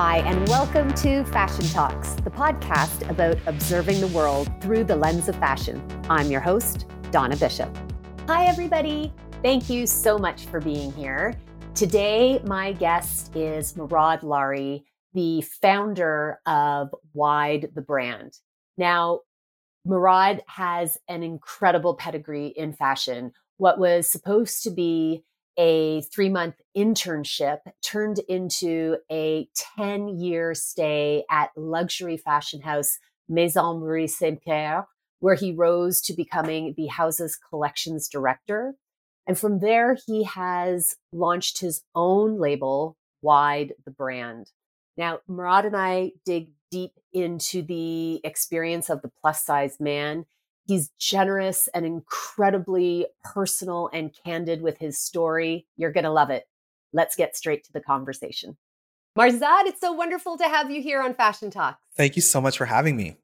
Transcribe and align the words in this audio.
Hi, 0.00 0.18
and 0.18 0.48
welcome 0.48 0.94
to 0.94 1.24
Fashion 1.24 1.66
Talks, 1.70 2.12
the 2.12 2.30
podcast 2.30 3.10
about 3.10 3.36
observing 3.46 4.00
the 4.00 4.06
world 4.06 4.48
through 4.62 4.84
the 4.84 4.94
lens 4.94 5.28
of 5.28 5.34
fashion. 5.34 5.84
I'm 6.08 6.30
your 6.30 6.40
host, 6.40 6.86
Donna 7.10 7.36
Bishop. 7.36 7.76
Hi, 8.28 8.44
everybody. 8.44 9.12
Thank 9.42 9.68
you 9.68 9.88
so 9.88 10.16
much 10.16 10.44
for 10.44 10.60
being 10.60 10.92
here. 10.92 11.34
Today, 11.74 12.40
my 12.44 12.74
guest 12.74 13.34
is 13.34 13.72
Marzad 13.72 14.22
Lari, 14.22 14.84
the 15.14 15.40
founder 15.60 16.38
of 16.46 16.94
Wide 17.12 17.70
the 17.74 17.82
Brand. 17.82 18.34
Now, 18.76 19.22
Marad 19.84 20.42
has 20.46 20.96
an 21.08 21.24
incredible 21.24 21.94
pedigree 21.94 22.54
in 22.56 22.72
fashion. 22.72 23.32
What 23.56 23.80
was 23.80 24.08
supposed 24.08 24.62
to 24.62 24.70
be 24.70 25.24
a 25.58 26.02
three 26.02 26.28
month 26.28 26.54
internship 26.76 27.58
turned 27.82 28.20
into 28.28 28.96
a 29.10 29.48
10 29.76 30.08
year 30.20 30.54
stay 30.54 31.24
at 31.30 31.50
luxury 31.56 32.16
fashion 32.16 32.62
house 32.62 32.98
Maison 33.28 33.80
Maurice 33.80 34.16
St. 34.16 34.42
Pierre, 34.42 34.86
where 35.20 35.34
he 35.34 35.52
rose 35.52 36.00
to 36.02 36.14
becoming 36.14 36.74
the 36.76 36.86
house's 36.86 37.36
collections 37.36 38.08
director. 38.08 38.74
And 39.26 39.38
from 39.38 39.58
there, 39.58 39.96
he 40.06 40.24
has 40.24 40.96
launched 41.12 41.60
his 41.60 41.82
own 41.94 42.38
label, 42.38 42.96
Wide 43.20 43.74
the 43.84 43.90
Brand. 43.90 44.50
Now, 44.96 45.18
Marzad 45.28 45.66
and 45.66 45.76
I 45.76 46.12
dig 46.24 46.50
deep 46.70 46.92
into 47.12 47.62
the 47.62 48.20
experience 48.24 48.88
of 48.88 49.02
the 49.02 49.10
plus 49.20 49.44
size 49.44 49.76
man 49.80 50.24
He's 50.68 50.90
generous 50.98 51.66
and 51.68 51.86
incredibly 51.86 53.06
personal 53.24 53.88
and 53.90 54.14
candid 54.24 54.60
with 54.60 54.76
his 54.76 55.00
story. 55.00 55.66
You're 55.78 55.92
going 55.92 56.04
to 56.04 56.10
love 56.10 56.28
it. 56.28 56.46
Let's 56.92 57.16
get 57.16 57.34
straight 57.34 57.64
to 57.64 57.72
the 57.72 57.80
conversation. 57.80 58.58
Marzad, 59.18 59.64
it's 59.64 59.80
so 59.80 59.92
wonderful 59.92 60.36
to 60.36 60.44
have 60.44 60.70
you 60.70 60.82
here 60.82 61.00
on 61.02 61.14
Fashion 61.14 61.50
Talk. 61.50 61.78
Thank 61.96 62.16
you 62.16 62.22
so 62.22 62.38
much 62.42 62.58
for 62.58 62.66
having 62.66 62.98
me. 62.98 63.16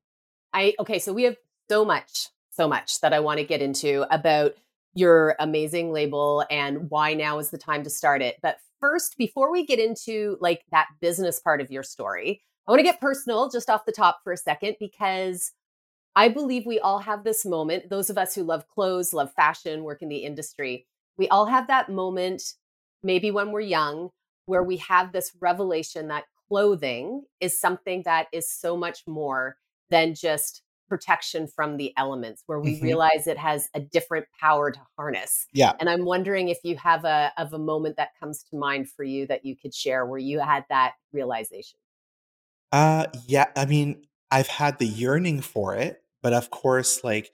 I 0.55 0.75
okay, 0.81 0.98
so 0.98 1.12
we 1.12 1.25
have 1.25 1.37
so 1.69 1.84
much, 1.84 2.28
so 2.50 2.67
much 2.67 3.00
that 3.03 3.12
I 3.12 3.20
want 3.20 3.39
to 3.41 3.45
get 3.45 3.61
into 3.61 4.06
about 4.12 4.55
your 4.95 5.37
amazing 5.39 5.92
label 5.92 6.47
and 6.50 6.89
why 6.89 7.12
now 7.12 7.39
is 7.39 7.50
the 7.50 7.59
time 7.59 7.84
to 7.84 7.91
start 7.91 8.22
it. 8.22 8.37
But 8.41 8.56
first, 8.81 9.19
before 9.19 9.53
we 9.53 9.67
get 9.67 9.78
into 9.78 10.39
like 10.41 10.65
that 10.70 10.87
business 11.03 11.41
part 11.41 11.61
of 11.61 11.70
your 11.70 11.83
story, 11.83 12.41
I 12.67 12.70
want 12.70 12.78
to 12.81 12.84
get 12.84 13.00
personal 13.00 13.50
just 13.50 13.69
off 13.69 13.84
the 13.84 13.92
top 13.92 14.20
for 14.25 14.33
a 14.33 14.39
second 14.39 14.77
because 14.81 15.53
I 16.17 16.29
believe 16.29 16.65
we 16.65 16.79
all 16.79 17.01
have 17.01 17.25
this 17.25 17.45
moment. 17.45 17.91
Those 17.91 18.11
of 18.11 18.19
us 18.19 18.34
who 18.34 18.45
love 18.45 18.69
clothes, 18.69 19.12
love 19.12 19.33
fashion, 19.34 19.83
work 19.83 20.03
in 20.03 20.09
the 20.09 20.19
industry, 20.19 20.87
we 21.17 21.29
all 21.29 21.47
have 21.47 21.67
that 21.69 21.89
moment, 21.89 22.43
maybe 23.03 23.31
when 23.31 23.51
we're 23.53 23.61
young, 23.61 24.11
where 24.47 24.62
we 24.62 24.77
have 24.79 25.12
this 25.12 25.33
revelation 25.41 26.09
that 26.09 26.25
clothing 26.48 27.25
is 27.41 27.59
something 27.59 28.03
that 28.05 28.27
is 28.33 28.51
so 28.51 28.77
much 28.77 29.03
more 29.06 29.56
than 29.91 30.15
just 30.15 30.62
protection 30.89 31.47
from 31.47 31.77
the 31.79 31.93
elements 31.97 32.43
where 32.47 32.61
we 32.61 32.75
mm-hmm. 32.75 32.84
realize 32.84 33.27
it 33.27 33.39
has 33.39 33.69
a 33.75 33.81
different 33.81 34.27
power 34.39 34.71
to 34.71 34.81
harness. 34.97 35.47
Yeah. 35.53 35.73
And 35.81 35.89
I'm 35.89 36.05
wondering 36.05 36.49
if 36.49 36.59
you 36.62 36.77
have 36.77 37.05
a 37.05 37.33
of 37.39 37.53
a 37.55 37.59
moment 37.59 37.97
that 37.97 38.11
comes 38.21 38.45
to 38.51 38.56
mind 38.56 38.91
for 38.91 39.03
you 39.03 39.27
that 39.28 39.45
you 39.45 39.56
could 39.56 39.75
share 39.75 40.05
where 40.05 40.19
you 40.19 40.41
had 40.41 40.65
that 40.69 40.93
realization. 41.12 41.78
Uh 42.71 43.06
yeah, 43.27 43.47
I 43.56 43.65
mean, 43.65 44.06
I've 44.31 44.49
had 44.49 44.78
the 44.78 44.87
yearning 44.87 45.41
for 45.41 45.75
it 45.75 46.03
but 46.25 46.34
of 46.34 46.50
course, 46.50 47.05
like 47.05 47.33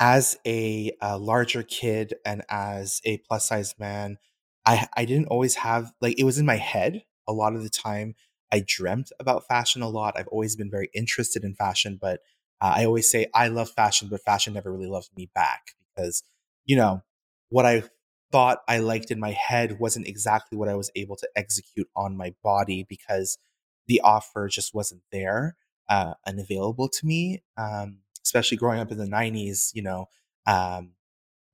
as 0.00 0.38
a, 0.46 0.92
a 1.02 1.18
larger 1.18 1.64
kid 1.64 2.16
and 2.26 2.42
as 2.50 3.00
a 3.06 3.18
plus 3.20 3.48
size 3.48 3.76
man, 3.80 4.18
I 4.66 4.88
I 4.96 5.06
didn't 5.06 5.28
always 5.28 5.56
have 5.56 5.92
like 6.02 6.18
it 6.18 6.24
was 6.24 6.38
in 6.38 6.46
my 6.46 6.56
head 6.56 7.04
a 7.28 7.32
lot 7.32 7.54
of 7.56 7.62
the 7.64 7.70
time. 7.70 8.16
I 8.52 8.64
dreamt 8.66 9.12
about 9.20 9.48
fashion 9.48 9.82
a 9.82 9.88
lot. 9.88 10.14
I've 10.18 10.28
always 10.28 10.56
been 10.56 10.70
very 10.70 10.90
interested 10.94 11.44
in 11.44 11.54
fashion, 11.54 11.98
but 12.00 12.20
uh, 12.60 12.74
I 12.76 12.84
always 12.84 13.10
say 13.10 13.28
I 13.34 13.48
love 13.48 13.70
fashion, 13.70 14.08
but 14.10 14.22
fashion 14.24 14.54
never 14.54 14.72
really 14.72 14.88
loved 14.88 15.10
me 15.16 15.30
back 15.34 15.68
because 15.96 16.22
you 16.66 16.76
know 16.76 17.02
what 17.50 17.66
I 17.66 17.84
thought 18.32 18.60
I 18.68 18.78
liked 18.78 19.10
in 19.10 19.20
my 19.20 19.32
head 19.32 19.78
wasn't 19.78 20.08
exactly 20.08 20.56
what 20.58 20.68
I 20.68 20.74
was 20.74 20.90
able 20.96 21.16
to 21.16 21.28
execute 21.36 21.88
on 21.96 22.16
my 22.16 22.34
body 22.42 22.84
because 22.88 23.38
the 23.86 24.00
offer 24.02 24.48
just 24.48 24.74
wasn't 24.74 25.02
there 25.12 25.56
uh, 25.88 26.14
and 26.26 26.40
available 26.40 26.88
to 26.88 27.06
me. 27.06 27.42
Um, 27.58 27.98
especially 28.24 28.56
growing 28.56 28.80
up 28.80 28.92
in 28.92 28.98
the 28.98 29.06
90s, 29.06 29.70
you 29.74 29.82
know, 29.82 30.08
um, 30.46 30.92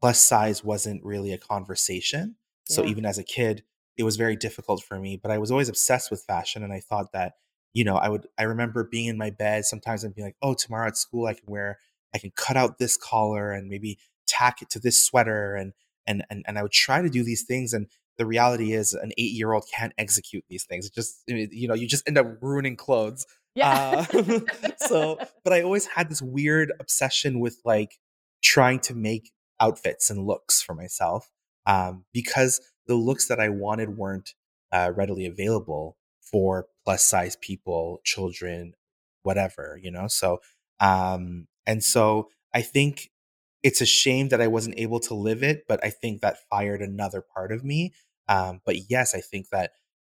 plus 0.00 0.20
size 0.26 0.62
wasn't 0.62 1.04
really 1.04 1.32
a 1.32 1.38
conversation. 1.38 2.36
So 2.70 2.84
even 2.84 3.06
as 3.06 3.18
a 3.18 3.24
kid, 3.24 3.62
it 3.96 4.04
was 4.04 4.16
very 4.16 4.36
difficult 4.36 4.82
for 4.82 4.98
me, 4.98 5.16
but 5.16 5.30
I 5.30 5.38
was 5.38 5.50
always 5.50 5.68
obsessed 5.68 6.10
with 6.10 6.22
fashion. 6.22 6.62
And 6.62 6.72
I 6.72 6.80
thought 6.80 7.12
that, 7.12 7.32
you 7.72 7.82
know, 7.82 7.96
I 7.96 8.08
would, 8.08 8.26
I 8.38 8.44
remember 8.44 8.84
being 8.84 9.06
in 9.06 9.16
my 9.18 9.30
bed 9.30 9.64
sometimes 9.64 10.04
and 10.04 10.14
being 10.14 10.26
like, 10.26 10.36
oh, 10.42 10.54
tomorrow 10.54 10.86
at 10.86 10.96
school, 10.96 11.26
I 11.26 11.34
can 11.34 11.46
wear, 11.46 11.78
I 12.14 12.18
can 12.18 12.30
cut 12.36 12.56
out 12.56 12.78
this 12.78 12.96
collar 12.96 13.52
and 13.52 13.68
maybe 13.68 13.98
tack 14.26 14.62
it 14.62 14.70
to 14.70 14.78
this 14.78 15.04
sweater. 15.04 15.54
And, 15.56 15.72
and, 16.06 16.24
and, 16.30 16.44
and 16.46 16.58
I 16.58 16.62
would 16.62 16.72
try 16.72 17.02
to 17.02 17.08
do 17.08 17.24
these 17.24 17.42
things. 17.42 17.72
And 17.72 17.86
the 18.18 18.26
reality 18.26 18.72
is 18.72 18.92
an 18.94 19.12
eight 19.18 19.32
year 19.32 19.52
old 19.52 19.64
can't 19.74 19.92
execute 19.98 20.44
these 20.48 20.64
things. 20.64 20.86
It 20.86 20.94
just, 20.94 21.22
you 21.26 21.66
know, 21.66 21.74
you 21.74 21.88
just 21.88 22.06
end 22.06 22.18
up 22.18 22.26
ruining 22.40 22.76
clothes. 22.76 23.26
Yeah. 23.54 24.06
Uh, 24.12 24.40
so, 24.78 25.18
but 25.44 25.52
I 25.52 25.62
always 25.62 25.86
had 25.86 26.10
this 26.10 26.22
weird 26.22 26.72
obsession 26.80 27.40
with 27.40 27.58
like 27.64 27.98
trying 28.42 28.80
to 28.80 28.94
make 28.94 29.32
outfits 29.60 30.10
and 30.10 30.26
looks 30.26 30.62
for 30.62 30.74
myself 30.74 31.28
um, 31.66 32.04
because 32.12 32.60
the 32.86 32.94
looks 32.94 33.28
that 33.28 33.40
I 33.40 33.48
wanted 33.48 33.96
weren't 33.96 34.34
uh, 34.72 34.92
readily 34.94 35.26
available 35.26 35.96
for 36.20 36.66
plus 36.84 37.04
size 37.04 37.36
people, 37.36 38.00
children, 38.04 38.74
whatever, 39.22 39.78
you 39.82 39.90
know? 39.90 40.06
So, 40.08 40.38
um, 40.80 41.46
and 41.66 41.82
so 41.82 42.28
I 42.54 42.62
think 42.62 43.10
it's 43.62 43.80
a 43.80 43.86
shame 43.86 44.28
that 44.28 44.40
I 44.40 44.46
wasn't 44.46 44.78
able 44.78 45.00
to 45.00 45.14
live 45.14 45.42
it, 45.42 45.64
but 45.68 45.84
I 45.84 45.90
think 45.90 46.20
that 46.20 46.38
fired 46.50 46.80
another 46.80 47.22
part 47.22 47.52
of 47.52 47.64
me. 47.64 47.92
Um, 48.28 48.60
but 48.64 48.76
yes, 48.88 49.14
I 49.14 49.20
think 49.20 49.48
that, 49.50 49.72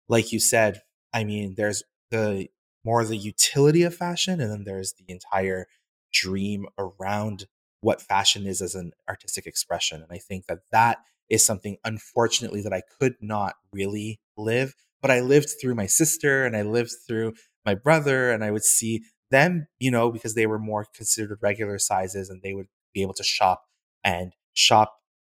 like 0.08 0.32
you 0.32 0.40
said, 0.40 0.82
I 1.12 1.24
mean, 1.24 1.54
there's 1.56 1.82
the 2.10 2.48
more 2.84 3.04
the 3.04 3.16
utility 3.16 3.82
of 3.82 3.94
fashion, 3.94 4.40
and 4.40 4.50
then 4.50 4.64
there's 4.64 4.94
the 4.94 5.04
entire 5.08 5.66
dream 6.12 6.66
around 6.78 7.46
what 7.80 8.00
fashion 8.00 8.46
is 8.46 8.60
as 8.60 8.74
an 8.74 8.92
artistic 9.08 9.46
expression. 9.46 10.02
And 10.02 10.10
I 10.10 10.18
think 10.18 10.46
that 10.46 10.60
that 10.70 10.98
is 11.28 11.44
something, 11.44 11.76
unfortunately, 11.84 12.62
that 12.62 12.72
I 12.72 12.82
could 13.00 13.16
not 13.20 13.54
really 13.72 14.20
live. 14.36 14.74
But 15.00 15.10
I 15.10 15.20
lived 15.20 15.50
through 15.60 15.74
my 15.74 15.86
sister 15.86 16.44
and 16.44 16.56
I 16.56 16.62
lived 16.62 16.92
through 17.06 17.34
my 17.66 17.74
brother, 17.74 18.30
and 18.30 18.44
I 18.44 18.50
would 18.50 18.64
see 18.64 19.02
them, 19.30 19.66
you 19.80 19.90
know, 19.90 20.10
because 20.10 20.34
they 20.34 20.46
were 20.46 20.58
more 20.58 20.86
considered 20.94 21.38
regular 21.40 21.78
sizes 21.78 22.28
and 22.28 22.42
they 22.42 22.54
would 22.54 22.66
be 22.92 23.02
able 23.02 23.14
to 23.14 23.24
shop 23.24 23.62
and 24.04 24.32
shop 24.52 24.94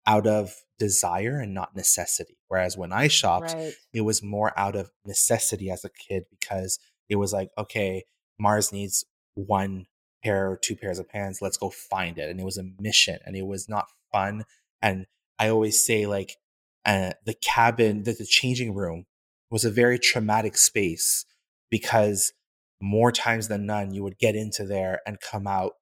out 0.06 0.28
of 0.28 0.53
desire 0.80 1.40
and 1.40 1.53
not 1.53 1.76
necessity. 1.76 2.38
Whereas 2.48 2.78
when 2.78 2.92
I 2.92 3.08
shopped, 3.08 3.53
right. 3.53 3.74
it 3.94 4.02
was 4.02 4.22
more 4.22 4.52
out 4.58 4.76
of 4.76 4.92
necessity 5.06 5.70
as 5.70 5.86
a 5.86 5.90
kid 5.90 6.26
because 6.30 6.80
it 7.13 7.18
was 7.18 7.31
like, 7.31 7.51
okay, 7.57 8.06
Mars 8.40 8.74
needs 8.74 9.06
one 9.35 9.85
pair 10.24 10.50
or 10.50 10.57
two 10.57 10.75
pairs 10.75 10.97
of 10.97 11.07
pants. 11.07 11.41
Let's 11.41 11.57
go 11.57 11.69
find 11.69 12.18
it. 12.18 12.29
And 12.29 12.40
it 12.40 12.44
was 12.44 12.57
a 12.57 12.66
mission 12.79 13.19
and 13.24 13.35
it 13.35 13.46
was 13.46 13.69
not 13.69 13.85
fun. 14.12 14.46
And 14.81 15.06
I 15.38 15.50
always 15.50 15.85
say, 15.85 16.07
like, 16.07 16.38
uh, 16.85 17.12
the 17.25 17.35
cabin, 17.35 18.03
the, 18.03 18.13
the 18.13 18.25
changing 18.25 18.73
room 18.73 19.06
was 19.52 19.63
a 19.63 19.69
very 19.69 20.00
traumatic 20.00 20.57
space 20.57 21.25
because 21.69 22.34
more 22.81 23.12
times 23.12 23.47
than 23.47 23.68
none, 23.68 23.94
you 23.94 24.02
would 24.02 24.18
get 24.18 24.35
into 24.35 24.66
there 24.66 25.00
and 25.06 25.19
come 25.22 25.46
out 25.46 25.73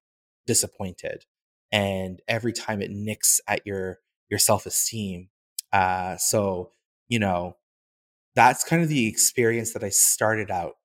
disappointed. 0.46 1.24
And 1.72 2.22
every 2.28 2.52
time 2.52 2.81
it 2.81 2.91
nicks 2.91 3.40
at 3.47 3.66
your 3.66 4.00
your 4.30 4.40
self 4.40 4.66
esteem. 4.66 5.30
Uh, 5.72 6.18
so 6.18 6.72
you 7.08 7.20
know, 7.20 7.56
that's 8.35 8.64
kind 8.64 8.82
of 8.82 8.90
the 8.90 9.08
experience 9.08 9.73
that 9.73 9.84
I 9.84 9.90
started 9.90 10.52
out 10.52 10.76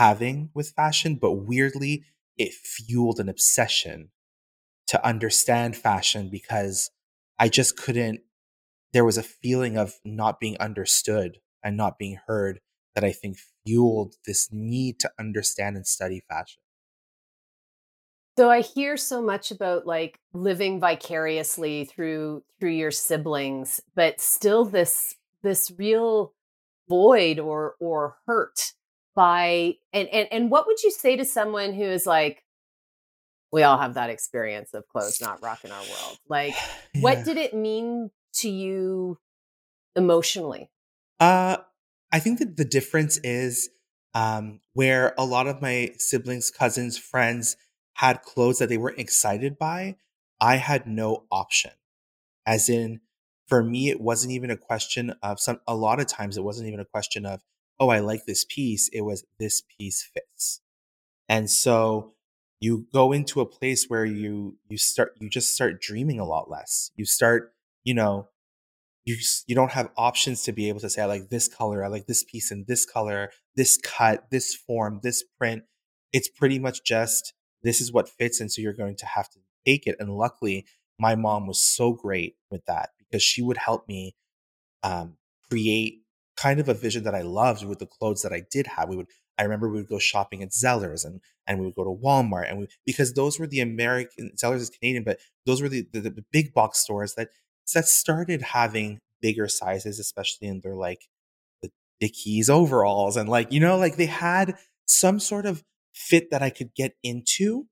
having 0.00 0.48
with 0.54 0.70
fashion, 0.70 1.14
but 1.14 1.32
weirdly, 1.32 2.02
it 2.38 2.54
fueled 2.54 3.20
an 3.20 3.28
obsession 3.28 4.08
to 4.86 5.06
understand 5.06 5.76
fashion 5.76 6.30
because 6.30 6.90
I 7.38 7.50
just 7.50 7.76
couldn't. 7.76 8.20
There 8.94 9.04
was 9.04 9.18
a 9.18 9.22
feeling 9.22 9.76
of 9.76 9.92
not 10.02 10.40
being 10.40 10.56
understood 10.56 11.36
and 11.62 11.76
not 11.76 11.98
being 11.98 12.18
heard 12.26 12.60
that 12.94 13.04
I 13.04 13.12
think 13.12 13.36
fueled 13.66 14.14
this 14.24 14.48
need 14.50 14.98
to 15.00 15.10
understand 15.18 15.76
and 15.76 15.86
study 15.86 16.22
fashion. 16.30 16.62
So 18.38 18.48
I 18.48 18.62
hear 18.62 18.96
so 18.96 19.20
much 19.20 19.50
about 19.50 19.86
like 19.86 20.18
living 20.32 20.80
vicariously 20.80 21.84
through 21.84 22.42
through 22.58 22.70
your 22.70 22.90
siblings, 22.90 23.82
but 23.94 24.18
still 24.18 24.64
this 24.64 25.16
this 25.42 25.70
real 25.76 26.32
void 26.88 27.38
or 27.38 27.74
or 27.80 28.16
hurt 28.26 28.72
by 29.14 29.74
and, 29.92 30.08
and 30.08 30.28
and 30.30 30.50
what 30.50 30.66
would 30.66 30.82
you 30.82 30.90
say 30.90 31.16
to 31.16 31.24
someone 31.24 31.72
who 31.72 31.84
is 31.84 32.06
like 32.06 32.44
we 33.52 33.62
all 33.64 33.78
have 33.78 33.94
that 33.94 34.10
experience 34.10 34.72
of 34.74 34.86
clothes 34.88 35.20
not 35.20 35.42
rocking 35.42 35.70
our 35.70 35.82
world 35.82 36.18
like 36.28 36.54
yeah. 36.94 37.00
what 37.00 37.24
did 37.24 37.36
it 37.36 37.52
mean 37.54 38.10
to 38.32 38.48
you 38.48 39.18
emotionally 39.96 40.70
uh 41.18 41.56
i 42.12 42.18
think 42.18 42.38
that 42.38 42.56
the 42.56 42.64
difference 42.64 43.18
is 43.24 43.70
um, 44.14 44.60
where 44.72 45.14
a 45.16 45.24
lot 45.24 45.46
of 45.46 45.62
my 45.62 45.90
siblings, 45.98 46.50
cousins, 46.50 46.98
friends 46.98 47.56
had 47.94 48.22
clothes 48.22 48.58
that 48.58 48.68
they 48.68 48.78
weren't 48.78 48.98
excited 48.98 49.58
by, 49.58 49.96
I 50.40 50.56
had 50.56 50.86
no 50.86 51.24
option. 51.30 51.72
As 52.46 52.68
in, 52.68 53.00
for 53.46 53.62
me, 53.62 53.90
it 53.90 54.00
wasn't 54.00 54.32
even 54.32 54.50
a 54.50 54.56
question 54.56 55.14
of 55.22 55.38
some, 55.38 55.60
a 55.66 55.74
lot 55.74 56.00
of 56.00 56.06
times 56.06 56.36
it 56.36 56.44
wasn't 56.44 56.68
even 56.68 56.80
a 56.80 56.84
question 56.84 57.26
of, 57.26 57.40
oh, 57.80 57.88
I 57.88 58.00
like 58.00 58.26
this 58.26 58.44
piece. 58.44 58.88
It 58.92 59.00
was 59.00 59.24
this 59.38 59.62
piece 59.78 60.08
fits. 60.14 60.60
And 61.28 61.50
so 61.50 62.12
you 62.60 62.86
go 62.92 63.12
into 63.12 63.40
a 63.40 63.46
place 63.46 63.86
where 63.88 64.04
you, 64.04 64.58
you 64.68 64.76
start, 64.76 65.16
you 65.18 65.30
just 65.30 65.54
start 65.54 65.80
dreaming 65.80 66.20
a 66.20 66.26
lot 66.26 66.50
less. 66.50 66.90
You 66.94 67.06
start, 67.06 67.54
you 67.82 67.94
know, 67.94 68.28
you 69.06 69.16
you 69.46 69.54
don't 69.54 69.72
have 69.72 69.90
options 69.96 70.42
to 70.42 70.52
be 70.52 70.68
able 70.68 70.80
to 70.80 70.90
say 70.90 71.02
I 71.02 71.06
like 71.06 71.30
this 71.30 71.48
color, 71.48 71.84
I 71.84 71.88
like 71.88 72.06
this 72.06 72.22
piece 72.22 72.50
in 72.50 72.66
this 72.68 72.84
color, 72.84 73.30
this 73.56 73.78
cut, 73.82 74.30
this 74.30 74.54
form, 74.54 75.00
this 75.02 75.24
print. 75.38 75.64
It's 76.12 76.28
pretty 76.28 76.58
much 76.58 76.84
just 76.84 77.32
this 77.62 77.80
is 77.80 77.92
what 77.92 78.08
fits 78.08 78.40
and 78.40 78.52
so 78.52 78.60
you're 78.60 78.72
going 78.72 78.96
to 78.96 79.06
have 79.06 79.28
to 79.30 79.38
take 79.66 79.86
it 79.86 79.96
and 79.98 80.16
luckily 80.16 80.66
my 80.98 81.14
mom 81.14 81.46
was 81.46 81.60
so 81.60 81.92
great 81.92 82.36
with 82.50 82.64
that 82.66 82.90
because 82.98 83.22
she 83.22 83.42
would 83.42 83.56
help 83.56 83.88
me 83.88 84.14
um, 84.82 85.16
create 85.48 86.02
kind 86.40 86.60
of 86.60 86.68
a 86.68 86.74
vision 86.74 87.04
that 87.04 87.14
I 87.14 87.22
loved 87.22 87.64
with 87.64 87.78
the 87.78 87.86
clothes 87.86 88.22
that 88.22 88.32
I 88.32 88.42
did 88.50 88.66
have. 88.66 88.88
We 88.88 88.96
would 88.96 89.08
I 89.38 89.42
remember 89.44 89.68
we 89.68 89.78
would 89.78 89.88
go 89.88 89.98
shopping 89.98 90.42
at 90.42 90.50
Zellers 90.50 91.04
and 91.04 91.20
and 91.46 91.58
we 91.58 91.66
would 91.66 91.74
go 91.74 91.84
to 91.84 92.02
Walmart 92.02 92.48
and 92.48 92.58
we 92.58 92.68
because 92.86 93.14
those 93.14 93.38
were 93.38 93.46
the 93.46 93.60
American 93.60 94.32
Zellers 94.36 94.56
is 94.56 94.70
Canadian, 94.70 95.04
but 95.04 95.18
those 95.46 95.62
were 95.62 95.68
the, 95.68 95.86
the, 95.92 96.00
the 96.00 96.24
big 96.32 96.52
box 96.54 96.78
stores 96.78 97.14
that 97.14 97.28
that 97.74 97.86
started 97.86 98.42
having 98.42 99.00
bigger 99.20 99.48
sizes, 99.48 99.98
especially 99.98 100.48
in 100.48 100.60
their 100.60 100.74
like 100.74 101.08
the 101.62 101.70
Dickies 102.00 102.50
overalls. 102.50 103.16
And 103.16 103.28
like, 103.28 103.52
you 103.52 103.60
know, 103.60 103.76
like 103.76 103.96
they 103.96 104.06
had 104.06 104.56
some 104.86 105.20
sort 105.20 105.46
of 105.46 105.62
fit 105.92 106.30
that 106.30 106.42
I 106.42 106.50
could 106.50 106.74
get 106.74 106.94
into. 107.02 107.66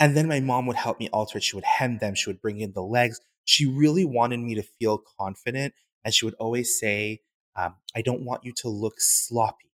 And 0.00 0.16
then 0.16 0.28
my 0.28 0.40
mom 0.40 0.66
would 0.66 0.76
help 0.76 1.00
me 1.00 1.08
alter 1.12 1.38
it. 1.38 1.44
She 1.44 1.56
would 1.56 1.64
hem 1.64 1.98
them. 1.98 2.14
She 2.14 2.30
would 2.30 2.40
bring 2.40 2.60
in 2.60 2.72
the 2.72 2.82
legs. 2.82 3.20
She 3.44 3.66
really 3.66 4.04
wanted 4.04 4.40
me 4.40 4.54
to 4.54 4.62
feel 4.62 5.02
confident. 5.18 5.74
And 6.04 6.14
she 6.14 6.24
would 6.24 6.34
always 6.34 6.78
say, 6.78 7.20
um, 7.58 7.74
I 7.96 8.02
don't 8.02 8.24
want 8.24 8.44
you 8.44 8.52
to 8.58 8.68
look 8.68 8.94
sloppy. 8.98 9.72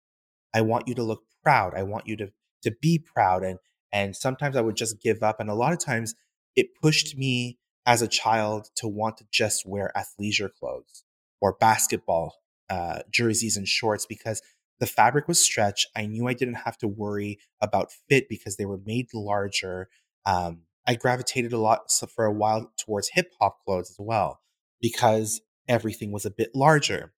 I 0.54 0.62
want 0.62 0.88
you 0.88 0.96
to 0.96 1.04
look 1.04 1.24
proud. 1.44 1.74
I 1.76 1.84
want 1.84 2.08
you 2.08 2.18
to, 2.18 2.32
to 2.64 2.72
be 2.82 3.00
proud. 3.00 3.44
And, 3.44 3.60
and 3.92 4.16
sometimes 4.16 4.56
I 4.56 4.62
would 4.62 4.76
just 4.76 5.02
give 5.02 5.24
up. 5.24 5.40
And 5.40 5.50
a 5.50 5.56
lot 5.56 5.72
of 5.72 5.80
times 5.80 6.16
it 6.56 6.76
pushed 6.82 7.18
me 7.18 7.58
as 7.86 8.02
a 8.02 8.08
child 8.08 8.68
to 8.76 8.88
want 8.88 9.18
to 9.18 9.26
just 9.32 9.66
wear 9.66 9.92
athleisure 9.96 10.50
clothes 10.60 11.04
or 11.40 11.56
basketball 11.60 12.36
uh, 12.70 13.00
jerseys 13.10 13.56
and 13.56 13.68
shorts 13.68 14.06
because 14.06 14.42
the 14.80 14.86
fabric 14.86 15.28
was 15.28 15.40
stretched. 15.40 15.88
I 15.96 16.06
knew 16.06 16.28
I 16.28 16.34
didn't 16.34 16.56
have 16.56 16.78
to 16.80 16.88
worry 16.88 17.40
about 17.62 17.92
fit 18.10 18.28
because 18.30 18.58
they 18.58 18.66
were 18.66 18.80
made 18.86 19.08
larger. 19.14 19.90
Um, 20.26 20.64
I 20.86 20.96
gravitated 20.96 21.54
a 21.54 21.58
lot 21.58 21.92
so 21.92 22.08
for 22.08 22.26
a 22.26 22.34
while 22.34 22.72
towards 22.78 23.12
hip 23.14 23.32
hop 23.40 23.60
clothes 23.66 23.92
as 23.92 23.98
well 24.00 24.40
because 24.82 25.42
everything 25.68 26.12
was 26.12 26.26
a 26.26 26.32
bit 26.32 26.50
larger. 26.54 27.14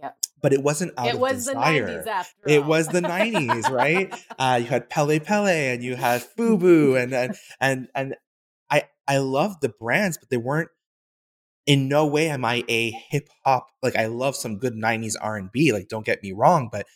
Yeah. 0.00 0.10
But 0.40 0.52
it 0.52 0.62
wasn't 0.62 0.92
out 0.96 1.08
it 1.08 1.14
of 1.14 1.20
was 1.20 1.46
desire. 1.46 1.86
The 1.86 1.92
90s 2.02 2.06
after 2.06 2.48
it 2.48 2.62
all. 2.62 2.68
was 2.68 2.88
the 2.88 3.00
90s, 3.00 3.70
right? 3.70 4.14
uh, 4.38 4.60
you 4.62 4.66
had 4.68 4.88
Pelle 4.88 5.18
Pelle 5.20 5.46
and 5.46 5.82
you 5.82 5.96
had 5.96 6.22
FUBU 6.36 7.02
and 7.02 7.12
and 7.12 7.34
and 7.60 7.88
and 7.94 8.14
I 8.70 8.84
I 9.06 9.18
loved 9.18 9.60
the 9.60 9.68
brands, 9.68 10.18
but 10.18 10.30
they 10.30 10.36
weren't. 10.36 10.70
In 11.66 11.86
no 11.86 12.06
way 12.06 12.30
am 12.30 12.46
I 12.46 12.64
a 12.66 12.92
hip 13.10 13.28
hop 13.44 13.66
like 13.82 13.94
I 13.94 14.06
love 14.06 14.34
some 14.36 14.56
good 14.58 14.72
'90s 14.72 15.16
R 15.20 15.36
and 15.36 15.52
B. 15.52 15.70
Like 15.72 15.88
don't 15.88 16.06
get 16.06 16.22
me 16.22 16.32
wrong, 16.32 16.70
but 16.72 16.86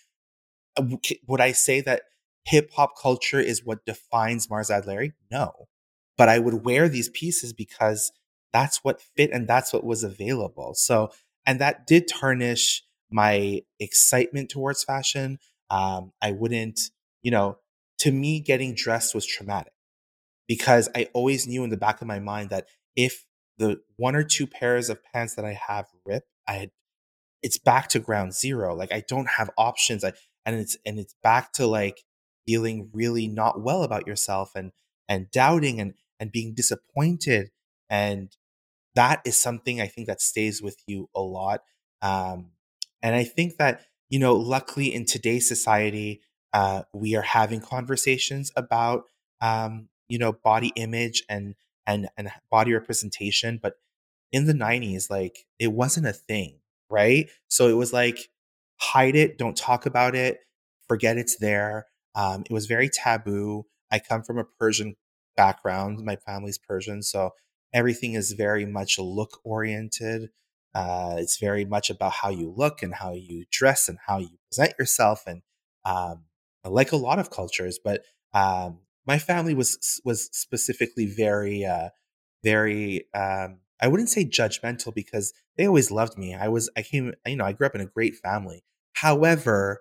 uh, 0.79 0.85
would 1.27 1.41
I 1.43 1.53
say 1.53 1.83
that 1.83 2.03
hip 2.45 2.71
hop 2.75 2.93
culture 3.01 3.41
is 3.41 3.65
what 3.65 3.85
defines 3.85 4.47
Marzad 4.47 4.87
Lari? 4.87 5.13
No, 5.31 5.69
but 6.17 6.31
I 6.31 6.39
would 6.39 6.65
wear 6.65 6.89
these 6.89 7.11
pieces 7.11 7.53
because 7.53 8.13
that's 8.53 8.79
what 8.83 9.03
fit 9.17 9.31
and 9.33 9.47
that's 9.47 9.73
what 9.73 9.85
was 9.85 10.03
available. 10.05 10.73
So, 10.75 11.11
and 11.45 11.61
that 11.61 11.87
did 11.87 12.09
tarnish 12.09 12.83
my 13.13 13.63
excitement 13.81 14.51
towards 14.51 14.85
fashion. 14.85 15.39
Um, 15.71 16.13
I 16.21 16.33
wouldn't, 16.33 16.81
you 17.23 17.31
know, 17.31 17.59
to 18.01 18.13
me, 18.13 18.41
getting 18.41 18.75
dressed 18.75 19.15
was 19.15 19.27
traumatic 19.27 19.73
because 20.49 20.89
I 20.95 21.09
always 21.15 21.47
knew 21.47 21.65
in 21.65 21.71
the 21.71 21.77
back 21.77 22.01
of 22.01 22.07
my 22.07 22.19
mind 22.19 22.51
that 22.51 22.67
if 22.97 23.27
the 23.59 23.81
one 23.97 24.17
or 24.17 24.25
two 24.25 24.47
pairs 24.47 24.91
of 24.91 25.03
pants 25.13 25.35
that 25.37 25.45
I 25.45 25.59
have 25.69 25.87
rip, 26.05 26.25
I 26.49 26.55
had, 26.55 26.71
it's 27.43 27.59
back 27.59 27.89
to 27.91 27.99
ground 28.01 28.35
zero. 28.35 28.75
Like 28.75 28.93
I 28.93 29.03
don't 29.09 29.29
have 29.29 29.51
options. 29.57 30.05
I 30.05 30.13
and 30.45 30.57
it's 30.57 30.77
and 30.85 30.99
it's 30.99 31.15
back 31.23 31.53
to 31.55 31.67
like 31.67 32.03
feeling 32.47 32.91
really 32.93 33.29
not 33.29 33.63
well 33.63 33.83
about 33.83 34.07
yourself 34.07 34.53
and 34.55 34.73
and 35.09 35.31
doubting 35.31 35.81
and 35.81 35.95
and 36.21 36.33
being 36.33 36.55
disappointed 36.55 37.51
and 37.91 38.37
that 38.95 39.21
is 39.25 39.41
something 39.41 39.81
I 39.81 39.87
think 39.87 40.07
that 40.07 40.21
stays 40.21 40.63
with 40.63 40.77
you 40.87 41.09
a 41.15 41.21
lot. 41.21 41.63
Um, 42.03 42.51
and 43.03 43.15
I 43.15 43.25
think 43.25 43.57
that 43.59 43.83
you 44.11 44.19
know, 44.19 44.35
luckily 44.37 44.95
in 44.95 45.07
today's 45.07 45.49
society, 45.49 46.21
uh, 46.53 46.83
we 46.93 47.17
are 47.17 47.23
having 47.23 47.61
conversations 47.61 48.53
about 48.57 49.05
um, 49.41 49.89
you 50.09 50.19
know 50.19 50.33
body 50.33 50.73
image 50.77 51.25
and 51.29 51.55
and 51.87 52.09
and 52.17 52.31
body 52.51 52.73
representation 52.73 53.59
but 53.61 53.75
in 54.33 54.47
the 54.47 54.55
90s 54.55 55.11
like 55.11 55.47
it 55.59 55.73
wasn't 55.73 56.07
a 56.07 56.13
thing 56.13 56.59
right? 56.91 57.31
So 57.49 57.69
it 57.69 57.75
was 57.75 57.93
like 57.93 58.29
hide 58.81 59.17
it 59.17 59.39
don't 59.39 59.57
talk 59.57 59.87
about 59.87 60.15
it 60.15 60.41
forget 60.89 61.17
it's 61.17 61.39
there 61.39 61.87
um, 62.15 62.43
it 62.43 62.53
was 62.53 62.67
very 62.67 62.91
taboo. 62.91 63.65
I 63.91 63.99
come 63.99 64.23
from 64.23 64.39
a 64.39 64.45
persian 64.45 64.97
background 65.37 66.01
my 66.05 66.17
family's 66.17 66.59
persian 66.59 67.03
so 67.03 67.31
everything 67.73 68.15
is 68.15 68.33
very 68.33 68.67
much 68.67 68.99
look 68.99 69.41
oriented 69.45 70.31
uh, 70.75 71.17
it's 71.19 71.39
very 71.39 71.65
much 71.65 71.91
about 71.91 72.13
how 72.13 72.31
you 72.31 72.53
look 72.57 72.83
and 72.83 72.95
how 72.95 73.13
you 73.13 73.45
dress 73.51 73.89
and 73.89 73.99
how 74.07 74.19
you 74.19 74.39
present 74.51 74.75
yourself 74.79 75.25
and 75.27 75.43
um, 75.85 76.25
like 76.65 76.93
a 76.93 76.97
lot 76.97 77.19
of 77.19 77.31
cultures 77.31 77.79
but 77.83 78.03
um, 78.35 78.79
my 79.07 79.19
family 79.19 79.55
was 79.55 80.01
was 80.05 80.29
specifically 80.33 81.07
very 81.07 81.65
uh 81.65 81.89
very 82.45 83.07
um 83.15 83.59
I 83.81 83.89
wouldn't 83.89 84.11
say 84.11 84.25
judgmental 84.25 84.95
because 84.95 85.33
they 85.57 85.67
always 85.67 85.91
loved 85.91 86.17
me. 86.17 86.35
I 86.35 86.49
was 86.49 86.71
I 86.77 86.83
came 86.83 87.15
you 87.27 87.37
know, 87.37 87.45
I 87.45 87.53
grew 87.53 87.67
up 87.67 87.75
in 87.75 87.81
a 87.81 87.87
great 87.87 88.15
family. 88.17 88.63
However, 88.95 89.81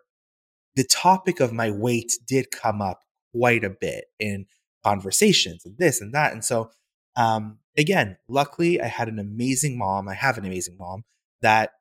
the 0.75 0.83
topic 0.83 1.39
of 1.39 1.53
my 1.53 1.69
weight 1.69 2.13
did 2.25 2.51
come 2.51 2.81
up 2.81 3.01
quite 3.33 3.63
a 3.63 3.69
bit 3.69 4.05
in 4.19 4.45
conversations 4.83 5.65
and 5.65 5.77
this 5.77 6.01
and 6.01 6.13
that. 6.13 6.33
And 6.33 6.43
so 6.43 6.71
um 7.15 7.59
again, 7.77 8.17
luckily 8.27 8.81
I 8.81 8.87
had 8.87 9.07
an 9.07 9.19
amazing 9.19 9.77
mom. 9.77 10.07
I 10.07 10.15
have 10.15 10.37
an 10.37 10.45
amazing 10.45 10.77
mom 10.77 11.03
that 11.41 11.71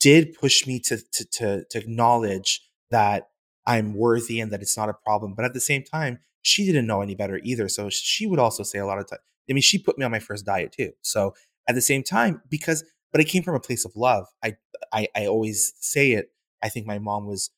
did 0.00 0.34
push 0.34 0.66
me 0.66 0.80
to 0.80 0.98
to 1.12 1.24
to, 1.26 1.64
to 1.70 1.78
acknowledge 1.78 2.62
that 2.90 3.28
I'm 3.66 3.94
worthy 3.94 4.40
and 4.40 4.52
that 4.52 4.62
it's 4.62 4.76
not 4.76 4.88
a 4.88 4.94
problem. 4.94 5.34
But 5.34 5.44
at 5.44 5.54
the 5.54 5.60
same 5.60 5.82
time, 5.82 6.18
she 6.42 6.66
didn't 6.66 6.86
know 6.86 7.00
any 7.00 7.14
better 7.14 7.40
either. 7.42 7.68
So 7.68 7.88
she 7.90 8.26
would 8.26 8.38
also 8.38 8.62
say 8.62 8.78
a 8.78 8.86
lot 8.86 8.98
of 8.98 9.08
times, 9.08 9.22
I 9.48 9.54
mean, 9.54 9.62
she 9.62 9.78
put 9.78 9.98
me 9.98 10.04
on 10.04 10.10
my 10.10 10.18
first 10.18 10.44
diet 10.44 10.72
too. 10.72 10.92
So 11.02 11.34
at 11.68 11.74
the 11.74 11.80
same 11.80 12.02
time, 12.02 12.42
because, 12.50 12.84
but 13.10 13.20
it 13.22 13.24
came 13.24 13.42
from 13.42 13.54
a 13.54 13.60
place 13.60 13.86
of 13.86 13.92
love. 13.96 14.26
I, 14.42 14.56
I, 14.92 15.08
I 15.16 15.26
always 15.26 15.72
say 15.80 16.12
it. 16.12 16.30
I 16.62 16.68
think 16.68 16.86
my 16.86 16.98
mom 16.98 17.26
was 17.26 17.50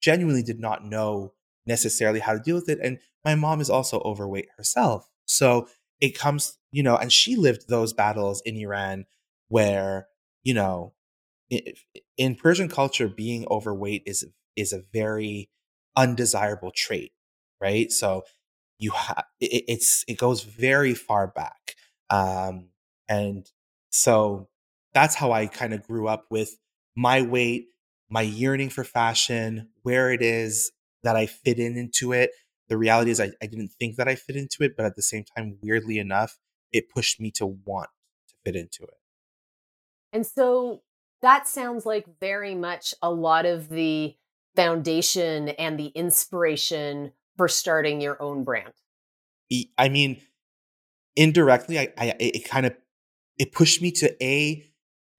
genuinely 0.00 0.42
did 0.42 0.58
not 0.58 0.84
know 0.84 1.32
necessarily 1.66 2.20
how 2.20 2.32
to 2.32 2.40
deal 2.40 2.56
with 2.56 2.68
it. 2.68 2.78
And 2.82 2.98
my 3.24 3.34
mom 3.34 3.60
is 3.60 3.70
also 3.70 4.00
overweight 4.00 4.48
herself. 4.56 5.08
So 5.26 5.68
it 6.00 6.18
comes, 6.18 6.58
you 6.72 6.82
know, 6.82 6.96
and 6.96 7.12
she 7.12 7.36
lived 7.36 7.68
those 7.68 7.92
battles 7.92 8.42
in 8.44 8.56
Iran 8.56 9.06
where, 9.48 10.08
you 10.44 10.54
know, 10.54 10.94
in 12.16 12.34
Persian 12.36 12.68
culture, 12.68 13.08
being 13.08 13.46
overweight 13.50 14.02
is 14.06 14.24
is 14.56 14.72
a 14.72 14.82
very 14.92 15.50
undesirable 15.96 16.72
trait 16.74 17.12
right? 17.62 17.92
So 17.92 18.22
you 18.78 18.90
have 18.92 19.24
it, 19.40 19.64
it's 19.68 20.04
it 20.08 20.16
goes 20.18 20.42
very 20.42 20.94
far 20.94 21.26
back, 21.28 21.76
um, 22.08 22.68
and 23.08 23.46
so 23.90 24.48
that's 24.94 25.14
how 25.14 25.32
I 25.32 25.46
kind 25.46 25.74
of 25.74 25.86
grew 25.86 26.08
up 26.08 26.24
with 26.30 26.56
my 26.96 27.20
weight, 27.22 27.66
my 28.08 28.22
yearning 28.22 28.70
for 28.70 28.82
fashion, 28.84 29.68
where 29.82 30.10
it 30.12 30.22
is 30.22 30.72
that 31.02 31.16
I 31.16 31.26
fit 31.26 31.58
in 31.58 31.76
into 31.76 32.12
it. 32.12 32.30
The 32.70 32.78
reality 32.78 33.10
is, 33.10 33.20
I, 33.20 33.30
I 33.42 33.46
didn't 33.46 33.72
think 33.78 33.96
that 33.96 34.08
I 34.08 34.14
fit 34.14 34.36
into 34.36 34.62
it, 34.62 34.76
but 34.76 34.86
at 34.86 34.96
the 34.96 35.02
same 35.02 35.24
time, 35.36 35.58
weirdly 35.60 35.98
enough, 35.98 36.38
it 36.72 36.88
pushed 36.88 37.20
me 37.20 37.30
to 37.32 37.44
want 37.44 37.90
to 38.28 38.34
fit 38.44 38.56
into 38.56 38.84
it. 38.84 38.94
And 40.12 40.26
so 40.26 40.82
that 41.20 41.46
sounds 41.46 41.84
like 41.84 42.06
very 42.20 42.54
much 42.54 42.94
a 43.02 43.10
lot 43.10 43.44
of 43.44 43.68
the 43.68 44.16
foundation 44.56 45.50
and 45.50 45.78
the 45.78 45.88
inspiration 45.88 47.12
for 47.36 47.48
starting 47.48 48.00
your 48.00 48.20
own 48.20 48.44
brand? 48.44 48.72
I 49.78 49.88
mean, 49.88 50.20
indirectly, 51.16 51.78
I, 51.78 51.88
I 51.96 52.14
it 52.20 52.44
kind 52.48 52.66
of 52.66 52.76
it 53.38 53.52
pushed 53.52 53.82
me 53.82 53.90
to 53.92 54.14
a 54.22 54.62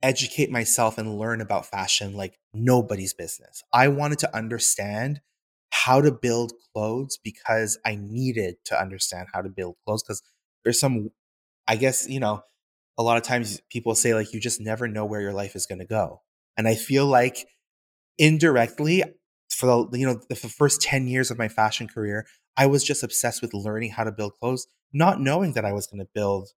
educate 0.04 0.52
myself 0.52 0.98
and 0.98 1.18
learn 1.20 1.42
about 1.42 1.66
fashion 1.66 2.14
like 2.14 2.38
nobody's 2.54 3.14
business. 3.14 3.64
I 3.74 3.88
wanted 3.88 4.20
to 4.20 4.36
understand 4.36 5.22
how 5.72 6.02
to 6.02 6.12
build 6.12 6.54
clothes 6.74 7.18
because 7.24 7.80
I 7.86 7.96
needed 7.96 8.56
to 8.66 8.80
understand 8.80 9.30
how 9.34 9.42
to 9.42 9.50
build 9.50 9.76
clothes 9.86 10.04
because 10.04 10.22
there's 10.64 10.80
some, 10.80 11.10
I 11.68 11.76
guess, 11.76 12.08
you 12.08 12.20
know, 12.20 12.44
a 12.98 13.04
lot 13.04 13.18
of 13.18 13.24
times 13.24 13.62
people 13.72 13.96
say 13.96 14.14
like 14.14 14.34
you 14.34 14.40
just 14.40 14.62
never 14.62 14.88
know 14.88 15.06
where 15.06 15.22
your 15.22 15.34
life 15.34 15.56
is 15.56 15.66
going 15.66 15.80
to 15.80 15.86
go. 15.86 16.22
And 16.58 16.68
I 16.68 16.76
feel 16.76 17.06
like 17.06 17.48
indirectly 18.18 19.04
for 19.50 19.88
the 19.92 20.00
you 20.00 20.06
know 20.06 20.20
the 20.30 20.36
first 20.36 20.82
10 20.82 21.08
years 21.08 21.32
of 21.32 21.38
my 21.38 21.48
fashion 21.48 21.88
career, 21.88 22.26
I 22.58 22.68
was 22.68 22.84
just 22.84 23.04
obsessed 23.04 23.42
with 23.42 23.54
learning 23.54 23.92
how 23.92 24.04
to 24.04 24.12
build 24.12 24.34
clothes, 24.40 24.68
not 24.94 25.20
knowing 25.20 25.54
that 25.54 25.66
I 25.66 25.74
was 25.74 25.88
going 25.88 26.00
to 26.00 26.10
build, 26.14 26.50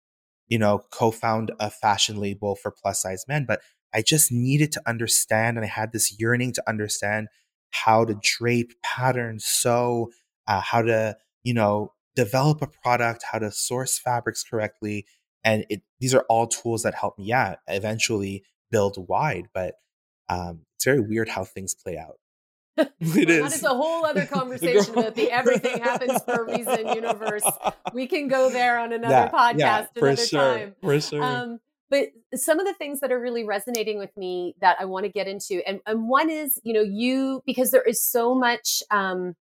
you 0.49 0.59
know, 0.59 0.83
co-found 0.91 1.53
a 1.61 1.71
fashion 1.71 2.19
label 2.19 2.57
for 2.57 2.71
plus 2.71 3.03
size 3.03 3.25
men, 3.29 3.45
but 3.47 3.61
I 3.95 4.03
just 4.03 4.33
needed 4.33 4.73
to 4.73 4.83
understand 4.87 5.57
and 5.57 5.65
I 5.65 5.69
had 5.69 5.93
this 5.93 6.19
yearning 6.19 6.53
to 6.55 6.63
understand 6.69 7.29
how 7.75 8.05
to 8.05 8.17
drape 8.23 8.73
patterns, 8.83 9.45
sew, 9.45 10.11
uh, 10.47 10.61
how 10.61 10.81
to, 10.81 11.17
you 11.43 11.53
know, 11.53 11.93
develop 12.15 12.63
a 12.63 12.67
product, 12.67 13.25
how 13.33 13.39
to 13.39 13.51
source 13.51 13.99
fabrics 13.99 14.45
correctly. 14.45 15.07
And 15.43 15.67
it, 15.69 15.83
these 16.01 16.15
are 16.15 16.25
all 16.29 16.47
tools 16.47 16.83
that 16.85 16.95
help 16.95 17.19
me, 17.19 17.25
yeah, 17.25 17.57
eventually 17.67 18.45
build 18.71 18.97
wide. 19.09 19.49
But 19.53 19.75
um, 20.29 20.61
it's 20.77 20.85
very 20.85 21.01
weird 21.01 21.29
how 21.29 21.45
things 21.45 21.75
play 21.75 21.99
out. 21.99 22.19
it 22.77 22.93
well, 23.01 23.19
is. 23.29 23.43
That 23.43 23.55
is 23.55 23.65
a 23.65 23.69
whole 23.69 24.07
other 24.07 24.27
conversation 24.33 24.97
about 24.97 25.17
the 25.17 25.31
everything 25.31 25.83
happens 25.83 26.23
for 26.23 26.45
a 26.45 26.57
reason 26.57 26.89
universe. 26.89 27.45
We 27.93 28.07
can 28.07 28.29
go 28.29 28.51
there 28.51 28.79
on 28.79 28.93
another 28.93 29.13
yeah, 29.15 29.31
podcast 29.31 29.59
yeah, 29.59 29.87
another 29.97 30.17
sure, 30.17 30.59
time. 30.59 30.75
For 30.81 31.01
sure. 31.01 31.23
Um, 31.23 31.61
but 31.95 32.41
some 32.41 32.59
of 32.59 32.67
the 32.67 32.75
things 32.75 32.99
that 33.01 33.13
are 33.13 33.21
really 33.21 33.45
resonating 33.45 33.99
with 33.99 34.17
me 34.17 34.57
that 34.61 34.77
I 34.81 34.85
want 34.85 35.07
to 35.07 35.13
get 35.13 35.29
into, 35.29 35.63
and, 35.65 35.79
and 35.87 36.09
one 36.09 36.29
is, 36.29 36.61
you 36.65 36.73
know, 36.73 36.83
you, 36.83 37.41
because 37.47 37.71
there 37.71 37.83
is 37.83 38.03
so 38.03 38.35
much 38.35 38.83
um, 38.91 39.37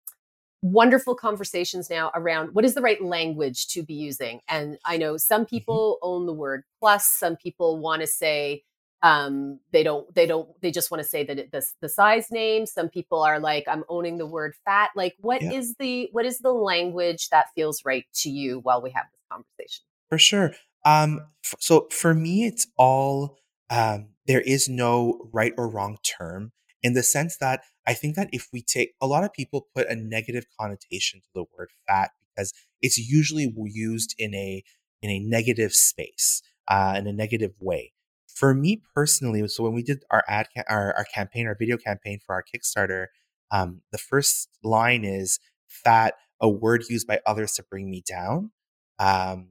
wonderful 0.64 1.14
conversations 1.14 1.92
now 1.92 2.10
around 2.16 2.56
what 2.56 2.66
is 2.66 2.74
the 2.74 2.82
right 2.82 3.04
language 3.04 3.68
to 3.68 3.84
be 3.84 3.94
using. 3.94 4.40
And 4.48 4.80
I 4.84 4.98
know 4.98 5.18
some 5.18 5.42
mm-hmm. 5.42 5.50
people 5.56 6.00
own 6.02 6.26
the 6.26 6.34
word 6.34 6.64
plus, 6.80 7.06
some 7.06 7.36
people 7.36 7.78
want 7.78 8.02
to 8.02 8.08
say, 8.08 8.64
um 9.02 9.62
they 9.72 9.82
don't 9.82 10.14
they 10.14 10.26
don't 10.26 10.50
they 10.62 10.72
just 10.72 10.92
want 10.92 11.02
to 11.02 11.08
say 11.08 11.24
that 11.24 11.40
it, 11.40 11.52
the, 11.54 11.66
the 11.80 11.88
size 11.88 12.30
name 12.32 12.66
some 12.66 12.90
people 12.90 13.22
are 13.22 13.40
like 13.40 13.64
i'm 13.66 13.86
owning 13.88 14.18
the 14.18 14.26
word 14.26 14.54
fat 14.66 14.90
like 14.94 15.16
what 15.20 15.42
yeah. 15.42 15.54
is 15.54 15.74
the 15.76 16.10
what 16.12 16.26
is 16.26 16.40
the 16.40 16.52
language 16.52 17.30
that 17.30 17.46
feels 17.56 17.86
right 17.86 18.04
to 18.14 18.30
you 18.30 18.60
while 18.60 18.82
we 18.82 18.90
have 18.90 19.06
this 19.14 19.22
conversation 19.32 19.86
for 20.10 20.18
sure 20.18 20.54
um, 20.86 21.22
f- 21.46 21.56
so 21.60 21.88
for 21.92 22.14
me, 22.14 22.46
it's 22.46 22.68
all 22.78 23.38
um, 23.70 24.10
there 24.28 24.42
is 24.42 24.68
no 24.70 25.30
right 25.34 25.54
or 25.58 25.68
wrong 25.70 25.98
term 26.04 26.52
in 26.82 26.94
the 26.94 27.04
sense 27.04 27.38
that 27.38 27.62
I 27.86 27.94
think 27.94 28.16
that 28.16 28.30
if 28.32 28.48
we 28.54 28.62
take 28.62 28.94
a 29.02 29.08
lot 29.08 29.24
of 29.24 29.34
people 29.34 29.68
put 29.76 29.88
a 29.88 29.96
negative 29.96 30.46
connotation 30.60 31.20
to 31.22 31.28
the 31.36 31.46
word 31.58 31.70
fat 31.88 32.12
because 32.36 32.54
it's 32.82 32.98
usually 32.98 33.52
used 33.66 34.16
in 34.18 34.34
a 34.34 34.64
in 35.02 35.10
a 35.10 35.20
negative 35.20 35.74
space, 35.74 36.42
uh, 36.68 36.96
in 36.98 37.08
a 37.08 37.14
negative 37.14 37.54
way. 37.60 37.94
For 38.28 38.54
me 38.54 38.82
personally, 38.96 39.48
so 39.48 39.64
when 39.64 39.74
we 39.74 39.84
did 39.84 40.04
our 40.12 40.24
ad, 40.28 40.48
ca- 40.56 40.64
our, 40.70 40.94
our 40.96 41.06
campaign, 41.14 41.48
our 41.48 41.56
video 41.58 41.78
campaign 41.78 42.20
for 42.26 42.36
our 42.36 42.44
Kickstarter, 42.44 43.08
um, 43.52 43.82
the 43.92 43.98
first 43.98 44.50
line 44.64 45.04
is 45.06 45.40
"fat," 45.68 46.16
a 46.42 46.50
word 46.50 46.84
used 46.90 47.08
by 47.08 47.20
others 47.26 47.54
to 47.54 47.64
bring 47.64 47.90
me 47.90 48.04
down. 48.08 48.52
Um, 49.00 49.50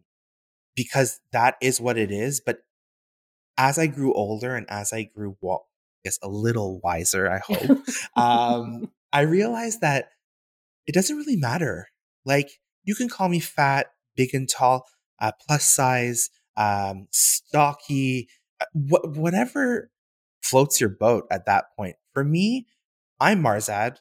because 0.79 1.19
that 1.33 1.57
is 1.61 1.81
what 1.81 1.99
it 1.99 2.13
is. 2.13 2.41
But 2.41 2.61
as 3.57 3.81
I 3.81 3.89
grew 3.89 4.15
older 4.15 4.55
and 4.55 4.65
as 4.71 4.93
I 4.93 5.03
grew, 5.03 5.37
well, 5.41 5.67
I 5.67 5.99
guess 6.05 6.21
a 6.23 6.29
little 6.29 6.79
wiser, 6.85 7.29
I 7.29 7.39
hope, 7.45 7.79
um, 8.15 8.93
I 9.13 9.23
realized 9.23 9.81
that 9.81 10.11
it 10.87 10.95
doesn't 10.95 11.17
really 11.17 11.35
matter. 11.35 11.89
Like 12.25 12.61
you 12.85 12.95
can 12.95 13.09
call 13.09 13.29
me 13.29 13.41
fat, 13.41 13.89
big 14.17 14.33
and 14.35 14.49
tall, 14.49 14.87
uh, 15.19 15.33
plus 15.49 15.65
size, 15.65 16.31
um, 16.57 17.09
stocky, 17.11 18.29
uh, 18.61 18.67
wh- 18.73 19.17
whatever 19.17 19.91
floats 20.41 20.81
your 20.81 20.91
boat 20.91 21.27
at 21.29 21.47
that 21.47 21.65
point. 21.77 21.97
For 22.15 22.23
me, 22.23 22.69
I'm 23.19 23.43
Marzad. 23.43 23.97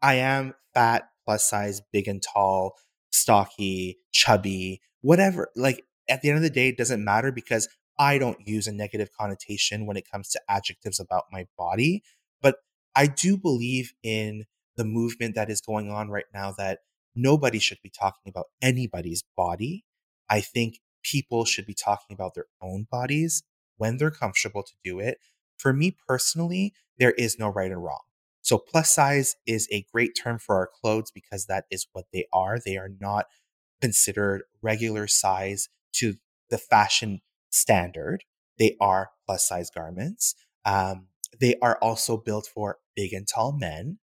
I 0.00 0.14
am 0.14 0.54
fat, 0.72 1.10
plus 1.26 1.44
size, 1.44 1.82
big 1.92 2.08
and 2.08 2.22
tall, 2.22 2.72
stocky, 3.10 3.98
chubby, 4.12 4.80
whatever. 5.02 5.50
Like 5.54 5.84
at 6.08 6.22
the 6.22 6.28
end 6.28 6.36
of 6.36 6.42
the 6.42 6.50
day, 6.50 6.68
it 6.68 6.78
doesn't 6.78 7.04
matter 7.04 7.32
because 7.32 7.68
I 7.98 8.18
don't 8.18 8.46
use 8.46 8.66
a 8.66 8.72
negative 8.72 9.10
connotation 9.18 9.86
when 9.86 9.96
it 9.96 10.10
comes 10.10 10.28
to 10.30 10.40
adjectives 10.48 10.98
about 10.98 11.24
my 11.30 11.46
body. 11.56 12.02
But 12.40 12.56
I 12.94 13.06
do 13.06 13.36
believe 13.36 13.92
in 14.02 14.44
the 14.76 14.84
movement 14.84 15.34
that 15.34 15.50
is 15.50 15.60
going 15.60 15.90
on 15.90 16.08
right 16.08 16.24
now 16.32 16.52
that 16.58 16.80
nobody 17.14 17.58
should 17.58 17.78
be 17.82 17.90
talking 17.90 18.30
about 18.30 18.46
anybody's 18.60 19.22
body. 19.36 19.84
I 20.28 20.40
think 20.40 20.80
people 21.02 21.44
should 21.44 21.66
be 21.66 21.74
talking 21.74 22.14
about 22.14 22.34
their 22.34 22.46
own 22.60 22.86
bodies 22.90 23.42
when 23.76 23.98
they're 23.98 24.10
comfortable 24.10 24.62
to 24.62 24.72
do 24.82 24.98
it. 24.98 25.18
For 25.58 25.72
me 25.72 25.96
personally, 26.08 26.72
there 26.98 27.12
is 27.12 27.38
no 27.38 27.48
right 27.48 27.70
or 27.70 27.78
wrong. 27.78 28.00
So 28.40 28.58
plus 28.58 28.90
size 28.90 29.36
is 29.46 29.68
a 29.70 29.86
great 29.92 30.16
term 30.20 30.38
for 30.38 30.56
our 30.56 30.68
clothes 30.80 31.10
because 31.12 31.46
that 31.46 31.66
is 31.70 31.86
what 31.92 32.06
they 32.12 32.26
are. 32.32 32.58
They 32.58 32.76
are 32.76 32.90
not 33.00 33.26
considered 33.80 34.42
regular 34.62 35.06
size 35.06 35.68
to 35.94 36.14
the 36.50 36.58
fashion 36.58 37.20
standard. 37.50 38.24
They 38.58 38.76
are 38.80 39.10
plus 39.26 39.46
size 39.46 39.70
garments. 39.70 40.34
Um, 40.64 41.06
they 41.40 41.56
are 41.62 41.78
also 41.80 42.16
built 42.16 42.46
for 42.52 42.78
big 42.94 43.12
and 43.12 43.26
tall 43.26 43.52
men, 43.52 43.98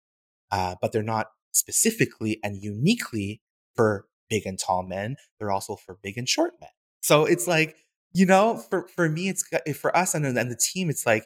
uh, 0.52 0.76
but 0.82 0.92
they're 0.92 1.04
not 1.04 1.28
specifically 1.52 2.40
and 2.44 2.62
uniquely 2.62 3.42
for 3.76 4.08
big 4.30 4.46
and 4.46 4.60
tall 4.60 4.84
men. 4.84 5.16
They're 5.38 5.52
also 5.52 5.76
for 5.76 5.98
big 6.02 6.18
and 6.18 6.28
short 6.28 6.54
men. 6.60 6.70
So 7.02 7.26
it's 7.26 7.48
like, 7.48 7.76
you 8.14 8.26
know, 8.26 8.58
for, 8.58 8.88
for 8.88 9.08
me, 9.10 9.30
it's 9.30 9.44
for 9.78 9.96
us 9.96 10.14
and, 10.16 10.26
and 10.26 10.52
the 10.52 10.58
team, 10.58 10.90
it's 10.90 11.06
like, 11.06 11.26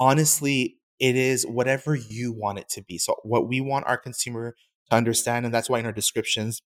honestly, 0.00 0.78
it 0.98 1.16
is 1.16 1.46
whatever 1.46 1.94
you 1.94 2.32
want 2.32 2.58
it 2.58 2.68
to 2.70 2.82
be. 2.82 2.98
So 2.98 3.16
what 3.22 3.48
we 3.48 3.60
want 3.60 3.86
our 3.86 3.98
consumer 3.98 4.54
to 4.90 4.96
understand, 4.96 5.44
and 5.44 5.54
that's 5.54 5.68
why 5.68 5.78
in 5.78 5.86
our 5.86 5.92
descriptions, 5.92 6.62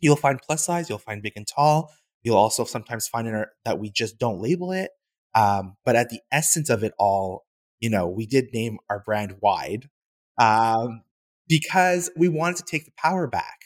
you'll 0.00 0.16
find 0.16 0.40
plus 0.40 0.64
size, 0.64 0.88
you'll 0.88 0.98
find 0.98 1.22
big 1.22 1.32
and 1.36 1.46
tall, 1.46 1.90
You'll 2.28 2.36
also 2.36 2.64
sometimes 2.64 3.08
find 3.08 3.26
in 3.26 3.34
our, 3.34 3.52
that 3.64 3.78
we 3.78 3.90
just 3.90 4.18
don't 4.18 4.38
label 4.38 4.70
it. 4.70 4.90
Um, 5.34 5.76
but 5.86 5.96
at 5.96 6.10
the 6.10 6.20
essence 6.30 6.68
of 6.68 6.84
it 6.84 6.92
all, 6.98 7.46
you 7.80 7.88
know, 7.88 8.06
we 8.06 8.26
did 8.26 8.52
name 8.52 8.76
our 8.90 9.02
brand 9.02 9.36
Wide 9.40 9.88
um, 10.36 11.04
because 11.48 12.10
we 12.18 12.28
wanted 12.28 12.58
to 12.58 12.64
take 12.70 12.84
the 12.84 12.92
power 12.98 13.26
back. 13.26 13.60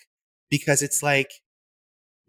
Because 0.49 0.81
it's 0.81 1.02
like, 1.02 1.31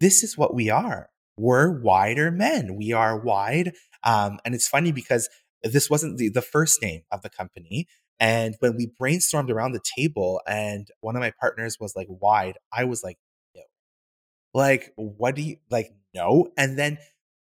this 0.00 0.24
is 0.24 0.36
what 0.36 0.56
we 0.56 0.70
are. 0.70 1.08
We're 1.38 1.80
wider 1.80 2.32
men. 2.32 2.74
We 2.74 2.92
are 2.92 3.16
wide. 3.16 3.74
Um, 4.02 4.40
and 4.44 4.56
it's 4.56 4.66
funny 4.66 4.90
because 4.90 5.28
this 5.62 5.88
wasn't 5.88 6.18
the, 6.18 6.30
the 6.30 6.42
first 6.42 6.82
name 6.82 7.02
of 7.12 7.22
the 7.22 7.30
company. 7.30 7.86
And 8.18 8.56
when 8.58 8.76
we 8.76 8.90
brainstormed 9.00 9.50
around 9.50 9.70
the 9.70 9.84
table 9.96 10.40
and 10.48 10.88
one 11.00 11.14
of 11.14 11.20
my 11.20 11.32
partners 11.38 11.76
was 11.78 11.94
like, 11.94 12.08
wide, 12.10 12.58
I 12.72 12.82
was 12.82 13.04
like. 13.04 13.18
Like, 14.54 14.92
what 14.96 15.34
do 15.34 15.42
you 15.42 15.56
like? 15.70 15.90
no. 16.14 16.48
And 16.56 16.78
then 16.78 16.98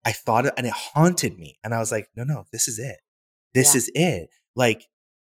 I 0.06 0.12
thought 0.12 0.46
it 0.48 0.54
and 0.58 0.66
it 0.66 0.74
haunted 0.74 1.38
me. 1.38 1.60
And 1.64 1.74
I 1.74 1.80
was 1.80 1.92
like, 1.92 2.08
no, 2.16 2.24
no, 2.24 2.46
this 2.52 2.68
is 2.68 2.80
it. 2.80 2.98
This 3.54 3.74
yeah. 3.74 3.78
is 3.78 3.92
it. 3.94 4.30
Like, 4.56 4.88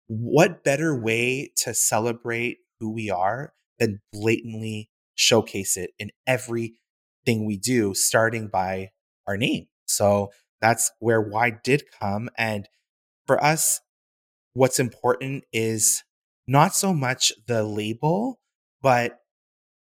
what 0.07 0.63
better 0.63 0.97
way 0.97 1.51
to 1.57 1.73
celebrate 1.73 2.59
who 2.79 2.93
we 2.93 3.09
are 3.09 3.53
than 3.79 4.01
blatantly 4.13 4.89
showcase 5.15 5.77
it 5.77 5.91
in 5.97 6.11
everything 6.27 7.45
we 7.45 7.57
do, 7.57 7.93
starting 7.93 8.47
by 8.47 8.91
our 9.27 9.37
name? 9.37 9.67
So 9.87 10.31
that's 10.61 10.91
where 10.99 11.21
why 11.21 11.51
did 11.63 11.83
come. 11.99 12.29
And 12.37 12.67
for 13.25 13.43
us, 13.43 13.81
what's 14.53 14.79
important 14.79 15.45
is 15.51 16.03
not 16.47 16.75
so 16.75 16.93
much 16.93 17.31
the 17.47 17.63
label, 17.63 18.39
but 18.81 19.19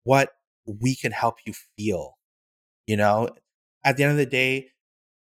what 0.04 0.32
we 0.68 0.96
can 0.96 1.12
help 1.12 1.38
you 1.46 1.54
feel 1.78 2.18
you 2.88 2.96
know, 2.96 3.30
at 3.84 3.98
the 3.98 4.04
end 4.04 4.14
of 4.14 4.18
the 4.18 4.26
day, 4.26 4.70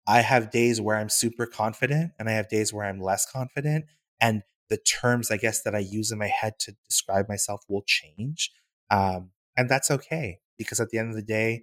I 0.06 0.20
have 0.20 0.50
days 0.50 0.80
where 0.80 0.96
I'm 0.96 1.08
super 1.08 1.46
confident 1.46 2.10
and 2.18 2.28
I 2.28 2.32
have 2.32 2.48
days 2.48 2.72
where 2.72 2.84
I'm 2.84 3.00
less 3.00 3.24
confident. 3.24 3.86
And 4.20 4.42
the 4.68 4.76
terms, 4.76 5.30
I 5.30 5.36
guess, 5.36 5.62
that 5.62 5.74
I 5.74 5.78
use 5.78 6.10
in 6.10 6.18
my 6.18 6.26
head 6.28 6.54
to 6.60 6.74
describe 6.88 7.28
myself 7.28 7.62
will 7.68 7.84
change. 7.86 8.50
Um, 8.90 9.30
and 9.56 9.68
that's 9.68 9.90
okay 9.90 10.40
because 10.58 10.80
at 10.80 10.90
the 10.90 10.98
end 10.98 11.10
of 11.10 11.16
the 11.16 11.22
day, 11.22 11.62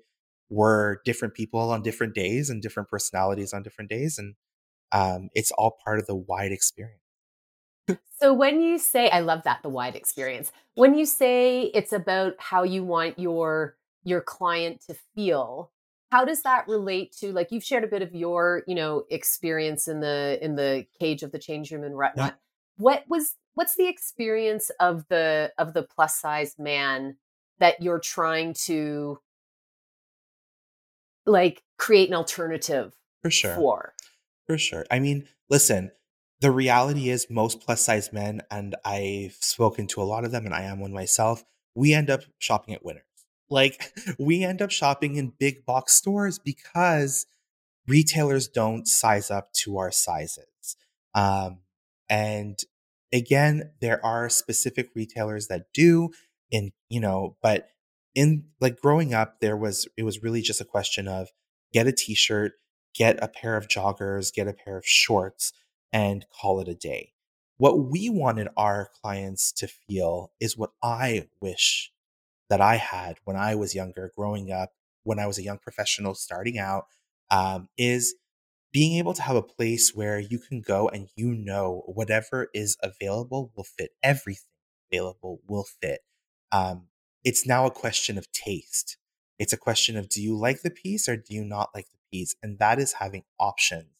we're 0.49 0.97
different 1.05 1.33
people 1.33 1.59
on 1.59 1.83
different 1.83 2.15
days 2.15 2.49
and 2.49 2.61
different 2.61 2.89
personalities 2.89 3.53
on 3.53 3.61
different 3.61 3.89
days. 3.89 4.17
And 4.17 4.35
um, 4.91 5.29
it's 5.33 5.51
all 5.51 5.77
part 5.83 5.99
of 5.99 6.07
the 6.07 6.15
wide 6.15 6.51
experience. 6.51 7.01
So 8.21 8.33
when 8.33 8.61
you 8.61 8.77
say, 8.77 9.09
I 9.09 9.19
love 9.21 9.43
that, 9.43 9.61
the 9.63 9.69
wide 9.69 9.95
experience, 9.95 10.51
when 10.75 10.97
you 10.97 11.05
say 11.05 11.63
it's 11.73 11.93
about 11.93 12.35
how 12.39 12.63
you 12.63 12.83
want 12.83 13.19
your 13.19 13.75
your 14.03 14.21
client 14.21 14.81
to 14.87 14.95
feel 15.15 15.71
how 16.11 16.25
does 16.25 16.41
that 16.41 16.67
relate 16.67 17.15
to 17.17 17.31
like 17.31 17.51
you've 17.51 17.63
shared 17.63 17.83
a 17.83 17.87
bit 17.87 18.01
of 18.01 18.13
your 18.13 18.63
you 18.67 18.75
know 18.75 19.03
experience 19.09 19.87
in 19.87 19.99
the 19.99 20.39
in 20.41 20.55
the 20.55 20.85
cage 20.99 21.23
of 21.23 21.31
the 21.31 21.39
change 21.39 21.71
room 21.71 21.83
and 21.83 21.95
whatnot. 21.95 22.31
Yeah. 22.31 22.35
what 22.77 23.03
was 23.07 23.35
what's 23.53 23.75
the 23.75 23.87
experience 23.87 24.71
of 24.79 25.07
the 25.09 25.51
of 25.57 25.73
the 25.73 25.83
plus 25.83 26.19
size 26.19 26.55
man 26.57 27.17
that 27.59 27.81
you're 27.81 27.99
trying 27.99 28.53
to 28.53 29.19
like 31.25 31.63
create 31.77 32.09
an 32.09 32.15
alternative 32.15 32.95
for 33.21 33.29
sure. 33.29 33.55
for? 33.55 33.93
For 34.47 34.57
sure. 34.57 34.85
I 34.89 34.99
mean 34.99 35.27
listen 35.49 35.91
the 36.41 36.51
reality 36.51 37.09
is 37.09 37.27
most 37.29 37.61
plus 37.61 37.81
size 37.81 38.11
men 38.13 38.41
and 38.49 38.75
i've 38.85 39.37
spoken 39.39 39.87
to 39.87 40.01
a 40.01 40.03
lot 40.03 40.25
of 40.25 40.31
them 40.31 40.45
and 40.45 40.53
i 40.53 40.63
am 40.63 40.79
one 40.79 40.93
myself 40.93 41.43
we 41.75 41.93
end 41.93 42.09
up 42.09 42.21
shopping 42.39 42.73
at 42.73 42.83
winners. 42.83 43.03
Like 43.49 43.93
we 44.19 44.43
end 44.43 44.61
up 44.61 44.71
shopping 44.71 45.15
in 45.15 45.33
big 45.39 45.65
box 45.65 45.93
stores 45.93 46.39
because 46.39 47.25
retailers 47.87 48.47
don't 48.47 48.87
size 48.87 49.31
up 49.31 49.53
to 49.53 49.77
our 49.77 49.91
sizes. 49.91 50.75
Um, 51.15 51.59
and 52.09 52.59
again 53.11 53.71
there 53.81 54.03
are 54.05 54.29
specific 54.29 54.89
retailers 54.95 55.47
that 55.47 55.65
do 55.73 56.09
in 56.51 56.71
you 56.89 56.99
know 56.99 57.35
but 57.41 57.69
in 58.13 58.43
like 58.61 58.79
growing 58.79 59.15
up 59.15 59.39
there 59.39 59.57
was 59.57 59.87
it 59.97 60.03
was 60.03 60.21
really 60.21 60.41
just 60.41 60.61
a 60.61 60.65
question 60.65 61.07
of 61.07 61.29
get 61.73 61.87
a 61.87 61.91
t-shirt 61.91 62.53
get 62.93 63.17
a 63.23 63.27
pair 63.27 63.57
of 63.57 63.67
joggers 63.67 64.31
get 64.31 64.47
a 64.47 64.53
pair 64.53 64.77
of 64.77 64.85
shorts 64.85 65.51
and 65.91 66.25
call 66.41 66.59
it 66.59 66.67
a 66.67 66.75
day 66.75 67.13
what 67.57 67.79
we 67.79 68.09
wanted 68.09 68.47
our 68.55 68.89
clients 69.01 69.51
to 69.51 69.67
feel 69.67 70.31
is 70.39 70.57
what 70.57 70.71
i 70.83 71.27
wish 71.41 71.91
that 72.49 72.61
i 72.61 72.75
had 72.77 73.17
when 73.25 73.35
i 73.35 73.55
was 73.55 73.75
younger 73.75 74.11
growing 74.15 74.51
up 74.51 74.71
when 75.03 75.19
i 75.19 75.27
was 75.27 75.37
a 75.37 75.43
young 75.43 75.57
professional 75.59 76.13
starting 76.15 76.57
out 76.57 76.85
um, 77.31 77.69
is 77.77 78.15
being 78.71 78.97
able 78.97 79.13
to 79.13 79.21
have 79.23 79.35
a 79.35 79.41
place 79.41 79.93
where 79.95 80.19
you 80.19 80.39
can 80.39 80.61
go 80.61 80.87
and 80.89 81.09
you 81.15 81.33
know 81.33 81.83
whatever 81.87 82.49
is 82.53 82.77
available 82.83 83.51
will 83.55 83.63
fit 83.63 83.91
everything 84.03 84.43
available 84.91 85.41
will 85.47 85.65
fit 85.81 86.01
um, 86.51 86.87
it's 87.23 87.45
now 87.45 87.65
a 87.65 87.71
question 87.71 88.17
of 88.17 88.31
taste. 88.31 88.97
It's 89.37 89.53
a 89.53 89.57
question 89.57 89.97
of 89.97 90.09
do 90.09 90.21
you 90.21 90.37
like 90.37 90.61
the 90.61 90.69
piece 90.71 91.07
or 91.07 91.15
do 91.15 91.33
you 91.33 91.43
not 91.43 91.69
like 91.75 91.87
the 91.91 91.99
piece? 92.11 92.35
And 92.41 92.59
that 92.59 92.79
is 92.79 92.93
having 92.93 93.23
options. 93.39 93.98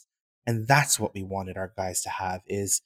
And 0.50 0.68
that's 0.68 1.00
what 1.00 1.14
we 1.14 1.22
wanted 1.22 1.58
our 1.58 1.72
guys 1.78 2.02
to 2.02 2.10
have 2.10 2.42
is 2.48 2.82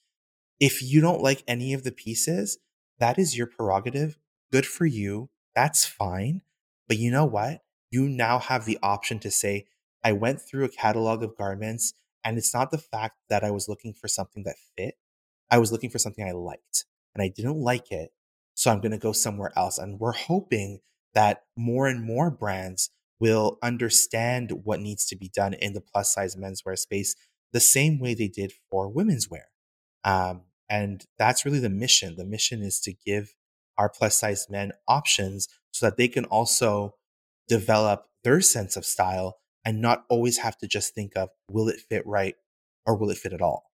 if 0.60 0.82
you 0.82 1.00
don't 1.00 1.22
like 1.22 1.46
any 1.48 1.74
of 1.74 1.86
the 1.86 1.94
pieces, 1.94 2.58
that 3.00 3.18
is 3.18 3.38
your 3.38 3.48
prerogative. 3.48 4.18
Good 4.52 4.66
for 4.66 4.86
you. 4.86 5.30
That's 5.56 5.86
fine. 5.86 6.42
But 6.90 6.98
you 6.98 7.10
know 7.10 7.24
what? 7.24 7.62
You 7.90 8.10
now 8.10 8.38
have 8.38 8.66
the 8.66 8.78
option 8.84 9.18
to 9.20 9.32
say, 9.32 9.68
I 10.04 10.12
went 10.12 10.42
through 10.42 10.66
a 10.66 10.70
catalog 10.70 11.24
of 11.24 11.38
garments 11.38 11.94
and 12.22 12.38
it's 12.38 12.54
not 12.54 12.70
the 12.70 12.78
fact 12.78 13.16
that 13.30 13.46
I 13.46 13.52
was 13.52 13.70
looking 13.70 13.94
for 13.94 14.10
something 14.10 14.44
that 14.44 14.58
fit. 14.78 14.96
I 15.50 15.58
was 15.58 15.72
looking 15.72 15.90
for 15.90 16.00
something 16.00 16.28
I 16.28 16.34
liked 16.34 16.84
and 17.16 17.24
I 17.24 17.30
didn't 17.30 17.62
like 17.62 17.94
it. 17.94 18.10
So 18.56 18.72
I'm 18.72 18.82
going 18.82 18.92
to 18.92 18.98
go 18.98 19.14
somewhere 19.14 19.54
else. 19.56 19.78
And 19.78 20.02
we're 20.02 20.12
hoping 20.12 20.80
that 21.14 21.44
more 21.56 21.88
and 21.88 22.04
more 22.04 22.30
brands 22.30 22.90
will 23.22 23.58
understand 23.64 24.52
what 24.66 24.82
needs 24.82 25.06
to 25.06 25.16
be 25.16 25.32
done 25.34 25.54
in 25.54 25.72
the 25.72 25.80
plus 25.80 26.14
size 26.14 26.36
menswear 26.36 26.78
space 26.78 27.16
the 27.54 27.60
same 27.60 28.00
way 28.00 28.14
they 28.14 28.28
did 28.28 28.52
for 28.70 28.90
women's 28.90 29.30
wear. 29.30 29.46
Um, 30.04 30.42
and 30.70 31.06
that's 31.18 31.46
really 31.46 31.60
the 31.60 31.70
mission. 31.70 32.16
The 32.16 32.26
mission 32.26 32.62
is 32.62 32.80
to 32.82 32.94
give 32.94 33.36
our 33.78 33.90
plus 33.90 34.18
size 34.18 34.48
men 34.50 34.72
options 34.88 35.48
so 35.72 35.86
that 35.86 35.98
they 35.98 36.08
can 36.08 36.26
also 36.26 36.96
develop 37.48 38.06
their 38.24 38.42
sense 38.42 38.76
of 38.76 38.86
style 38.86 39.38
and 39.66 39.82
not 39.82 40.04
always 40.10 40.40
have 40.40 40.58
to 40.58 40.68
just 40.68 40.94
think 40.94 41.14
of 41.16 41.30
will 41.50 41.70
it 41.70 41.80
fit 41.90 42.06
right 42.06 42.36
or 42.86 42.98
will 42.98 43.10
it 43.10 43.18
fit 43.18 43.34
at 43.34 43.42
all. 43.42 43.72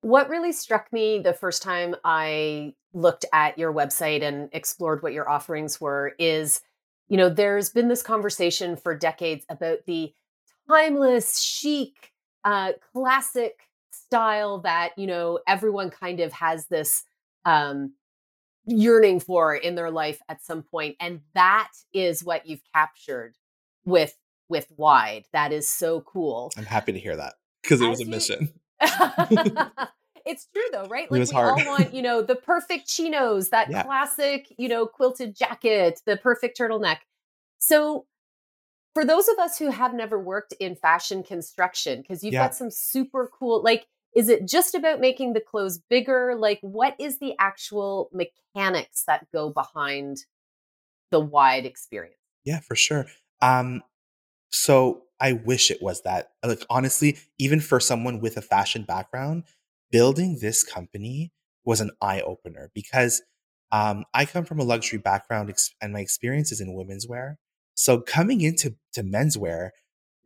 What 0.00 0.28
really 0.28 0.52
struck 0.52 0.92
me 0.92 1.20
the 1.20 1.32
first 1.32 1.62
time 1.62 1.94
I 2.04 2.74
looked 2.92 3.24
at 3.32 3.58
your 3.58 3.72
website 3.72 4.22
and 4.22 4.48
explored 4.52 5.02
what 5.02 5.12
your 5.12 5.28
offerings 5.28 5.80
were 5.80 6.14
is, 6.18 6.60
you 7.08 7.16
know, 7.16 7.28
there's 7.28 7.70
been 7.70 7.88
this 7.88 8.02
conversation 8.02 8.76
for 8.76 8.96
decades 8.96 9.44
about 9.48 9.78
the 9.86 10.12
timeless, 10.68 11.40
chic, 11.40 12.11
uh, 12.44 12.72
classic 12.92 13.68
style 13.92 14.58
that, 14.60 14.92
you 14.96 15.06
know, 15.06 15.38
everyone 15.46 15.90
kind 15.90 16.20
of 16.20 16.32
has 16.32 16.66
this 16.66 17.04
um, 17.44 17.94
yearning 18.66 19.20
for 19.20 19.54
in 19.54 19.74
their 19.74 19.90
life 19.90 20.20
at 20.28 20.44
some. 20.44 20.64
And 21.00 21.20
that 21.34 21.70
is 21.92 22.24
what 22.24 22.46
you've 22.46 22.62
captured 22.74 23.34
with 23.84 24.16
with 24.48 24.66
wide 24.76 25.24
that 25.32 25.50
is 25.50 25.66
so 25.66 26.02
cool 26.02 26.52
i'm 26.58 26.64
happy 26.66 26.92
to 26.92 26.98
hear 26.98 27.16
that 27.16 27.34
because 27.62 27.80
it 27.80 27.88
was 27.88 28.02
a 28.02 28.04
mission 28.04 28.52
it's 30.24 30.46
true 30.52 30.62
though, 30.72 30.86
right? 30.86 31.10
Like 31.10 31.20
we 31.20 31.26
hard. 31.34 31.60
all 31.60 31.66
want, 31.66 31.94
you 31.94 32.02
know, 32.02 32.22
the 32.22 32.34
perfect 32.34 32.88
chinos, 32.88 33.50
that 33.50 33.70
yeah. 33.70 33.82
classic, 33.82 34.52
you 34.58 34.68
know, 34.68 34.86
quilted 34.86 35.36
jacket, 35.36 36.00
the 36.06 36.16
perfect 36.16 36.58
turtleneck. 36.58 36.98
So 37.58 38.06
for 38.94 39.04
those 39.04 39.28
of 39.28 39.38
us 39.38 39.58
who 39.58 39.70
have 39.70 39.94
never 39.94 40.18
worked 40.18 40.52
in 40.60 40.76
fashion 40.76 41.22
construction, 41.22 42.02
because 42.02 42.22
you've 42.22 42.34
yeah. 42.34 42.44
got 42.44 42.54
some 42.54 42.70
super 42.70 43.30
cool, 43.32 43.62
like, 43.62 43.86
is 44.14 44.28
it 44.28 44.46
just 44.46 44.74
about 44.74 45.00
making 45.00 45.32
the 45.32 45.40
clothes 45.40 45.78
bigger? 45.88 46.34
Like, 46.38 46.58
what 46.60 46.94
is 46.98 47.18
the 47.18 47.34
actual 47.38 48.10
mechanics 48.12 49.04
that 49.06 49.26
go 49.32 49.50
behind 49.50 50.18
the 51.10 51.20
wide 51.20 51.64
experience? 51.64 52.16
Yeah, 52.44 52.60
for 52.60 52.76
sure. 52.76 53.06
Um, 53.40 53.82
so 54.50 55.04
I 55.20 55.32
wish 55.32 55.70
it 55.70 55.80
was 55.80 56.02
that. 56.02 56.32
Like 56.44 56.64
honestly, 56.68 57.16
even 57.38 57.60
for 57.60 57.80
someone 57.80 58.20
with 58.20 58.36
a 58.36 58.42
fashion 58.42 58.82
background, 58.82 59.44
building 59.90 60.38
this 60.40 60.64
company 60.64 61.32
was 61.64 61.80
an 61.80 61.90
eye 62.00 62.20
opener 62.20 62.70
because 62.74 63.22
um, 63.70 64.04
I 64.12 64.26
come 64.26 64.44
from 64.44 64.58
a 64.58 64.64
luxury 64.64 64.98
background 64.98 65.48
ex- 65.48 65.74
and 65.80 65.92
my 65.92 66.00
experience 66.00 66.52
is 66.52 66.60
in 66.60 66.74
women's 66.74 67.06
wear. 67.08 67.38
So 67.74 68.00
coming 68.00 68.40
into 68.40 68.76
to 68.94 69.02
menswear 69.02 69.70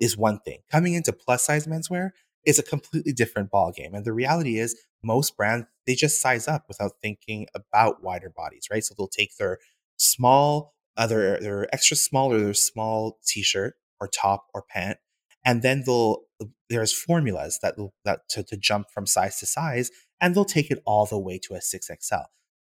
is 0.00 0.16
one 0.16 0.40
thing. 0.40 0.60
Coming 0.70 0.94
into 0.94 1.12
plus 1.12 1.44
size 1.44 1.66
menswear 1.66 2.10
is 2.44 2.58
a 2.58 2.62
completely 2.62 3.12
different 3.12 3.50
ballgame. 3.50 3.94
And 3.94 4.04
the 4.04 4.12
reality 4.12 4.58
is 4.58 4.76
most 5.02 5.36
brands, 5.36 5.66
they 5.86 5.94
just 5.94 6.20
size 6.20 6.48
up 6.48 6.64
without 6.68 6.92
thinking 7.02 7.46
about 7.54 8.02
wider 8.02 8.30
bodies, 8.30 8.68
right? 8.70 8.84
So 8.84 8.94
they'll 8.96 9.08
take 9.08 9.36
their 9.36 9.58
small, 9.96 10.74
their, 10.96 11.40
their 11.40 11.74
extra 11.74 11.96
small 11.96 12.32
or 12.32 12.38
their 12.38 12.54
small 12.54 13.18
t-shirt 13.26 13.74
or 14.00 14.08
top 14.08 14.46
or 14.54 14.62
pant. 14.62 14.98
And 15.44 15.62
then 15.62 15.84
they'll 15.86 16.22
there's 16.68 16.92
formulas 16.92 17.58
that 17.62 17.76
that 18.04 18.28
to, 18.30 18.42
to 18.42 18.56
jump 18.56 18.88
from 18.92 19.06
size 19.06 19.38
to 19.38 19.46
size, 19.46 19.90
and 20.20 20.34
they'll 20.34 20.44
take 20.44 20.70
it 20.70 20.82
all 20.84 21.06
the 21.06 21.18
way 21.18 21.38
to 21.44 21.54
a 21.54 21.58
6XL. 21.58 22.24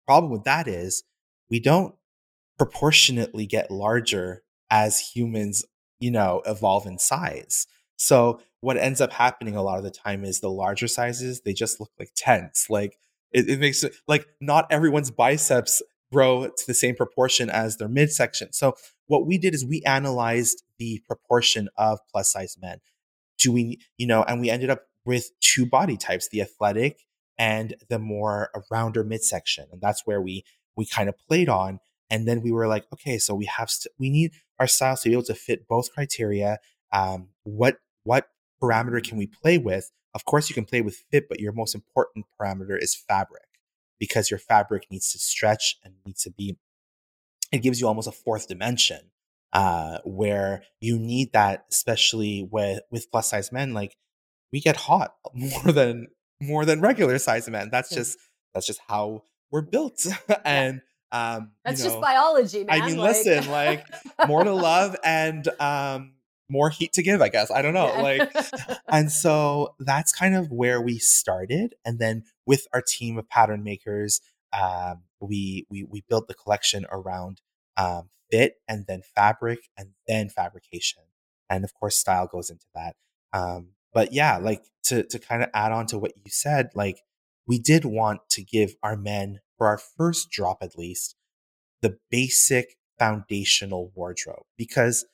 Problem 0.06 0.30
with 0.30 0.44
that 0.44 0.68
is 0.68 1.02
we 1.50 1.60
don't 1.60 1.94
proportionately 2.56 3.46
get 3.46 3.70
larger 3.70 4.42
as 4.70 4.98
humans, 4.98 5.64
you 6.00 6.10
know, 6.10 6.42
evolve 6.46 6.86
in 6.86 6.98
size. 6.98 7.66
So 7.96 8.40
what 8.60 8.76
ends 8.76 9.00
up 9.00 9.12
happening 9.12 9.56
a 9.56 9.62
lot 9.62 9.78
of 9.78 9.84
the 9.84 9.90
time 9.90 10.24
is 10.24 10.40
the 10.40 10.50
larger 10.50 10.88
sizes, 10.88 11.42
they 11.42 11.52
just 11.52 11.80
look 11.80 11.90
like 11.98 12.10
tents. 12.16 12.68
Like 12.68 12.98
it, 13.32 13.48
it 13.48 13.60
makes 13.60 13.82
it 13.82 13.94
like 14.06 14.26
not 14.40 14.66
everyone's 14.70 15.10
biceps 15.10 15.82
grow 16.12 16.46
to 16.46 16.66
the 16.66 16.74
same 16.74 16.94
proportion 16.94 17.50
as 17.50 17.76
their 17.76 17.88
midsection. 17.88 18.52
So 18.52 18.74
what 19.06 19.26
we 19.26 19.38
did 19.38 19.54
is 19.54 19.64
we 19.64 19.82
analyzed 19.82 20.62
the 20.78 21.02
proportion 21.06 21.68
of 21.76 21.98
plus 22.10 22.32
size 22.32 22.56
men. 22.60 22.78
Do 23.38 23.52
we, 23.52 23.80
you 23.96 24.06
know, 24.06 24.22
and 24.22 24.40
we 24.40 24.50
ended 24.50 24.70
up 24.70 24.84
with 25.04 25.30
two 25.40 25.66
body 25.66 25.96
types, 25.96 26.28
the 26.28 26.42
athletic 26.42 27.04
and 27.38 27.74
the 27.88 27.98
more 27.98 28.50
rounder 28.70 29.04
midsection. 29.04 29.66
And 29.72 29.80
that's 29.80 30.06
where 30.06 30.20
we 30.20 30.44
we 30.76 30.86
kind 30.86 31.08
of 31.08 31.16
played 31.18 31.48
on. 31.48 31.80
And 32.10 32.26
then 32.26 32.42
we 32.42 32.52
were 32.52 32.66
like, 32.66 32.86
okay, 32.92 33.18
so 33.18 33.34
we 33.34 33.46
have 33.46 33.70
st- 33.70 33.92
we 33.98 34.10
need 34.10 34.32
our 34.58 34.66
styles 34.66 35.02
to 35.02 35.08
be 35.08 35.12
able 35.12 35.24
to 35.24 35.34
fit 35.34 35.68
both 35.68 35.92
criteria. 35.92 36.58
Um, 36.92 37.28
what 37.44 37.78
what 38.04 38.28
parameter 38.62 39.02
can 39.02 39.18
we 39.18 39.26
play 39.26 39.58
with? 39.58 39.90
Of 40.14 40.24
course, 40.24 40.48
you 40.48 40.54
can 40.54 40.64
play 40.64 40.80
with 40.80 41.04
fit, 41.10 41.28
but 41.28 41.40
your 41.40 41.52
most 41.52 41.74
important 41.74 42.26
parameter 42.40 42.80
is 42.80 42.94
fabric 42.94 43.48
because 43.98 44.30
your 44.30 44.38
fabric 44.38 44.86
needs 44.90 45.12
to 45.12 45.18
stretch 45.18 45.76
and 45.84 45.94
needs 46.06 46.22
to 46.22 46.30
be, 46.30 46.56
it 47.52 47.58
gives 47.58 47.80
you 47.80 47.86
almost 47.86 48.08
a 48.08 48.12
fourth 48.12 48.48
dimension 48.48 49.10
uh, 49.52 49.98
where 50.04 50.62
you 50.80 50.98
need 50.98 51.32
that, 51.32 51.66
especially 51.70 52.46
with, 52.50 52.80
with 52.90 53.10
plus 53.10 53.30
size 53.30 53.52
men. 53.52 53.74
Like 53.74 53.96
we 54.52 54.60
get 54.60 54.76
hot 54.76 55.14
more 55.34 55.72
than, 55.72 56.08
more 56.40 56.64
than 56.64 56.80
regular 56.80 57.18
size 57.18 57.48
men. 57.48 57.68
That's 57.70 57.90
just, 57.90 58.18
that's 58.54 58.66
just 58.66 58.80
how 58.88 59.24
we're 59.50 59.62
built. 59.62 60.06
and, 60.44 60.80
um, 61.12 61.52
that's 61.64 61.80
you 61.80 61.86
know, 61.86 61.90
just 61.90 62.02
biology, 62.02 62.64
man. 62.64 62.82
I 62.82 62.86
mean, 62.86 62.96
like... 62.98 63.16
listen, 63.16 63.50
like 63.50 63.86
more 64.26 64.44
to 64.44 64.52
love 64.52 64.96
and, 65.04 65.46
um, 65.60 66.12
more 66.50 66.70
heat 66.70 66.94
to 66.94 67.02
give, 67.02 67.20
I 67.20 67.28
guess. 67.28 67.50
I 67.50 67.62
don't 67.62 67.74
know. 67.74 67.86
Yeah. 67.86 68.02
Like, 68.02 68.32
and 68.88 69.12
so 69.12 69.74
that's 69.78 70.12
kind 70.12 70.34
of 70.34 70.50
where 70.50 70.80
we 70.80 70.98
started. 70.98 71.74
And 71.84 71.98
then 71.98 72.24
with 72.46 72.66
our 72.72 72.82
team 72.82 73.18
of 73.18 73.28
pattern 73.28 73.62
makers, 73.62 74.20
um, 74.58 75.02
we, 75.20 75.66
we, 75.68 75.84
we 75.84 76.02
built 76.08 76.28
the 76.28 76.34
collection 76.34 76.86
around, 76.90 77.40
um, 77.76 78.08
fit 78.30 78.54
and 78.66 78.86
then 78.86 79.02
fabric 79.14 79.68
and 79.76 79.90
then 80.06 80.28
fabrication. 80.28 81.02
And 81.50 81.64
of 81.64 81.74
course, 81.74 81.96
style 81.96 82.26
goes 82.26 82.50
into 82.50 82.66
that. 82.74 82.96
Um, 83.32 83.68
but 83.92 84.12
yeah, 84.12 84.38
like 84.38 84.62
to, 84.84 85.02
to 85.04 85.18
kind 85.18 85.42
of 85.42 85.50
add 85.54 85.72
on 85.72 85.86
to 85.86 85.98
what 85.98 86.12
you 86.16 86.30
said, 86.30 86.70
like 86.74 87.02
we 87.46 87.58
did 87.58 87.84
want 87.84 88.20
to 88.30 88.42
give 88.42 88.74
our 88.82 88.96
men, 88.96 89.40
for 89.58 89.66
our 89.66 89.78
first 89.78 90.30
drop 90.30 90.58
at 90.62 90.78
least, 90.78 91.16
the 91.82 91.98
basic 92.10 92.76
foundational 92.98 93.92
wardrobe. 93.94 94.44
Because 94.56 95.04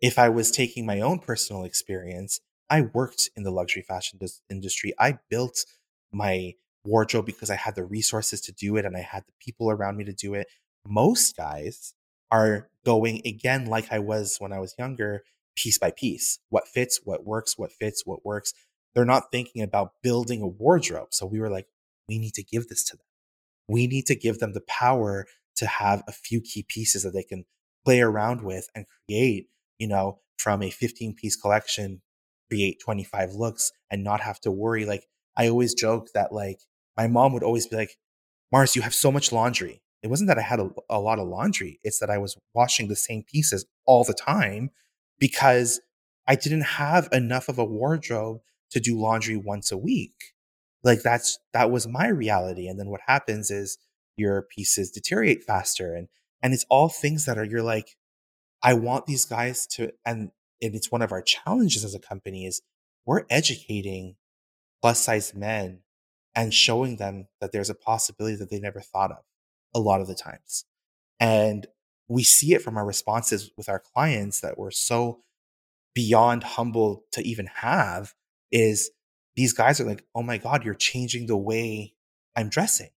if 0.00 0.18
I 0.18 0.28
was 0.28 0.50
taking 0.50 0.86
my 0.86 1.00
own 1.00 1.18
personal 1.18 1.64
experience, 1.64 2.40
I 2.70 2.82
worked 2.82 3.30
in 3.34 3.42
the 3.42 3.50
luxury 3.50 3.82
fashion 3.82 4.20
industry. 4.50 4.92
I 4.98 5.18
built 5.30 5.64
my 6.12 6.52
wardrobe 6.84 7.26
because 7.26 7.50
I 7.50 7.56
had 7.56 7.74
the 7.74 7.84
resources 7.84 8.40
to 8.42 8.52
do 8.52 8.76
it 8.76 8.84
and 8.84 8.96
I 8.96 9.00
had 9.00 9.24
the 9.26 9.32
people 9.40 9.70
around 9.70 9.96
me 9.96 10.04
to 10.04 10.12
do 10.12 10.34
it. 10.34 10.48
Most 10.86 11.36
guys 11.36 11.94
are 12.30 12.68
going 12.84 13.22
again, 13.24 13.66
like 13.66 13.90
I 13.90 13.98
was 13.98 14.36
when 14.38 14.52
I 14.52 14.60
was 14.60 14.74
younger, 14.78 15.22
piece 15.56 15.78
by 15.78 15.90
piece. 15.90 16.38
What 16.50 16.68
fits, 16.68 17.00
what 17.04 17.24
works, 17.24 17.58
what 17.58 17.72
fits, 17.72 18.02
what 18.04 18.24
works. 18.24 18.52
They're 18.94 19.04
not 19.04 19.30
thinking 19.32 19.62
about 19.62 19.94
building 20.02 20.42
a 20.42 20.46
wardrobe. 20.46 21.08
So 21.10 21.26
we 21.26 21.40
were 21.40 21.50
like, 21.50 21.66
we 22.08 22.18
need 22.18 22.34
to 22.34 22.42
give 22.42 22.68
this 22.68 22.84
to 22.84 22.96
them. 22.96 23.07
We 23.68 23.86
need 23.86 24.06
to 24.06 24.14
give 24.14 24.38
them 24.38 24.52
the 24.52 24.62
power 24.62 25.26
to 25.56 25.66
have 25.66 26.02
a 26.08 26.12
few 26.12 26.40
key 26.40 26.64
pieces 26.66 27.02
that 27.02 27.10
they 27.10 27.22
can 27.22 27.44
play 27.84 28.00
around 28.00 28.42
with 28.42 28.68
and 28.74 28.86
create, 29.06 29.48
you 29.78 29.88
know, 29.88 30.20
from 30.38 30.62
a 30.62 30.70
15 30.70 31.14
piece 31.14 31.36
collection, 31.36 32.00
create 32.48 32.78
25 32.82 33.32
looks 33.32 33.72
and 33.90 34.04
not 34.04 34.20
have 34.20 34.40
to 34.40 34.50
worry. 34.50 34.84
Like 34.84 35.06
I 35.36 35.48
always 35.48 35.74
joke 35.74 36.08
that 36.14 36.32
like 36.32 36.60
my 36.96 37.06
mom 37.06 37.32
would 37.32 37.42
always 37.42 37.66
be 37.66 37.76
like, 37.76 37.96
Mars, 38.50 38.74
you 38.74 38.82
have 38.82 38.94
so 38.94 39.12
much 39.12 39.32
laundry. 39.32 39.82
It 40.02 40.08
wasn't 40.08 40.28
that 40.28 40.38
I 40.38 40.42
had 40.42 40.60
a, 40.60 40.70
a 40.88 41.00
lot 41.00 41.18
of 41.18 41.28
laundry. 41.28 41.80
It's 41.82 41.98
that 41.98 42.10
I 42.10 42.18
was 42.18 42.36
washing 42.54 42.88
the 42.88 42.96
same 42.96 43.24
pieces 43.24 43.66
all 43.84 44.04
the 44.04 44.14
time 44.14 44.70
because 45.18 45.80
I 46.26 46.34
didn't 46.34 46.62
have 46.62 47.08
enough 47.12 47.48
of 47.48 47.58
a 47.58 47.64
wardrobe 47.64 48.40
to 48.70 48.80
do 48.80 48.98
laundry 48.98 49.36
once 49.36 49.72
a 49.72 49.78
week. 49.78 50.34
Like 50.84 51.02
that's 51.02 51.38
that 51.52 51.70
was 51.70 51.86
my 51.86 52.08
reality. 52.08 52.68
And 52.68 52.78
then 52.78 52.88
what 52.88 53.00
happens 53.06 53.50
is 53.50 53.78
your 54.16 54.42
pieces 54.42 54.90
deteriorate 54.90 55.44
faster 55.44 55.94
and 55.94 56.08
and 56.42 56.52
it's 56.52 56.66
all 56.68 56.88
things 56.88 57.24
that 57.24 57.38
are 57.38 57.44
you're 57.44 57.62
like 57.62 57.96
I 58.62 58.74
want 58.74 59.06
these 59.06 59.24
guys 59.24 59.66
to 59.68 59.92
and 60.04 60.30
and 60.60 60.74
it's 60.74 60.90
one 60.90 61.02
of 61.02 61.12
our 61.12 61.22
challenges 61.22 61.84
as 61.84 61.94
a 61.94 62.00
company 62.00 62.46
is 62.46 62.62
we're 63.06 63.24
educating 63.30 64.16
plus 64.82 65.00
size 65.00 65.34
men 65.34 65.80
and 66.34 66.52
showing 66.52 66.96
them 66.96 67.28
that 67.40 67.52
there's 67.52 67.70
a 67.70 67.74
possibility 67.74 68.36
that 68.36 68.50
they 68.50 68.60
never 68.60 68.80
thought 68.80 69.10
of 69.10 69.24
a 69.74 69.80
lot 69.80 70.00
of 70.00 70.06
the 70.06 70.14
times. 70.14 70.64
And 71.20 71.66
we 72.08 72.22
see 72.22 72.54
it 72.54 72.62
from 72.62 72.76
our 72.76 72.86
responses 72.86 73.50
with 73.56 73.68
our 73.68 73.80
clients 73.80 74.40
that 74.40 74.58
we're 74.58 74.70
so 74.70 75.20
beyond 75.94 76.44
humble 76.44 77.04
to 77.12 77.22
even 77.22 77.46
have 77.46 78.14
is 78.52 78.90
these 79.38 79.52
guys 79.52 79.80
are 79.80 79.84
like, 79.84 80.04
oh 80.16 80.22
my 80.24 80.36
God, 80.36 80.64
you're 80.64 80.74
changing 80.74 81.26
the 81.26 81.36
way 81.36 81.94
I'm 82.34 82.48
dressing. 82.48 82.90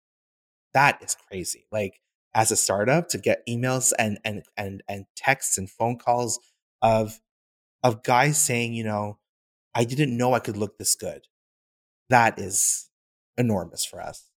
That 0.74 1.00
is 1.04 1.16
crazy. 1.28 1.68
Like 1.72 2.02
as 2.34 2.50
a 2.50 2.56
startup 2.56 3.10
to 3.10 3.20
get 3.20 3.46
emails 3.48 3.94
and 4.00 4.18
and 4.26 4.42
and 4.58 4.82
and 4.90 5.06
texts 5.16 5.60
and 5.60 5.70
phone 5.70 6.00
calls 6.00 6.40
of 6.82 7.22
of 7.84 8.02
guys 8.02 8.42
saying, 8.42 8.74
you 8.74 8.84
know, 8.84 9.20
I 9.76 9.84
didn't 9.84 10.18
know 10.18 10.34
I 10.34 10.40
could 10.40 10.58
look 10.58 10.80
this 10.80 10.96
good. 10.96 11.28
That 12.10 12.40
is 12.40 12.90
enormous 13.38 13.86
for 13.86 14.02
us. 14.02 14.32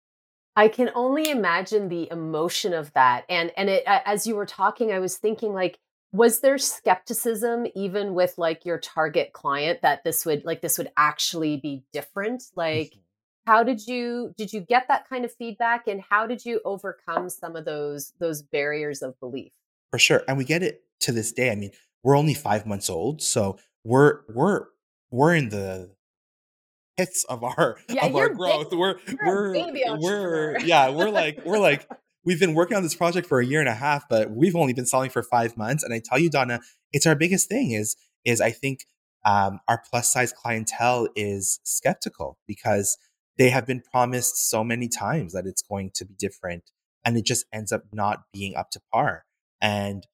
I 0.57 0.67
can 0.67 0.91
only 0.97 1.31
imagine 1.31 1.89
the 1.89 2.09
emotion 2.11 2.73
of 2.73 2.93
that. 2.95 3.25
And 3.29 3.53
and 3.57 3.71
it 3.71 3.85
as 3.87 4.27
you 4.27 4.35
were 4.35 4.45
talking, 4.45 4.91
I 4.91 4.99
was 4.99 5.19
thinking 5.19 5.55
like, 5.55 5.79
was 6.13 6.41
there 6.41 6.59
skepticism 6.59 7.67
even 7.75 8.15
with 8.15 8.35
like 8.37 8.67
your 8.67 8.79
target 8.79 9.33
client 9.33 9.81
that 9.83 10.05
this 10.05 10.27
would 10.27 10.45
like 10.45 10.61
this 10.61 10.77
would 10.79 10.91
actually 10.97 11.57
be 11.57 11.83
different? 11.93 12.45
Like 12.55 12.89
mm-hmm. 12.89 13.01
how 13.47 13.63
did 13.63 13.87
you 13.87 14.35
did 14.37 14.53
you 14.53 14.61
get 14.61 14.89
that 14.89 15.09
kind 15.09 15.25
of 15.25 15.33
feedback 15.33 15.87
and 15.89 16.03
how 16.09 16.27
did 16.27 16.45
you 16.45 16.61
overcome 16.65 17.31
some 17.31 17.57
of 17.57 17.65
those 17.65 18.13
those 18.21 18.43
barriers 18.43 19.03
of 19.03 19.19
belief? 19.21 19.53
For 19.91 19.99
sure. 19.99 20.23
And 20.29 20.37
we 20.37 20.45
get 20.45 20.63
it 20.63 20.83
to 21.01 21.13
this 21.13 21.33
day. 21.33 21.51
I 21.51 21.55
mean, 21.55 21.71
we're 22.03 22.17
only 22.17 22.35
5 22.35 22.67
months 22.67 22.91
old, 22.91 23.23
so 23.23 23.59
we're 23.85 24.21
we're 24.29 24.67
we're 25.11 25.35
in 25.35 25.49
the 25.49 25.91
hits 26.97 27.25
of 27.25 27.43
our 27.43 27.79
yeah, 27.89 28.07
of 28.07 28.17
our 28.17 28.29
growth. 28.29 28.71
Big, 28.71 28.79
we're 28.79 28.97
we're 29.25 29.99
we're 29.99 30.59
yeah, 30.61 30.91
we're 30.91 31.11
like 31.11 31.41
we're 31.45 31.59
like 31.59 31.89
we've 32.25 32.41
been 32.41 32.55
working 32.55 32.77
on 32.77 32.83
this 32.83 32.95
project 32.95 33.27
for 33.27 33.41
a 33.41 33.47
year 33.47 33.61
and 33.61 33.69
a 33.69 33.75
half, 33.75 34.09
but 34.09 34.31
we've 34.31 34.57
only 34.57 34.73
been 34.73 34.87
selling 34.87 35.11
for 35.11 35.23
five 35.23 35.57
months. 35.57 35.83
And 35.83 35.93
I 35.93 36.01
tell 36.05 36.19
you, 36.19 36.31
Donna, 36.31 36.61
it's 36.93 37.07
our 37.07 37.15
biggest 37.15 37.49
thing 37.49 37.73
is 37.73 37.97
is 38.25 38.41
I 38.41 38.51
think 38.51 38.87
um, 39.25 39.61
our 39.69 39.83
plus 39.91 40.13
size 40.13 40.33
clientele 40.33 41.09
is 41.17 41.61
skeptical 41.65 42.39
because 42.47 42.99
they 43.39 43.51
have 43.51 43.67
been 43.67 43.81
promised 43.81 44.49
so 44.49 44.63
many 44.63 44.89
times 44.89 45.33
that 45.33 45.47
it's 45.47 45.63
going 45.63 45.91
to 45.95 46.05
be 46.05 46.15
different, 46.19 46.71
and 47.05 47.17
it 47.17 47.25
just 47.25 47.47
ends 47.53 47.73
up 47.73 47.83
not 47.93 48.25
being 48.33 48.55
up 48.55 48.71
to 48.71 48.81
par. 48.93 49.25
And 49.61 50.07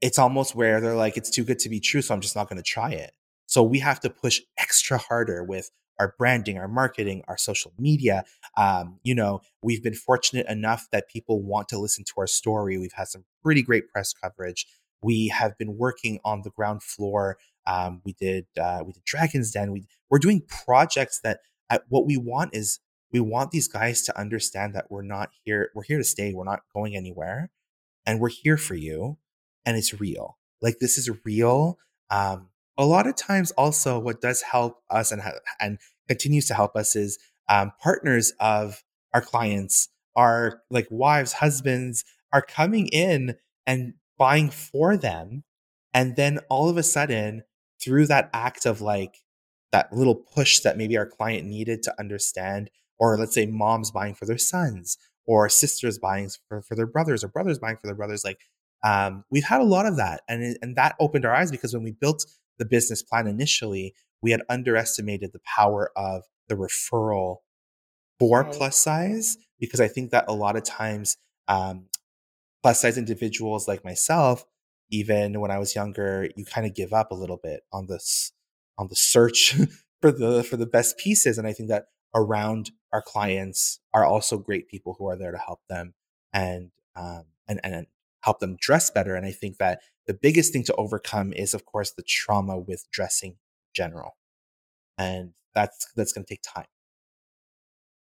it's 0.00 0.18
almost 0.18 0.54
where 0.54 0.80
they're 0.80 0.96
like, 0.96 1.16
it's 1.16 1.30
too 1.30 1.44
good 1.44 1.58
to 1.60 1.68
be 1.68 1.80
true, 1.80 2.02
so 2.02 2.14
I'm 2.14 2.20
just 2.20 2.36
not 2.36 2.48
going 2.48 2.56
to 2.56 2.62
try 2.62 2.90
it. 2.90 3.12
So 3.46 3.62
we 3.62 3.80
have 3.80 4.00
to 4.00 4.10
push 4.10 4.40
extra 4.58 4.98
harder 4.98 5.44
with 5.44 5.70
our 6.00 6.14
branding, 6.18 6.58
our 6.58 6.66
marketing, 6.66 7.22
our 7.28 7.36
social 7.36 7.72
media. 7.78 8.24
Um, 8.56 8.98
you 9.02 9.14
know, 9.14 9.42
we've 9.62 9.82
been 9.82 9.94
fortunate 9.94 10.46
enough 10.48 10.88
that 10.92 11.08
people 11.08 11.42
want 11.42 11.68
to 11.68 11.78
listen 11.78 12.04
to 12.04 12.12
our 12.16 12.26
story. 12.26 12.78
We've 12.78 12.94
had 12.94 13.08
some 13.08 13.24
pretty 13.42 13.62
great 13.62 13.88
press 13.88 14.14
coverage. 14.14 14.66
We 15.02 15.28
have 15.28 15.56
been 15.58 15.76
working 15.76 16.18
on 16.24 16.40
the 16.42 16.50
ground 16.50 16.82
floor. 16.82 17.36
Um, 17.66 18.00
we 18.04 18.14
did 18.14 18.46
uh, 18.58 18.82
we 18.84 18.92
did 18.92 19.04
Dragons 19.04 19.52
Den. 19.52 19.72
We 19.72 19.86
we're 20.08 20.18
doing 20.18 20.42
projects 20.48 21.20
that 21.22 21.40
uh, 21.68 21.78
what 21.88 22.06
we 22.06 22.16
want 22.16 22.54
is 22.54 22.80
we 23.12 23.20
want 23.20 23.50
these 23.50 23.68
guys 23.68 24.02
to 24.02 24.18
understand 24.18 24.74
that 24.74 24.90
we're 24.90 25.02
not 25.02 25.30
here. 25.44 25.70
We're 25.74 25.82
here 25.82 25.98
to 25.98 26.04
stay. 26.04 26.32
We're 26.32 26.44
not 26.44 26.62
going 26.74 26.96
anywhere, 26.96 27.50
and 28.06 28.20
we're 28.20 28.30
here 28.30 28.56
for 28.56 28.74
you. 28.74 29.18
And 29.66 29.76
it's 29.76 30.00
real. 30.00 30.38
Like 30.62 30.78
this 30.80 30.96
is 30.96 31.10
real. 31.24 31.78
Um, 32.10 32.48
a 32.80 32.86
lot 32.86 33.06
of 33.06 33.14
times 33.14 33.50
also 33.52 33.98
what 33.98 34.22
does 34.22 34.40
help 34.40 34.82
us 34.88 35.12
and 35.12 35.20
and 35.60 35.78
continues 36.08 36.46
to 36.46 36.54
help 36.54 36.74
us 36.74 36.96
is 36.96 37.18
um, 37.48 37.72
partners 37.80 38.32
of 38.40 38.82
our 39.12 39.20
clients 39.20 39.90
our 40.16 40.62
like 40.70 40.88
wives 40.90 41.34
husbands 41.34 42.04
are 42.32 42.42
coming 42.42 42.88
in 42.88 43.36
and 43.66 43.92
buying 44.18 44.48
for 44.48 44.96
them 44.96 45.44
and 45.92 46.16
then 46.16 46.38
all 46.48 46.70
of 46.70 46.78
a 46.78 46.82
sudden 46.82 47.42
through 47.82 48.06
that 48.06 48.30
act 48.32 48.64
of 48.64 48.80
like 48.80 49.18
that 49.72 49.92
little 49.92 50.14
push 50.14 50.60
that 50.60 50.78
maybe 50.78 50.96
our 50.96 51.06
client 51.06 51.46
needed 51.46 51.82
to 51.82 51.94
understand 52.00 52.70
or 52.98 53.18
let's 53.18 53.34
say 53.34 53.44
moms 53.44 53.90
buying 53.90 54.14
for 54.14 54.24
their 54.24 54.38
sons 54.38 54.96
or 55.26 55.50
sisters 55.50 55.98
buying 55.98 56.30
for, 56.48 56.62
for 56.62 56.74
their 56.74 56.86
brothers 56.86 57.22
or 57.22 57.28
brothers 57.28 57.58
buying 57.58 57.76
for 57.76 57.86
their 57.86 57.94
brothers 57.94 58.24
like 58.24 58.40
um, 58.82 59.24
we've 59.30 59.44
had 59.44 59.60
a 59.60 59.64
lot 59.64 59.84
of 59.84 59.98
that 59.98 60.22
and, 60.26 60.56
and 60.62 60.76
that 60.76 60.96
opened 60.98 61.26
our 61.26 61.34
eyes 61.34 61.50
because 61.50 61.74
when 61.74 61.84
we 61.84 61.92
built 61.92 62.24
the 62.60 62.66
business 62.66 63.02
plan 63.02 63.26
initially, 63.26 63.94
we 64.22 64.30
had 64.30 64.42
underestimated 64.48 65.32
the 65.32 65.40
power 65.40 65.90
of 65.96 66.22
the 66.48 66.54
referral 66.54 67.38
for 68.20 68.42
right. 68.42 68.52
plus 68.52 68.76
size 68.76 69.38
because 69.58 69.80
I 69.80 69.88
think 69.88 70.10
that 70.10 70.26
a 70.28 70.34
lot 70.34 70.56
of 70.56 70.62
times 70.62 71.16
um, 71.48 71.86
plus 72.62 72.80
size 72.82 72.98
individuals 72.98 73.66
like 73.66 73.84
myself, 73.84 74.44
even 74.90 75.40
when 75.40 75.50
I 75.50 75.58
was 75.58 75.74
younger, 75.74 76.28
you 76.36 76.44
kind 76.44 76.66
of 76.66 76.74
give 76.74 76.92
up 76.92 77.10
a 77.10 77.16
little 77.16 77.40
bit 77.42 77.62
on 77.72 77.86
this 77.86 78.32
on 78.78 78.88
the 78.88 78.96
search 78.96 79.56
for 80.02 80.12
the 80.12 80.44
for 80.44 80.56
the 80.56 80.66
best 80.66 80.98
pieces. 80.98 81.38
And 81.38 81.46
I 81.46 81.52
think 81.52 81.70
that 81.70 81.86
around 82.14 82.72
our 82.92 83.02
clients 83.02 83.80
are 83.94 84.04
also 84.04 84.36
great 84.36 84.68
people 84.68 84.96
who 84.98 85.08
are 85.08 85.16
there 85.16 85.32
to 85.32 85.38
help 85.38 85.60
them 85.68 85.94
and 86.32 86.70
um, 86.94 87.24
and 87.48 87.60
and 87.64 87.86
help 88.22 88.40
them 88.40 88.56
dress 88.60 88.90
better. 88.90 89.14
And 89.14 89.26
I 89.26 89.32
think 89.32 89.58
that 89.58 89.80
the 90.06 90.14
biggest 90.14 90.52
thing 90.52 90.64
to 90.64 90.74
overcome 90.74 91.32
is, 91.32 91.54
of 91.54 91.64
course, 91.64 91.92
the 91.92 92.02
trauma 92.02 92.58
with 92.58 92.84
dressing 92.92 93.32
in 93.32 93.36
general. 93.74 94.16
And 94.98 95.32
that's 95.54 95.86
that's 95.96 96.12
going 96.12 96.24
to 96.24 96.28
take 96.28 96.42
time. 96.42 96.66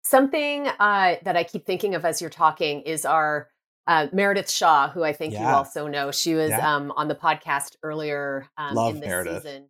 Something 0.04 0.66
uh, 0.66 1.16
that 1.22 1.36
I 1.36 1.44
keep 1.44 1.64
thinking 1.64 1.94
of 1.94 2.04
as 2.04 2.20
you're 2.20 2.30
talking 2.30 2.82
is 2.82 3.04
our 3.04 3.48
uh, 3.86 4.08
Meredith 4.12 4.50
Shaw, 4.50 4.88
who 4.88 5.02
I 5.02 5.12
think 5.12 5.32
yeah. 5.32 5.48
you 5.48 5.56
also 5.56 5.86
know. 5.86 6.10
She 6.10 6.34
was 6.34 6.50
yeah. 6.50 6.74
um, 6.76 6.92
on 6.92 7.08
the 7.08 7.14
podcast 7.14 7.76
earlier 7.82 8.48
um, 8.56 8.74
love 8.74 8.94
in 8.94 9.00
this 9.00 9.08
Meredith. 9.08 9.42
season. 9.42 9.68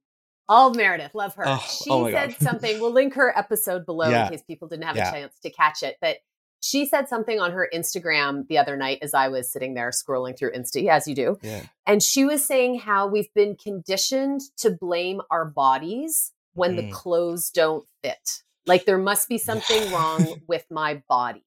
All 0.49 0.75
Meredith, 0.75 1.15
love 1.15 1.35
her. 1.37 1.45
Oh, 1.47 1.65
she 1.67 1.91
oh 1.91 2.11
said 2.11 2.37
something. 2.41 2.81
We'll 2.81 2.93
link 2.93 3.15
her 3.15 3.37
episode 3.37 3.87
below 3.87 4.09
yeah. 4.09 4.27
in 4.27 4.33
case 4.33 4.43
people 4.43 4.69
didn't 4.69 4.85
have 4.85 4.97
a 4.97 5.11
chance 5.11 5.39
to 5.41 5.51
catch 5.51 5.83
it. 5.83 5.97
But 6.01 6.17
she 6.63 6.87
said 6.87 7.09
something 7.09 7.41
on 7.41 7.53
her 7.53 7.69
Instagram 7.75 8.47
the 8.47 8.57
other 8.57 8.77
night 8.77 8.99
as 9.03 9.15
I 9.15 9.29
was 9.29 9.53
sitting 9.53 9.75
there 9.75 9.91
scrolling 9.91 10.39
through 10.39 10.53
Insta, 10.53 10.89
as 10.89 11.09
you 11.09 11.15
do. 11.15 11.39
Yeah. 11.43 11.65
And 11.87 12.03
she 12.03 12.25
was 12.25 12.45
saying 12.45 12.79
how 12.79 13.09
we've 13.09 13.33
been 13.35 13.57
conditioned 13.57 14.43
to 14.59 14.71
blame 14.71 15.21
our 15.31 15.45
bodies 15.45 16.33
when 16.55 16.75
mm. 16.75 16.77
the 16.77 16.91
clothes 16.93 17.51
don't 17.51 17.85
fit. 18.03 18.43
Like 18.65 18.85
there 18.85 18.99
must 18.99 19.29
be 19.29 19.39
something 19.39 19.93
wrong 19.93 20.41
with 20.47 20.65
my 20.71 21.03
body. 21.09 21.45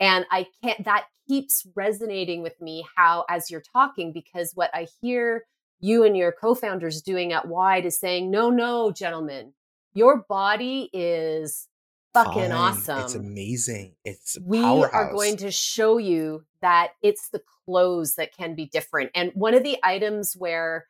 And 0.00 0.26
I 0.32 0.46
can't, 0.64 0.84
that 0.84 1.04
keeps 1.28 1.64
resonating 1.76 2.42
with 2.42 2.60
me 2.60 2.84
how, 2.96 3.26
as 3.28 3.50
you're 3.50 3.62
talking, 3.72 4.12
because 4.12 4.50
what 4.56 4.70
I 4.74 4.88
hear 5.00 5.44
you 5.78 6.02
and 6.02 6.16
your 6.16 6.32
co 6.32 6.56
founders 6.56 7.02
doing 7.02 7.32
at 7.32 7.46
Wide 7.46 7.86
is 7.86 8.00
saying, 8.00 8.32
no, 8.32 8.50
no, 8.50 8.90
gentlemen, 8.90 9.52
your 9.94 10.24
body 10.28 10.90
is 10.92 11.68
fucking 12.14 12.52
awesome. 12.52 13.00
It's 13.00 13.14
amazing. 13.14 13.94
It's 14.04 14.36
we 14.44 14.62
powerhouse. 14.62 14.92
are 14.92 15.12
going 15.12 15.36
to 15.38 15.50
show 15.50 15.98
you 15.98 16.44
that 16.62 16.92
it's 17.02 17.28
the 17.30 17.42
clothes 17.64 18.14
that 18.16 18.34
can 18.36 18.54
be 18.54 18.66
different. 18.66 19.10
And 19.14 19.32
one 19.34 19.54
of 19.54 19.62
the 19.62 19.78
items 19.82 20.34
where 20.34 20.86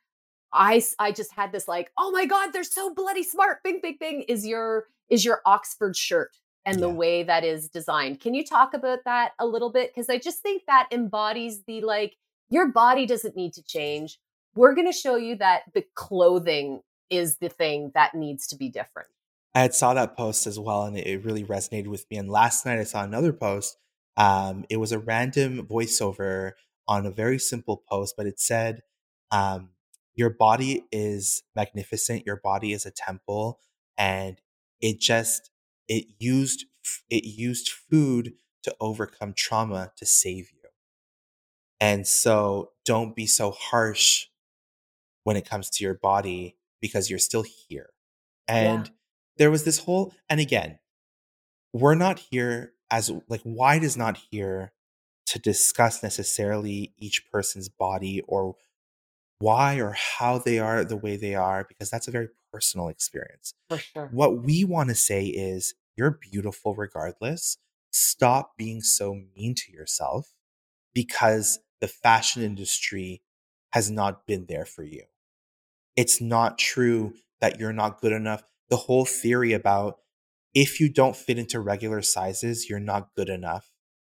I 0.52 0.82
I 0.98 1.12
just 1.12 1.32
had 1.32 1.52
this 1.52 1.68
like, 1.68 1.90
oh 1.98 2.10
my 2.10 2.26
god, 2.26 2.50
they're 2.52 2.64
so 2.64 2.92
bloody 2.94 3.22
smart. 3.22 3.62
Bing, 3.62 3.80
bing, 3.82 3.96
bing. 4.00 4.22
Is 4.22 4.46
your 4.46 4.86
is 5.08 5.24
your 5.24 5.40
Oxford 5.46 5.96
shirt 5.96 6.36
and 6.64 6.82
the 6.82 6.88
Yeah. 6.88 6.94
way 6.94 7.22
that 7.22 7.44
is 7.44 7.68
designed? 7.68 8.20
Can 8.20 8.34
you 8.34 8.44
talk 8.44 8.74
about 8.74 9.00
that 9.04 9.32
a 9.38 9.46
little 9.46 9.70
bit? 9.70 9.90
Because 9.94 10.08
I 10.08 10.18
just 10.18 10.40
think 10.40 10.62
that 10.66 10.88
embodies 10.90 11.62
the 11.64 11.80
like 11.82 12.16
your 12.48 12.68
body 12.68 13.06
doesn't 13.06 13.36
need 13.36 13.52
to 13.54 13.62
change. 13.62 14.18
We're 14.56 14.74
going 14.74 14.88
to 14.88 14.92
show 14.92 15.14
you 15.14 15.36
that 15.36 15.62
the 15.72 15.84
clothing 15.94 16.80
is 17.08 17.36
the 17.36 17.48
thing 17.48 17.92
that 17.94 18.14
needs 18.14 18.48
to 18.48 18.56
be 18.56 18.68
different. 18.68 19.08
I 19.54 19.60
had 19.62 19.74
saw 19.74 19.94
that 19.94 20.16
post 20.16 20.46
as 20.46 20.58
well, 20.58 20.84
and 20.84 20.96
it, 20.96 21.24
really 21.24 21.44
resonated 21.44 21.88
with 21.88 22.08
me. 22.10 22.16
And 22.18 22.30
last 22.30 22.64
night 22.64 22.78
I 22.78 22.84
saw 22.84 23.02
another 23.02 23.32
post. 23.32 23.76
Um, 24.16 24.64
it 24.70 24.76
was 24.76 24.92
a 24.92 24.98
random 24.98 25.66
voiceover 25.66 26.52
on 26.86 27.06
a 27.06 27.10
very 27.10 27.38
simple 27.38 27.82
post, 27.90 28.14
but 28.16 28.26
it 28.26 28.38
said, 28.38 28.82
um, 29.30 29.70
"Your 30.14 30.30
body 30.30 30.84
is 30.92 31.42
magnificent. 31.56 32.26
Your 32.26 32.36
body 32.36 32.72
is 32.72 32.86
a 32.86 32.90
temple, 32.92 33.60
and 33.98 34.40
it 34.80 35.00
just 35.00 35.50
it 35.88 36.06
used 36.18 36.66
it 37.10 37.24
used 37.24 37.70
food 37.70 38.34
to 38.62 38.76
overcome 38.80 39.32
trauma 39.34 39.92
to 39.96 40.06
save 40.06 40.50
you. 40.52 40.70
And 41.80 42.06
so, 42.06 42.72
don't 42.84 43.16
be 43.16 43.26
so 43.26 43.50
harsh 43.52 44.26
when 45.24 45.36
it 45.36 45.46
comes 45.48 45.70
to 45.70 45.84
your 45.84 45.94
body 45.94 46.58
because 46.80 47.10
you're 47.10 47.18
still 47.20 47.44
here." 47.44 47.90
And 48.48 48.90
Yeah. 48.90 48.99
There 49.40 49.50
was 49.50 49.64
this 49.64 49.80
whole 49.80 50.14
and 50.28 50.38
again 50.38 50.78
we're 51.72 51.96
not 51.96 52.20
here 52.30 52.74
as 52.92 53.10
like 53.28 53.42
wide 53.44 53.82
is 53.82 53.96
not 53.96 54.18
here 54.30 54.72
to 55.26 55.38
discuss 55.40 56.02
necessarily 56.02 56.92
each 56.98 57.24
person's 57.32 57.68
body 57.68 58.22
or 58.28 58.54
why 59.40 59.80
or 59.80 59.96
how 60.18 60.38
they 60.38 60.58
are 60.60 60.84
the 60.84 60.96
way 60.96 61.16
they 61.16 61.34
are 61.34 61.64
because 61.68 61.90
that's 61.90 62.06
a 62.06 62.12
very 62.12 62.28
personal 62.52 62.88
experience 62.88 63.54
For 63.68 63.78
sure. 63.78 64.08
what 64.12 64.44
we 64.44 64.64
want 64.64 64.90
to 64.90 64.94
say 64.94 65.24
is 65.26 65.74
you're 65.96 66.18
beautiful 66.30 66.76
regardless 66.76 67.56
stop 67.90 68.52
being 68.56 68.82
so 68.82 69.14
mean 69.36 69.54
to 69.56 69.72
yourself 69.72 70.28
because 70.94 71.58
the 71.80 71.88
fashion 71.88 72.42
industry 72.42 73.22
has 73.72 73.90
not 73.90 74.26
been 74.26 74.46
there 74.48 74.66
for 74.66 74.84
you 74.84 75.02
it's 75.96 76.20
not 76.20 76.58
true 76.58 77.14
that 77.40 77.58
you're 77.58 77.72
not 77.72 78.00
good 78.00 78.12
enough. 78.12 78.42
The 78.70 78.76
whole 78.76 79.04
theory 79.04 79.52
about 79.52 79.98
if 80.54 80.80
you 80.80 80.88
don't 80.88 81.16
fit 81.16 81.38
into 81.38 81.60
regular 81.60 82.02
sizes, 82.02 82.68
you're 82.68 82.80
not 82.80 83.14
good 83.14 83.28
enough. 83.28 83.70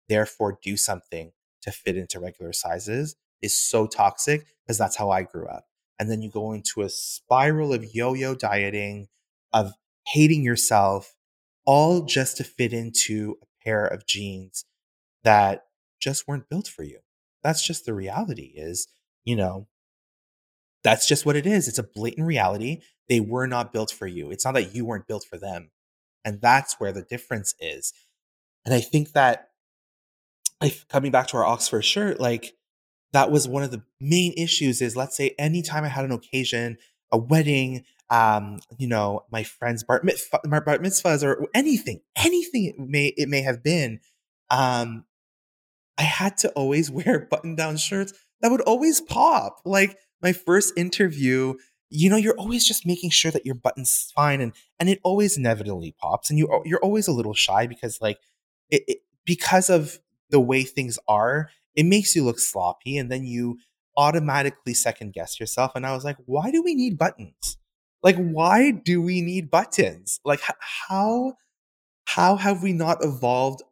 Therefore, 0.09 0.59
do 0.63 0.77
something 0.77 1.33
to 1.63 1.71
fit 1.73 1.97
into 1.97 2.21
regular 2.21 2.53
sizes 2.53 3.17
is 3.43 3.57
so 3.57 3.87
toxic 3.87 4.47
because 4.65 4.79
that's 4.79 4.97
how 4.97 5.11
I 5.11 5.23
grew 5.23 5.47
up. 5.49 5.65
And 5.99 6.11
then 6.11 6.23
you 6.23 6.31
go 6.31 6.53
into 6.53 6.83
a 6.83 6.89
spiral 6.89 7.73
of 7.73 7.95
yo 7.95 8.15
yo 8.15 8.35
dieting, 8.35 9.09
of 9.53 9.73
hating 10.07 10.43
yourself, 10.43 11.15
all 11.65 12.03
just 12.03 12.37
to 12.37 12.45
fit 12.45 12.73
into 12.73 13.37
a 13.43 13.47
pair 13.65 13.85
of 13.85 14.07
jeans 14.07 14.65
that 15.25 15.65
just 16.01 16.29
weren't 16.29 16.49
built 16.49 16.69
for 16.69 16.85
you. 16.85 17.01
That's 17.43 17.67
just 17.67 17.85
the 17.85 17.95
reality 17.95 18.53
is, 18.57 18.89
you 19.25 19.37
know, 19.37 19.67
that's 20.85 21.07
just 21.07 21.27
what 21.27 21.37
it 21.37 21.47
is. 21.47 21.69
It's 21.69 21.79
a 21.79 21.83
blatant 21.83 22.27
reality. 22.27 22.81
They 23.09 23.21
were 23.21 23.47
not 23.47 23.73
built 23.73 23.91
for 23.91 24.07
you. 24.07 24.31
It's 24.31 24.45
not 24.45 24.55
that 24.55 24.75
you 24.75 24.85
weren't 24.85 25.07
built 25.07 25.25
for 25.29 25.39
them. 25.39 25.71
And 26.25 26.41
that's 26.41 26.79
where 26.79 26.93
the 26.93 27.03
difference 27.03 27.55
is. 27.61 27.93
And 28.65 28.75
I 28.75 28.81
think 28.81 29.13
that 29.13 29.49
if 30.63 30.87
coming 30.89 31.11
back 31.11 31.29
to 31.29 31.37
our 31.39 31.45
Oxford 31.45 31.83
shirt, 31.83 32.21
like 32.21 32.55
that 33.13 33.31
was 33.31 33.49
one 33.49 33.63
of 33.63 33.71
the 33.71 33.83
main 34.01 34.35
issues 34.37 34.83
is 34.83 34.97
let's 34.97 35.17
say 35.17 35.35
anytime 35.39 35.85
I 35.85 35.89
had 35.89 36.05
an 36.05 36.13
occasion, 36.13 36.77
a 37.11 37.19
wedding, 37.19 37.85
um, 38.11 38.59
you 38.79 38.89
know, 38.89 39.25
my 39.31 39.45
friend's 39.45 39.85
bar, 39.85 40.01
mitzvah, 40.03 40.41
bar 40.45 40.61
mitzvahs 40.79 41.25
or 41.25 41.47
anything, 41.55 42.01
anything 42.17 42.65
it 42.65 42.79
may 42.79 43.07
it 43.17 43.29
may 43.29 43.43
have 43.43 43.63
been, 43.63 44.01
um, 44.51 45.05
I 45.97 46.03
had 46.03 46.37
to 46.39 46.51
always 46.51 46.91
wear 46.91 47.27
button 47.31 47.55
down 47.55 47.77
shirts 47.77 48.13
that 48.41 48.51
would 48.51 48.61
always 48.63 49.01
pop. 49.01 49.61
Like 49.65 49.97
my 50.23 50.33
first 50.33 50.73
interview, 50.77 51.55
you 51.91 52.11
know, 52.11 52.17
you're 52.17 52.37
always 52.37 52.67
just 52.67 52.87
making 52.87 53.11
sure 53.11 53.31
that 53.31 53.47
your 53.47 53.55
button's 53.55 54.13
fine, 54.15 54.41
and 54.41 54.53
and 54.79 54.89
it 54.89 55.01
always 55.03 55.37
inevitably 55.37 55.95
pops, 56.01 56.31
and 56.31 56.39
you 56.39 56.63
you're 56.65 56.81
always 56.81 57.09
a 57.09 57.13
little 57.13 57.35
shy 57.35 57.67
because 57.67 58.01
like 58.01 58.19
it, 58.71 58.83
it 58.87 58.99
because 59.25 59.71
of 59.71 59.99
the 60.31 60.41
way 60.41 60.63
things 60.63 60.99
are, 61.09 61.51
it 61.75 61.85
makes 61.87 62.15
you 62.15 62.25
look 62.25 62.39
sloppy, 62.39 62.97
and 62.99 63.11
then 63.11 63.25
you 63.25 63.59
automatically 63.97 64.75
second 64.75 65.13
guess 65.13 65.41
yourself. 65.41 65.73
And 65.75 65.85
I 65.85 65.93
was 65.93 66.05
like, 66.05 66.17
why 66.27 66.51
do 66.51 66.63
we 66.63 66.75
need 66.75 66.99
buttons? 66.99 67.59
Like, 68.03 68.17
why 68.17 68.71
do 68.71 69.03
we 69.03 69.23
need 69.23 69.51
buttons? 69.51 70.21
Like, 70.25 70.41
how 70.89 71.35
how 72.05 72.37
have 72.37 72.63
we 72.63 72.73
not 72.73 73.05
evolved 73.05 73.63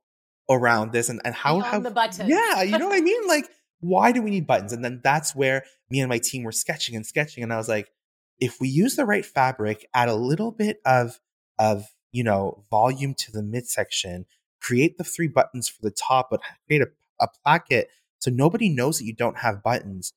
around 0.51 0.93
this, 0.93 1.09
and 1.09 1.21
and 1.25 1.35
how 1.35 1.57
Beyond 1.57 1.73
have 1.73 1.83
the 1.85 1.91
button. 1.91 2.29
yeah, 2.29 2.63
you 2.63 2.79
know 2.79 2.89
what 2.89 2.97
I 2.97 3.01
mean? 3.01 3.27
Like, 3.29 3.47
why 3.81 4.13
do 4.13 4.23
we 4.23 4.31
need 4.31 4.47
buttons? 4.47 4.73
And 4.73 4.85
then 4.85 5.01
that's 5.03 5.35
where 5.35 5.65
me 5.91 6.01
and 6.01 6.09
my 6.09 6.19
team 6.19 6.43
were 6.43 6.53
sketching 6.53 6.97
and 6.97 7.07
sketching. 7.07 7.43
And 7.43 7.53
I 7.53 7.57
was 7.57 7.69
like, 7.69 7.91
if 8.39 8.61
we 8.61 8.69
use 8.69 8.97
the 8.97 9.05
right 9.07 9.25
fabric, 9.25 9.87
add 9.95 10.09
a 10.09 10.15
little 10.15 10.53
bit 10.53 10.79
of 10.85 11.19
of 11.59 11.87
you 12.13 12.25
know 12.25 12.65
volume 12.71 13.15
to 13.15 13.33
the 13.33 13.43
midsection, 13.43 14.27
create 14.61 14.99
the 14.99 15.05
three 15.05 15.29
buttons 15.29 15.69
for 15.69 15.83
the 15.83 15.91
top, 15.91 16.29
but 16.31 16.41
create 16.67 16.83
a, 16.83 16.89
a 17.21 17.29
placket 17.45 17.89
so 18.19 18.31
nobody 18.31 18.69
knows 18.69 18.99
that 18.99 19.05
you 19.05 19.15
don't 19.15 19.39
have 19.39 19.63
buttons. 19.63 20.13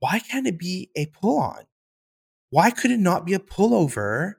Why 0.00 0.18
can't 0.18 0.46
it 0.46 0.58
be 0.58 0.90
a 0.96 1.06
pull 1.06 1.38
on? 1.38 1.64
Why 2.50 2.70
could 2.70 2.90
it 2.90 3.00
not 3.00 3.26
be 3.26 3.34
a 3.34 3.38
pullover 3.38 4.34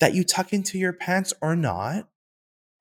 that 0.00 0.14
you 0.14 0.24
tuck 0.24 0.52
into 0.52 0.78
your 0.78 0.92
pants 0.92 1.32
or 1.40 1.54
not? 1.54 2.08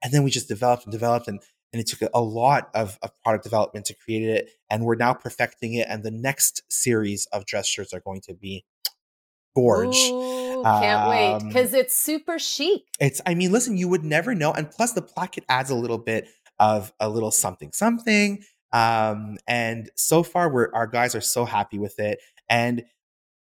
And 0.04 0.13
then 0.13 0.24
we 0.24 0.32
just 0.32 0.48
developed 0.48 0.84
and 0.84 0.91
developed 0.91 1.28
and 1.28 1.41
and 1.73 1.79
it 1.81 1.88
took 1.88 2.07
a 2.13 2.21
lot 2.21 2.69
of, 2.75 2.97
of 3.01 3.12
product 3.23 3.43
development 3.43 3.86
to 3.88 3.95
create 3.95 4.23
it 4.23 4.51
and 4.69 4.86
we're 4.86 4.95
now 4.95 5.13
perfecting 5.13 5.73
it 5.73 5.88
and 5.89 6.03
the 6.03 6.12
next 6.12 6.62
series 6.69 7.25
of 7.33 7.45
dress 7.45 7.67
shirts 7.67 7.93
are 7.93 7.99
going 7.99 8.21
to 8.21 8.33
be 8.33 8.63
gorge 9.55 9.95
Ooh, 10.12 10.63
can't 10.63 11.09
wait 11.09 11.33
Um, 11.33 11.47
because 11.47 11.73
it's 11.73 11.93
super 11.93 12.39
chic. 12.39 12.83
it's 12.99 13.21
i 13.25 13.33
mean 13.36 13.51
listen 13.51 13.77
you 13.77 13.88
would 13.88 14.03
never 14.03 14.33
know 14.33 14.51
and 14.51 14.69
plus 14.71 14.93
the 14.93 15.01
placket 15.01 15.43
adds 15.49 15.69
a 15.69 15.75
little 15.75 15.97
bit 15.97 16.27
of 16.59 16.93
a 16.99 17.09
little 17.09 17.31
something 17.31 17.71
something 17.73 18.43
um 18.71 19.38
and 19.47 19.91
so 19.95 20.23
far 20.23 20.49
we're 20.49 20.69
our 20.73 20.88
guys 20.88 21.13
are 21.15 21.21
so 21.21 21.45
happy 21.45 21.77
with 21.77 21.99
it 21.99 22.19
and 22.49 22.83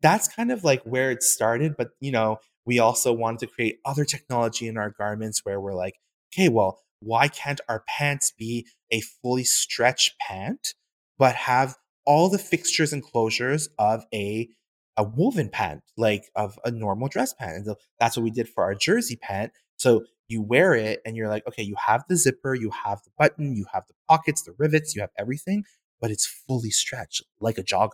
that's 0.00 0.28
kind 0.28 0.50
of 0.52 0.64
like 0.64 0.82
where 0.84 1.10
it 1.10 1.22
started 1.22 1.74
but 1.76 1.90
you 2.00 2.10
know 2.12 2.38
we 2.64 2.78
also 2.78 3.12
wanted 3.12 3.40
to 3.40 3.46
create 3.46 3.78
other 3.84 4.04
technology 4.04 4.66
in 4.68 4.76
our 4.78 4.90
garments 4.90 5.44
where 5.44 5.60
we're 5.60 5.74
like 5.74 5.94
okay 6.34 6.48
well 6.48 6.80
why 7.00 7.28
can't 7.28 7.60
our 7.68 7.84
pants 7.86 8.32
be 8.36 8.66
a 8.90 9.00
fully 9.22 9.44
stretched 9.44 10.18
pant 10.18 10.74
but 11.18 11.34
have 11.34 11.76
all 12.04 12.28
the 12.28 12.38
fixtures 12.38 12.92
and 12.92 13.04
closures 13.04 13.68
of 13.78 14.04
a 14.14 14.48
a 14.96 15.04
woven 15.04 15.48
pant 15.48 15.82
like 15.96 16.24
of 16.34 16.58
a 16.64 16.70
normal 16.70 17.08
dress 17.08 17.32
pant? 17.32 17.56
And 17.56 17.66
so 17.66 17.76
that's 18.00 18.16
what 18.16 18.24
we 18.24 18.30
did 18.30 18.48
for 18.48 18.64
our 18.64 18.74
jersey 18.74 19.16
pant. 19.16 19.52
So 19.76 20.04
you 20.28 20.42
wear 20.42 20.74
it 20.74 21.00
and 21.06 21.16
you're 21.16 21.28
like 21.28 21.46
okay 21.46 21.62
you 21.62 21.76
have 21.86 22.04
the 22.08 22.16
zipper 22.16 22.54
you 22.54 22.70
have 22.84 23.00
the 23.04 23.10
button 23.18 23.56
you 23.56 23.64
have 23.72 23.84
the 23.88 23.94
pockets 24.08 24.42
the 24.42 24.54
rivets 24.58 24.94
you 24.94 25.00
have 25.00 25.10
everything 25.18 25.64
but 26.00 26.10
it's 26.10 26.26
fully 26.26 26.70
stretched 26.70 27.22
like 27.40 27.58
a 27.58 27.62
jogger. 27.62 27.92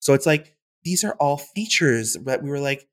So 0.00 0.14
it's 0.14 0.26
like 0.26 0.56
these 0.82 1.04
are 1.04 1.14
all 1.20 1.36
features 1.36 2.16
that 2.24 2.42
we 2.42 2.48
were 2.50 2.60
like 2.60 2.88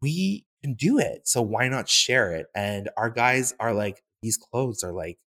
we 0.00 0.46
can 0.62 0.74
do 0.74 0.98
it 0.98 1.26
so 1.26 1.42
why 1.42 1.68
not 1.68 1.88
share 1.88 2.32
it? 2.32 2.46
And 2.54 2.90
our 2.96 3.10
guys 3.10 3.54
are 3.58 3.74
like 3.74 4.02
these 4.22 4.36
clothes 4.36 4.82
are 4.84 4.92
like 4.92 5.18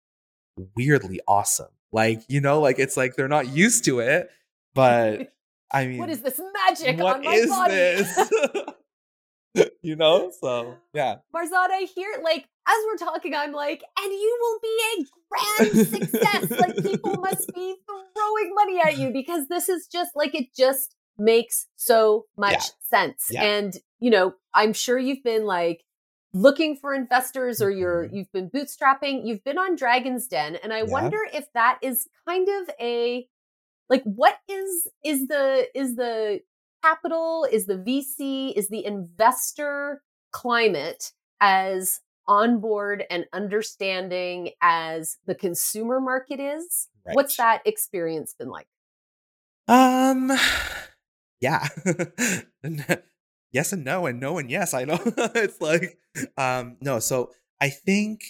weirdly 0.75 1.19
awesome 1.27 1.69
like 1.91 2.21
you 2.27 2.39
know 2.39 2.59
like 2.61 2.77
it's 2.79 2.95
like 2.97 3.15
they're 3.15 3.27
not 3.27 3.47
used 3.47 3.83
to 3.85 3.99
it 3.99 4.29
but 4.75 5.33
i 5.71 5.87
mean 5.87 5.97
what 5.97 6.09
is 6.09 6.21
this 6.21 6.39
magic 6.67 6.99
what 6.99 7.17
on 7.17 7.23
my 7.23 7.31
is 7.33 7.47
body? 7.49 7.73
this 7.73 8.29
you 9.81 9.95
know 9.95 10.31
so 10.41 10.75
yeah 10.93 11.15
Marzad, 11.35 11.69
I 11.69 11.87
hear 11.93 12.09
like 12.23 12.47
as 12.65 12.75
we're 12.85 12.95
talking, 12.95 13.35
I'm 13.35 13.51
like, 13.51 13.83
and 14.01 14.09
you 14.13 14.37
will 14.41 14.59
be 14.61 15.03
a 15.03 15.05
grand 15.29 15.87
success. 15.89 16.49
like 16.61 16.77
people 16.81 17.17
must 17.17 17.53
be 17.53 17.75
throwing 17.85 18.55
money 18.55 18.79
at 18.79 18.97
you 18.97 19.11
because 19.11 19.49
this 19.49 19.67
is 19.67 19.85
just 19.87 20.11
like 20.15 20.33
it 20.33 20.55
just 20.57 20.95
makes 21.17 21.67
so 21.75 22.23
much 22.37 22.53
Yeah. 22.53 22.59
sense. 22.89 23.27
Yeah. 23.29 23.43
And 23.43 23.73
you 23.99 24.11
know, 24.11 24.33
I'm 24.53 24.71
sure 24.71 24.97
you've 24.97 25.23
been 25.23 25.45
like 25.45 25.83
looking 26.33 26.75
for 26.77 26.93
investors 26.93 27.61
or 27.61 27.71
you're 27.71 28.05
Mhm. 28.05 28.11
you've 28.11 28.31
been 28.31 28.49
bootstrapping, 28.49 29.25
you've 29.25 29.43
been 29.43 29.57
on 29.59 29.75
Dragon's 29.75 30.27
Den, 30.27 30.55
and 30.57 30.73
I 30.73 30.83
Yeah. 30.83 30.89
wonder 30.91 31.19
if 31.33 31.51
that 31.53 31.79
is 31.81 32.07
kind 32.27 32.47
of 32.49 32.69
a 32.79 33.27
like 33.89 34.03
what 34.03 34.37
is 34.49 34.87
is 35.03 35.27
the 35.27 35.67
is 35.75 35.95
the 35.97 36.41
capital 36.83 37.47
is 37.51 37.65
the 37.67 37.75
vc 37.77 38.53
is 38.55 38.69
the 38.69 38.85
investor 38.85 40.03
climate 40.31 41.13
as 41.41 42.01
on 42.27 42.59
board 42.61 43.05
and 43.09 43.25
understanding 43.33 44.51
as 44.61 45.17
the 45.27 45.35
consumer 45.35 45.99
market 46.01 46.39
is. 46.39 46.89
Right. 47.05 47.15
What's 47.15 47.37
that 47.37 47.61
experience 47.65 48.33
been 48.33 48.49
like? 48.49 48.67
Um, 49.67 50.31
yeah. 51.41 51.67
yes 53.53 53.71
and 53.71 53.85
no, 53.85 54.05
and 54.05 54.19
no 54.19 54.37
and 54.37 54.51
yes. 54.51 54.73
I 54.73 54.83
know 54.83 54.99
it's 55.05 55.61
like, 55.61 55.97
um, 56.37 56.77
no. 56.81 56.99
So 56.99 57.31
I 57.61 57.69
think 57.69 58.21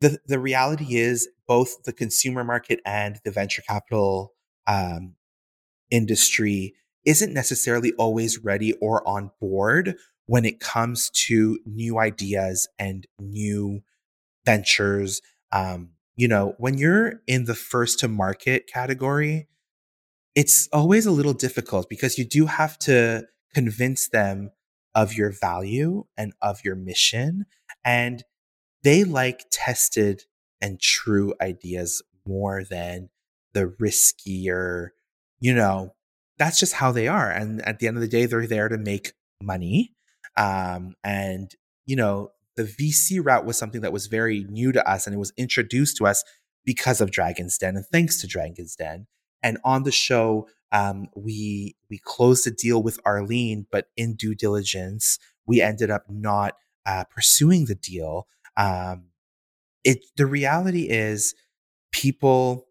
the 0.00 0.18
the 0.26 0.38
reality 0.38 0.96
is 0.96 1.28
both 1.48 1.82
the 1.84 1.92
consumer 1.92 2.44
market 2.44 2.80
and 2.86 3.18
the 3.24 3.30
venture 3.32 3.62
capital 3.62 4.34
um, 4.66 5.16
industry 5.90 6.74
isn't 7.04 7.32
necessarily 7.32 7.92
always 7.98 8.38
ready 8.38 8.74
or 8.74 9.06
on 9.08 9.30
board 9.40 9.96
when 10.26 10.44
it 10.44 10.60
comes 10.60 11.10
to 11.10 11.58
new 11.66 11.98
ideas 11.98 12.68
and 12.78 13.06
new 13.18 13.80
ventures. 14.46 15.20
Um, 15.50 15.90
you 16.16 16.28
know, 16.28 16.54
when 16.58 16.78
you're 16.78 17.14
in 17.26 17.44
the 17.46 17.54
first 17.54 17.98
to 18.00 18.08
market 18.08 18.66
category, 18.72 19.48
it's 20.34 20.68
always 20.72 21.06
a 21.06 21.10
little 21.10 21.32
difficult 21.32 21.88
because 21.88 22.18
you 22.18 22.24
do 22.24 22.46
have 22.46 22.78
to 22.80 23.24
convince 23.54 24.08
them 24.08 24.50
of 24.94 25.14
your 25.14 25.30
value 25.30 26.04
and 26.16 26.32
of 26.40 26.64
your 26.64 26.74
mission. 26.74 27.46
And 27.84 28.24
they 28.82 29.04
like 29.04 29.46
tested 29.50 30.24
and 30.60 30.80
true 30.80 31.34
ideas 31.40 32.02
more 32.26 32.62
than 32.64 33.10
the 33.52 33.66
riskier, 33.80 34.88
you 35.40 35.54
know, 35.54 35.94
that's 36.38 36.58
just 36.58 36.74
how 36.74 36.92
they 36.92 37.08
are. 37.08 37.30
And 37.30 37.60
at 37.62 37.78
the 37.78 37.86
end 37.86 37.96
of 37.96 38.00
the 38.00 38.08
day, 38.08 38.26
they're 38.26 38.46
there 38.46 38.68
to 38.68 38.78
make 38.78 39.12
money. 39.42 39.92
Um, 40.36 40.94
and, 41.04 41.52
you 41.84 41.96
know, 41.96 42.30
the 42.56 42.64
VC 42.64 43.24
route 43.24 43.44
was 43.44 43.56
something 43.58 43.80
that 43.80 43.92
was 43.92 44.06
very 44.06 44.44
new 44.44 44.72
to 44.72 44.88
us 44.88 45.06
and 45.06 45.14
it 45.14 45.18
was 45.18 45.32
introduced 45.36 45.96
to 45.98 46.06
us 46.06 46.22
because 46.64 47.00
of 47.00 47.10
Dragon's 47.10 47.58
Den 47.58 47.76
and 47.76 47.86
thanks 47.86 48.20
to 48.20 48.26
Dragon's 48.26 48.76
Den. 48.76 49.06
And 49.42 49.58
on 49.64 49.82
the 49.82 49.92
show, 49.92 50.48
um, 50.72 51.08
we 51.14 51.76
we 51.90 51.98
closed 51.98 52.46
the 52.46 52.50
deal 52.50 52.82
with 52.82 52.98
Arlene, 53.04 53.66
but 53.70 53.88
in 53.96 54.14
due 54.14 54.34
diligence, 54.34 55.18
we 55.46 55.60
ended 55.60 55.90
up 55.90 56.04
not 56.08 56.56
uh, 56.86 57.04
pursuing 57.04 57.66
the 57.66 57.74
deal. 57.74 58.26
Um, 58.56 59.04
it 59.84 60.06
the 60.16 60.26
reality 60.26 60.88
is, 60.88 61.34
people 61.92 62.66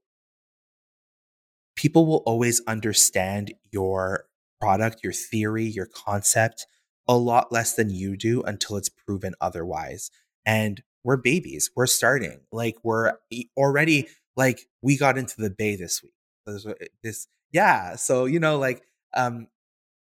people 1.76 2.06
will 2.06 2.24
always 2.26 2.62
understand 2.68 3.54
your 3.72 4.26
product, 4.60 5.04
your 5.04 5.14
theory, 5.14 5.66
your 5.66 5.88
concept 5.88 6.66
a 7.08 7.18
lot 7.18 7.52
less 7.52 7.74
than 7.74 7.90
you 7.90 8.16
do 8.16 8.42
until 8.44 8.78
it's 8.78 8.90
proven 8.90 9.34
otherwise. 9.42 10.12
And 10.46 10.84
we're 11.04 11.18
babies. 11.18 11.72
We're 11.76 11.88
starting. 11.88 12.42
Like 12.52 12.78
we're 12.84 13.14
already 13.58 14.08
like 14.36 14.68
we 14.82 14.98
got 14.98 15.18
into 15.18 15.36
the 15.38 15.50
bay 15.50 15.76
this 15.76 16.02
week. 16.04 16.14
This 17.04 17.28
yeah. 17.52 17.96
So 17.96 18.26
you 18.26 18.40
know 18.40 18.58
like 18.58 18.84
um 19.14 19.48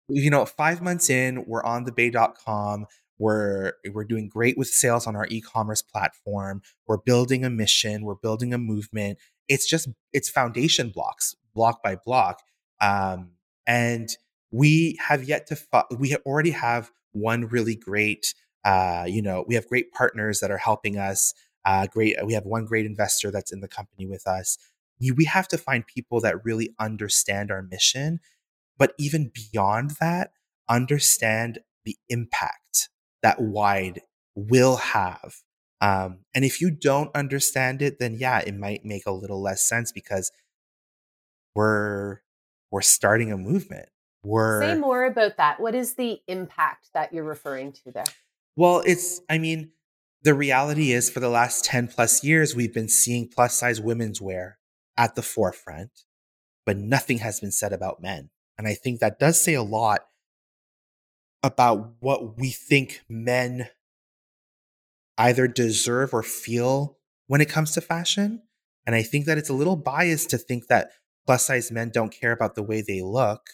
you 0.09 0.31
know 0.31 0.45
5 0.47 0.83
months 0.83 1.11
in, 1.11 1.45
we're 1.47 1.65
on 1.65 1.85
the 1.85 1.93
bay.com. 1.93 2.87
We're 3.19 3.73
we're 3.93 4.05
doing 4.05 4.29
great 4.29 4.59
with 4.59 4.69
sales 4.69 5.07
on 5.07 5.17
our 5.17 5.27
e-commerce 5.31 5.83
platform. 5.83 6.63
We're 6.87 6.99
building 6.99 7.45
a 7.45 7.51
mission, 7.51 8.05
we're 8.05 8.15
building 8.17 8.53
a 8.53 8.59
movement. 8.59 9.19
It's 9.49 9.67
just 9.67 9.89
it's 10.13 10.29
foundation 10.29 10.91
blocks, 10.91 11.35
block 11.55 11.83
by 11.83 11.97
block. 11.97 12.43
Um 12.81 13.33
and 13.67 14.09
we 14.51 14.99
have 15.09 15.25
yet 15.25 15.47
to 15.49 15.57
fo- 15.57 15.85
we 15.99 16.15
already 16.25 16.51
have 16.53 16.91
one 17.13 17.47
really 17.47 17.75
great 17.75 18.35
uh, 18.65 19.05
you 19.07 19.23
know 19.23 19.45
we 19.47 19.55
have 19.55 19.67
great 19.67 19.93
partners 19.93 20.41
that 20.41 20.51
are 20.51 20.59
helping 20.59 20.99
us 20.99 21.35
uh, 21.65 21.87
great 21.87 22.17
we 22.25 22.33
have 22.33 22.45
one 22.45 22.65
great 22.65 22.87
investor 22.87 23.31
that's 23.31 23.53
in 23.53 23.61
the 23.61 23.69
company 23.69 24.07
with 24.07 24.27
us 24.27 24.59
we 25.15 25.25
have 25.25 25.49
to 25.49 25.59
find 25.59 25.87
people 25.87 26.21
that 26.21 26.45
really 26.45 26.75
understand 26.79 27.51
our 27.51 27.63
mission 27.63 28.21
but 28.79 28.93
even 28.99 29.31
beyond 29.33 29.93
that 30.01 30.31
understand 30.69 31.59
the 31.85 31.97
impact 32.09 32.89
that 33.23 33.41
wide 33.41 34.01
will 34.35 34.77
have 34.77 35.37
um, 35.81 36.21
and 36.35 36.45
if 36.45 36.61
you 36.61 36.71
don't 36.71 37.15
understand 37.15 37.83
it 37.83 37.99
then 37.99 38.15
yeah 38.15 38.41
it 38.41 38.57
might 38.57 38.85
make 38.85 39.07
a 39.07 39.13
little 39.13 39.43
less 39.43 39.67
sense 39.69 39.93
because 39.93 40.31
we're 41.55 42.19
we're 42.71 42.83
starting 42.83 43.33
a 43.33 43.37
movement 43.37 43.89
were 44.27 44.61
Say 44.61 44.79
more 44.79 45.05
about 45.05 45.37
that. 45.39 45.61
What 45.61 45.75
is 45.75 45.95
the 45.95 46.21
impact 46.27 46.91
that 46.95 47.13
you're 47.13 47.25
referring 47.25 47.73
to 47.73 47.93
there? 47.93 48.05
Well, 48.57 48.83
it's 48.85 49.21
I 49.31 49.39
mean, 49.39 49.71
the 50.23 50.35
reality 50.35 50.93
is 50.93 51.09
for 51.09 51.21
the 51.21 51.29
last 51.29 51.65
10 51.65 51.89
plus 51.89 52.25
years 52.25 52.55
we've 52.55 52.75
been 52.75 52.89
seeing 52.89 53.29
plus 53.29 53.55
size 53.55 53.81
women's 53.81 54.21
wear 54.21 54.59
at 54.97 55.15
the 55.15 55.23
forefront, 55.23 55.91
but 56.65 56.77
nothing 56.77 57.19
has 57.19 57.41
been 57.41 57.53
said 57.53 57.73
about 57.73 58.03
men. 58.03 58.31
And 58.59 58.67
I 58.67 58.75
think 58.75 59.01
that 59.01 59.19
does 59.19 59.41
say 59.41 59.55
a 59.55 59.63
lot 59.63 60.01
about 61.43 61.95
what 62.01 62.39
we 62.39 62.51
think 62.51 63.03
men 63.09 63.69
either 65.19 65.47
deserve 65.47 66.13
or 66.13 66.23
feel 66.23 66.99
when 67.27 67.41
it 67.41 67.49
comes 67.49 67.73
to 67.73 67.81
fashion. 67.81 68.43
And 68.87 68.95
I 68.95 69.03
think 69.03 69.27
that 69.27 69.39
it's 69.39 69.49
a 69.49 69.55
little 69.55 69.77
biased 69.77 70.31
to 70.31 70.39
think 70.39 70.69
that 70.69 70.91
plus 71.27 71.47
size 71.47 71.71
men 71.71 71.91
don't 71.91 72.13
care 72.13 72.33
about 72.33 72.55
the 72.55 72.63
way 72.63 72.83
they 72.83 73.03
look 73.03 73.51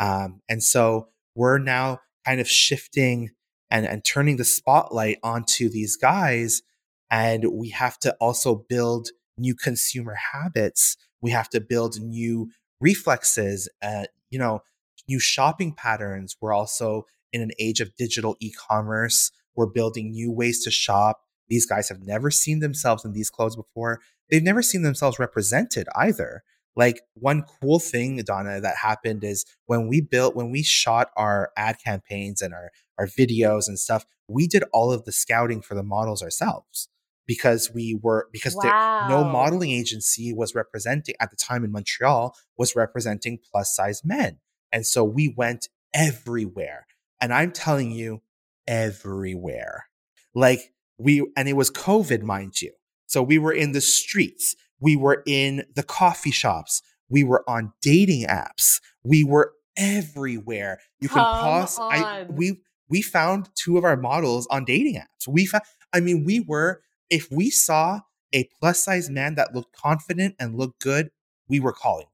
um, 0.00 0.40
and 0.48 0.62
so 0.62 1.08
we're 1.36 1.58
now 1.58 2.00
kind 2.26 2.40
of 2.40 2.48
shifting 2.48 3.30
and, 3.70 3.86
and 3.86 4.02
turning 4.04 4.38
the 4.38 4.44
spotlight 4.44 5.18
onto 5.22 5.68
these 5.68 5.96
guys. 5.96 6.62
And 7.10 7.44
we 7.52 7.68
have 7.70 7.98
to 8.00 8.16
also 8.20 8.54
build 8.68 9.10
new 9.40 9.54
consumer 9.54 10.16
habits. 10.32 10.96
We 11.20 11.30
have 11.30 11.48
to 11.50 11.60
build 11.60 12.00
new 12.00 12.50
reflexes, 12.80 13.68
uh, 13.82 14.04
you 14.30 14.38
know, 14.38 14.62
new 15.08 15.18
shopping 15.18 15.74
patterns. 15.74 16.36
We're 16.40 16.52
also 16.52 17.06
in 17.32 17.42
an 17.42 17.50
age 17.58 17.80
of 17.80 17.94
digital 17.96 18.36
e 18.40 18.52
commerce. 18.52 19.30
We're 19.54 19.66
building 19.66 20.10
new 20.10 20.30
ways 20.32 20.62
to 20.64 20.70
shop. 20.70 21.22
These 21.48 21.66
guys 21.66 21.88
have 21.88 22.02
never 22.02 22.30
seen 22.30 22.60
themselves 22.60 23.04
in 23.04 23.12
these 23.12 23.30
clothes 23.30 23.56
before. 23.56 24.00
They've 24.30 24.42
never 24.42 24.62
seen 24.62 24.82
themselves 24.82 25.18
represented 25.18 25.88
either. 25.96 26.42
Like 26.76 27.02
one 27.14 27.44
cool 27.60 27.80
thing, 27.80 28.16
Donna, 28.24 28.60
that 28.60 28.76
happened 28.76 29.24
is 29.24 29.44
when 29.66 29.88
we 29.88 30.00
built, 30.00 30.36
when 30.36 30.50
we 30.50 30.62
shot 30.62 31.10
our 31.16 31.50
ad 31.56 31.76
campaigns 31.84 32.40
and 32.40 32.54
our, 32.54 32.70
our 32.96 33.06
videos 33.06 33.66
and 33.66 33.78
stuff, 33.78 34.06
we 34.28 34.46
did 34.46 34.62
all 34.72 34.92
of 34.92 35.04
the 35.04 35.12
scouting 35.12 35.60
for 35.60 35.74
the 35.74 35.82
models 35.82 36.22
ourselves 36.22 36.88
because 37.26 37.70
we 37.72 37.98
were 38.02 38.28
because 38.32 38.56
wow. 38.56 39.08
no 39.08 39.24
modeling 39.24 39.70
agency 39.70 40.32
was 40.32 40.54
representing 40.54 41.14
at 41.20 41.30
the 41.30 41.36
time 41.36 41.64
in 41.64 41.72
Montreal 41.72 42.34
was 42.58 42.74
representing 42.74 43.38
plus 43.50 43.74
size 43.74 44.02
men. 44.04 44.38
And 44.72 44.86
so 44.86 45.04
we 45.04 45.32
went 45.36 45.68
everywhere. 45.94 46.86
And 47.20 47.34
I'm 47.34 47.52
telling 47.52 47.90
you, 47.90 48.22
everywhere. 48.66 49.86
Like 50.34 50.72
we 50.98 51.26
and 51.36 51.48
it 51.48 51.54
was 51.54 51.70
COVID, 51.70 52.22
mind 52.22 52.62
you. 52.62 52.72
So 53.06 53.22
we 53.22 53.38
were 53.38 53.52
in 53.52 53.72
the 53.72 53.80
streets. 53.80 54.54
We 54.78 54.96
were 54.96 55.22
in 55.26 55.64
the 55.74 55.82
coffee 55.82 56.30
shops. 56.30 56.82
We 57.08 57.24
were 57.24 57.44
on 57.48 57.72
dating 57.82 58.26
apps. 58.26 58.80
We 59.02 59.24
were 59.24 59.52
everywhere. 59.76 60.78
You 61.00 61.08
can 61.08 61.18
pause. 61.18 61.78
I, 61.80 62.26
we 62.28 62.60
we 62.88 63.02
found 63.02 63.48
two 63.56 63.76
of 63.76 63.84
our 63.84 63.96
models 63.96 64.46
on 64.50 64.64
dating 64.64 64.94
apps. 64.96 65.26
We 65.28 65.46
found. 65.46 65.64
I 65.92 66.00
mean, 66.00 66.24
we 66.24 66.40
were. 66.40 66.82
If 67.10 67.30
we 67.30 67.50
saw 67.50 68.00
a 68.32 68.48
plus 68.58 68.84
size 68.84 69.10
man 69.10 69.34
that 69.34 69.54
looked 69.54 69.76
confident 69.76 70.36
and 70.38 70.56
looked 70.56 70.80
good, 70.80 71.10
we 71.48 71.60
were 71.60 71.72
calling 71.72 72.06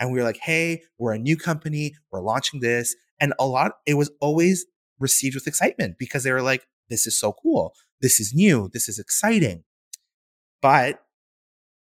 and 0.00 0.10
we 0.10 0.18
were 0.18 0.24
like, 0.24 0.38
"Hey, 0.38 0.82
we're 0.98 1.12
a 1.12 1.18
new 1.18 1.36
company. 1.36 1.94
We're 2.10 2.22
launching 2.22 2.60
this." 2.60 2.96
And 3.20 3.34
a 3.38 3.46
lot. 3.46 3.72
It 3.86 3.94
was 3.94 4.10
always 4.20 4.66
received 4.98 5.34
with 5.34 5.46
excitement 5.46 5.96
because 5.98 6.22
they 6.24 6.32
were 6.32 6.42
like, 6.42 6.66
"This 6.88 7.06
is 7.06 7.18
so 7.18 7.32
cool. 7.32 7.74
This 8.00 8.20
is 8.20 8.32
new. 8.34 8.70
This 8.72 8.88
is 8.88 8.98
exciting." 8.98 9.64
But 10.62 11.04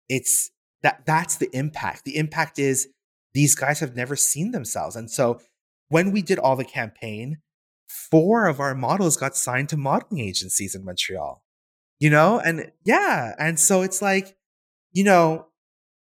it's 0.09 0.51
that 0.81 1.05
that's 1.05 1.37
the 1.37 1.49
impact. 1.53 2.05
The 2.05 2.17
impact 2.17 2.59
is 2.59 2.87
these 3.33 3.55
guys 3.55 3.79
have 3.79 3.95
never 3.95 4.15
seen 4.15 4.51
themselves. 4.51 4.95
And 4.95 5.11
so 5.11 5.41
when 5.89 6.11
we 6.11 6.21
did 6.21 6.39
all 6.39 6.55
the 6.55 6.65
campaign, 6.65 7.37
four 7.87 8.47
of 8.47 8.59
our 8.59 8.73
models 8.73 9.17
got 9.17 9.35
signed 9.35 9.69
to 9.69 9.77
modeling 9.77 10.21
agencies 10.21 10.73
in 10.73 10.83
Montreal. 10.85 11.44
You 11.99 12.09
know, 12.09 12.39
and 12.39 12.71
yeah, 12.83 13.33
and 13.39 13.59
so 13.59 13.81
it's 13.81 14.01
like, 14.01 14.35
you 14.91 15.03
know, 15.03 15.47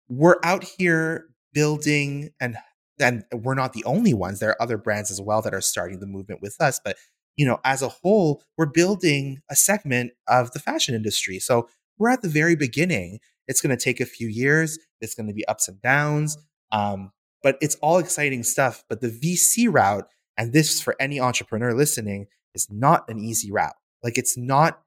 we're 0.09 0.37
out 0.43 0.65
here 0.65 1.29
building 1.53 2.31
and 2.41 2.57
and 2.99 3.25
we're 3.33 3.55
not 3.55 3.73
the 3.73 3.85
only 3.85 4.15
ones. 4.15 4.41
There 4.41 4.51
are 4.51 4.63
other 4.63 4.79
brands 4.79 5.11
as 5.11 5.21
well 5.21 5.43
that 5.43 5.55
are 5.55 5.61
starting 5.61 6.01
the 6.01 6.07
movement 6.07 6.41
with 6.43 6.57
us, 6.61 6.81
but 6.85 6.97
you 7.37 7.45
know, 7.47 7.59
as 7.65 7.83
a 7.83 7.89
whole, 7.89 8.43
we're 8.57 8.67
building 8.67 9.41
a 9.51 9.57
segment 9.57 10.13
of 10.27 10.53
the 10.53 10.59
fashion 10.59 10.95
industry. 10.95 11.39
So 11.39 11.69
we're 11.99 12.11
at 12.11 12.23
the 12.23 12.29
very 12.29 12.57
beginning 12.57 13.21
it's 13.49 13.61
going 13.61 13.77
to 13.77 13.83
take 13.83 14.01
a 14.01 14.07
few 14.07 14.29
years. 14.29 14.79
It's 15.01 15.15
going 15.15 15.29
to 15.29 15.33
be 15.35 15.47
ups 15.47 15.69
and 15.69 15.81
downs. 15.81 16.37
Um, 16.73 17.13
but 17.43 17.57
it's 17.61 17.77
all 17.77 17.99
exciting 17.99 18.43
stuff. 18.43 18.85
But 18.89 19.01
the 19.01 19.09
VC 19.09 19.73
route, 19.73 20.09
and 20.37 20.53
this 20.53 20.81
for 20.81 20.97
any 21.01 21.21
entrepreneur 21.21 21.73
listening, 21.73 22.27
is 22.55 22.69
not 22.71 23.09
an 23.09 23.19
easy 23.19 23.53
route. 23.53 23.77
Like 24.03 24.19
it's 24.19 24.37
not 24.37 24.81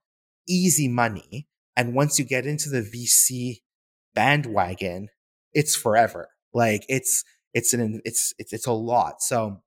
easy 0.50 0.88
money. 0.88 1.48
And 1.78 1.94
once 1.94 2.20
you 2.20 2.26
get 2.26 2.46
into 2.46 2.70
the 2.70 2.82
VC 2.82 3.62
bandwagon, 4.14 5.10
it's 5.54 5.76
forever. 5.76 6.30
Like 6.54 6.86
it's, 6.90 7.24
it's 7.54 7.74
an, 7.74 8.02
it's, 8.04 8.34
it's, 8.38 8.52
it's 8.52 8.68
a 8.68 8.74
lot. 8.74 9.22
So 9.22 9.62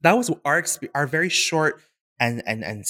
that 0.00 0.16
was 0.16 0.30
our, 0.44 0.64
our 0.94 1.06
very 1.06 1.28
short 1.28 1.80
and, 2.18 2.42
and, 2.46 2.64
and, 2.64 2.84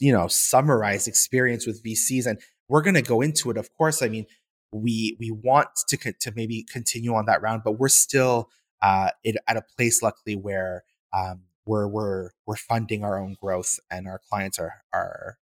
you 0.00 0.12
know, 0.12 0.26
summarized 0.28 1.06
experience 1.06 1.66
with 1.66 1.84
VCs. 1.84 2.26
And 2.26 2.40
we're 2.68 2.82
going 2.82 2.94
to 2.94 3.02
go 3.02 3.20
into 3.20 3.50
it. 3.50 3.56
Of 3.56 3.72
course, 3.76 4.02
I 4.02 4.08
mean, 4.08 4.26
we, 4.72 5.16
we 5.20 5.30
want 5.30 5.68
to, 5.88 5.96
to 5.96 6.32
maybe 6.34 6.66
continue 6.70 7.14
on 7.14 7.26
that 7.26 7.42
round, 7.42 7.62
but 7.64 7.78
we're 7.78 7.88
still, 7.88 8.50
uh, 8.82 9.10
it, 9.22 9.36
at 9.46 9.56
a 9.56 9.62
place, 9.76 10.02
luckily, 10.02 10.34
where, 10.34 10.82
um, 11.12 11.42
we're, 11.64 11.86
we're, 11.86 12.30
we're 12.46 12.56
funding 12.56 13.04
our 13.04 13.18
own 13.18 13.36
growth 13.40 13.78
and 13.90 14.06
our 14.08 14.20
clients 14.28 14.58
are, 14.58 14.82
are, 14.92 15.38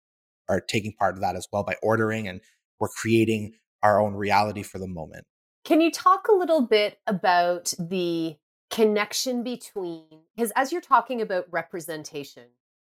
are 0.50 0.62
taking 0.62 0.94
part 0.94 1.16
of 1.16 1.22
that 1.22 1.36
as 1.36 1.48
well 1.52 1.64
by 1.64 1.76
ordering 1.82 2.28
and 2.28 2.42
we're 2.80 2.88
creating 2.90 3.54
our 3.84 4.00
own 4.02 4.14
reality 4.14 4.64
for 4.64 4.80
the 4.80 4.88
moment. 4.88 5.26
Can 5.64 5.82
you 5.82 5.92
talk 5.92 6.28
a 6.28 6.36
little 6.36 6.62
bit 6.62 7.00
about 7.08 7.74
the 7.80 8.36
connection 8.70 9.44
between 9.44 10.06
because 10.36 10.52
as 10.56 10.72
you're 10.72 10.82
talking 10.82 11.22
about 11.22 11.46
representation, 11.52 12.44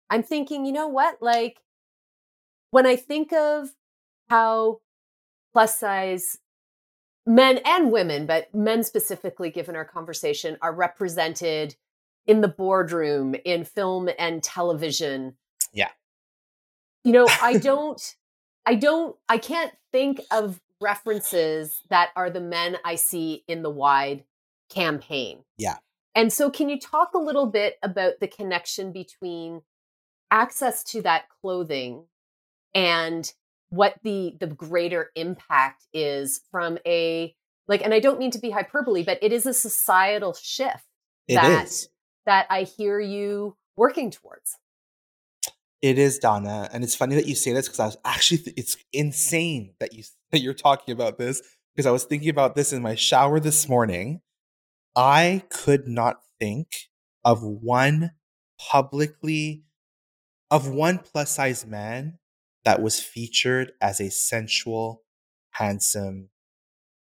I'm 0.09 0.23
thinking, 0.23 0.65
you 0.65 0.71
know 0.71 0.87
what? 0.87 1.21
Like 1.21 1.61
when 2.71 2.85
I 2.85 2.95
think 2.95 3.33
of 3.33 3.69
how 4.29 4.79
plus 5.53 5.79
size 5.79 6.37
men 7.25 7.59
and 7.65 7.91
women, 7.91 8.25
but 8.25 8.53
men 8.53 8.83
specifically, 8.83 9.49
given 9.49 9.75
our 9.75 9.85
conversation, 9.85 10.57
are 10.61 10.73
represented 10.73 11.75
in 12.25 12.41
the 12.41 12.47
boardroom, 12.47 13.35
in 13.45 13.63
film 13.63 14.09
and 14.17 14.43
television. 14.43 15.35
Yeah. 15.73 15.89
You 17.03 17.13
know, 17.13 17.27
I 17.41 17.57
don't, 17.57 18.15
I 18.65 18.75
don't, 18.75 19.15
I 19.27 19.37
can't 19.37 19.73
think 19.91 20.21
of 20.31 20.59
references 20.81 21.81
that 21.89 22.09
are 22.15 22.29
the 22.29 22.41
men 22.41 22.77
I 22.85 22.95
see 22.95 23.43
in 23.47 23.63
the 23.63 23.69
wide 23.69 24.23
campaign. 24.69 25.43
Yeah. 25.57 25.77
And 26.15 26.33
so, 26.33 26.49
can 26.49 26.69
you 26.69 26.79
talk 26.79 27.13
a 27.13 27.19
little 27.19 27.45
bit 27.45 27.77
about 27.83 28.13
the 28.19 28.27
connection 28.27 28.91
between 28.91 29.61
access 30.31 30.83
to 30.83 31.01
that 31.01 31.25
clothing 31.41 32.05
and 32.73 33.31
what 33.69 33.95
the 34.03 34.35
the 34.39 34.47
greater 34.47 35.11
impact 35.15 35.85
is 35.93 36.41
from 36.51 36.77
a 36.85 37.35
like 37.67 37.83
and 37.83 37.93
I 37.93 37.99
don't 37.99 38.19
mean 38.19 38.31
to 38.31 38.39
be 38.39 38.49
hyperbole 38.49 39.03
but 39.03 39.19
it 39.21 39.31
is 39.31 39.45
a 39.45 39.53
societal 39.53 40.33
shift 40.33 40.85
it 41.27 41.35
that 41.35 41.65
is. 41.65 41.89
that 42.25 42.47
I 42.49 42.63
hear 42.63 42.99
you 42.99 43.55
working 43.75 44.11
towards. 44.11 44.57
It 45.81 45.97
is 45.97 46.19
Donna, 46.19 46.69
and 46.73 46.83
it's 46.83 46.95
funny 46.95 47.15
that 47.15 47.27
you 47.27 47.35
say 47.35 47.53
this 47.53 47.67
because 47.67 47.79
I 47.79 47.85
was 47.85 47.97
actually 48.03 48.39
th- 48.39 48.57
it's 48.57 48.77
insane 48.91 49.75
that 49.79 49.93
you 49.93 50.03
that 50.31 50.39
you're 50.41 50.53
talking 50.53 50.91
about 50.93 51.17
this 51.17 51.41
because 51.75 51.85
I 51.85 51.91
was 51.91 52.03
thinking 52.03 52.29
about 52.29 52.55
this 52.55 52.73
in 52.73 52.81
my 52.81 52.95
shower 52.95 53.39
this 53.39 53.67
morning. 53.69 54.21
I 54.95 55.43
could 55.51 55.87
not 55.87 56.21
think 56.39 56.89
of 57.25 57.43
one 57.43 58.11
publicly 58.59 59.63
of 60.51 60.69
one 60.69 60.99
plus 60.99 61.35
size 61.35 61.65
man 61.65 62.19
that 62.65 62.81
was 62.81 62.99
featured 62.99 63.73
as 63.81 64.01
a 64.01 64.11
sensual, 64.11 65.03
handsome 65.51 66.29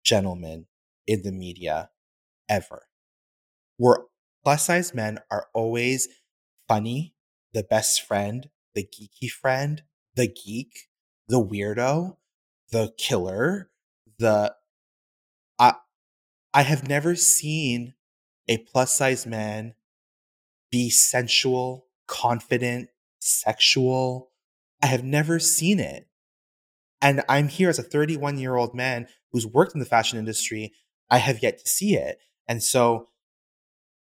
gentleman 0.05 0.67
in 1.07 1.23
the 1.23 1.33
media 1.33 1.91
ever. 2.49 2.85
Where 3.77 3.99
plus 4.45 4.65
size 4.65 4.95
men 4.95 5.21
are 5.31 5.49
always 5.55 6.09
funny, 6.69 7.15
the 7.53 7.65
best 7.65 8.03
friend, 8.03 8.49
the 8.75 8.85
geeky 8.85 9.31
friend, 9.31 9.83
the 10.15 10.27
geek, 10.29 10.89
the 11.29 11.43
weirdo, 11.45 12.17
the 12.71 12.93
killer, 12.99 13.71
the 14.19 14.55
I 15.59 15.75
I 16.53 16.63
have 16.63 16.89
never 16.89 17.15
seen 17.15 17.95
a 18.49 18.59
plus 18.59 18.93
size 18.93 19.27
man 19.27 19.75
be 20.71 20.91
sensual, 20.91 21.87
confident, 22.07 22.89
sexual. 23.21 24.31
I 24.83 24.87
have 24.87 25.05
never 25.05 25.39
seen 25.39 25.81
it. 25.81 26.09
And 27.01 27.23
I'm 27.29 27.49
here 27.49 27.69
as 27.69 27.79
a 27.79 27.83
31 27.83 28.39
year 28.39 28.57
old 28.57 28.75
man 28.75 29.07
who's 29.31 29.47
worked 29.47 29.75
in 29.75 29.81
the 29.81 29.87
fashion 29.87 30.19
industry. 30.19 30.73
I 31.11 31.19
have 31.19 31.43
yet 31.43 31.59
to 31.59 31.69
see 31.69 31.97
it. 31.97 32.19
And 32.49 32.63
so 32.63 33.09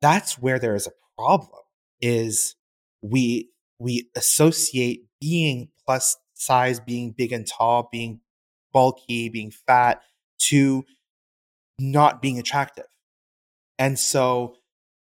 that's 0.01 0.39
where 0.39 0.59
there 0.59 0.75
is 0.75 0.87
a 0.87 0.93
problem 1.17 1.61
is 2.01 2.57
we 3.01 3.52
we 3.83 4.09
associate 4.17 5.07
being 5.21 5.69
plus 5.85 6.17
size, 6.35 6.81
being 6.81 7.13
big 7.13 7.33
and 7.33 7.47
tall, 7.47 7.89
being 7.91 8.21
bulky, 8.73 9.29
being 9.29 9.51
fat 9.51 10.03
to 10.39 10.85
not 11.79 12.23
being 12.23 12.39
attractive. 12.39 12.87
And 13.79 13.99
so, 13.99 14.57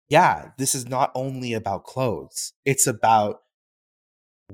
yeah, 0.10 0.52
this 0.58 0.76
is 0.76 0.88
not 0.88 1.12
only 1.16 1.54
about 1.54 1.84
clothes, 1.84 2.54
it's 2.66 2.88
about 2.88 3.42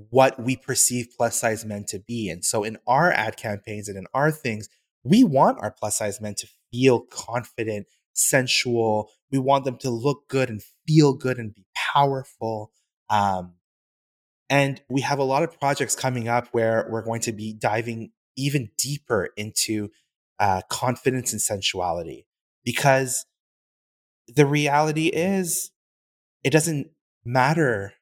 what 0.09 0.39
we 0.39 0.55
perceive 0.55 1.07
plus 1.15 1.39
size 1.39 1.65
men 1.65 1.85
to 1.85 1.99
be. 1.99 2.29
And 2.29 2.43
so, 2.43 2.63
in 2.63 2.77
our 2.87 3.11
ad 3.11 3.37
campaigns 3.37 3.87
and 3.87 3.97
in 3.97 4.05
our 4.13 4.31
things, 4.31 4.69
we 5.03 5.23
want 5.23 5.59
our 5.61 5.71
plus 5.71 5.97
size 5.97 6.21
men 6.21 6.35
to 6.35 6.47
feel 6.71 7.01
confident, 7.01 7.87
sensual. 8.13 9.09
We 9.31 9.39
want 9.39 9.65
them 9.65 9.77
to 9.77 9.89
look 9.89 10.27
good 10.27 10.49
and 10.49 10.61
feel 10.87 11.13
good 11.13 11.37
and 11.37 11.53
be 11.53 11.65
powerful. 11.93 12.71
Um, 13.09 13.53
and 14.49 14.81
we 14.89 15.01
have 15.01 15.19
a 15.19 15.23
lot 15.23 15.43
of 15.43 15.59
projects 15.59 15.95
coming 15.95 16.27
up 16.27 16.47
where 16.51 16.87
we're 16.89 17.03
going 17.03 17.21
to 17.21 17.31
be 17.31 17.53
diving 17.53 18.11
even 18.35 18.69
deeper 18.77 19.29
into 19.35 19.89
uh, 20.39 20.61
confidence 20.69 21.31
and 21.31 21.41
sensuality 21.41 22.25
because 22.63 23.25
the 24.27 24.45
reality 24.45 25.07
is 25.07 25.71
it 26.43 26.51
doesn't 26.51 26.89
matter 27.25 27.93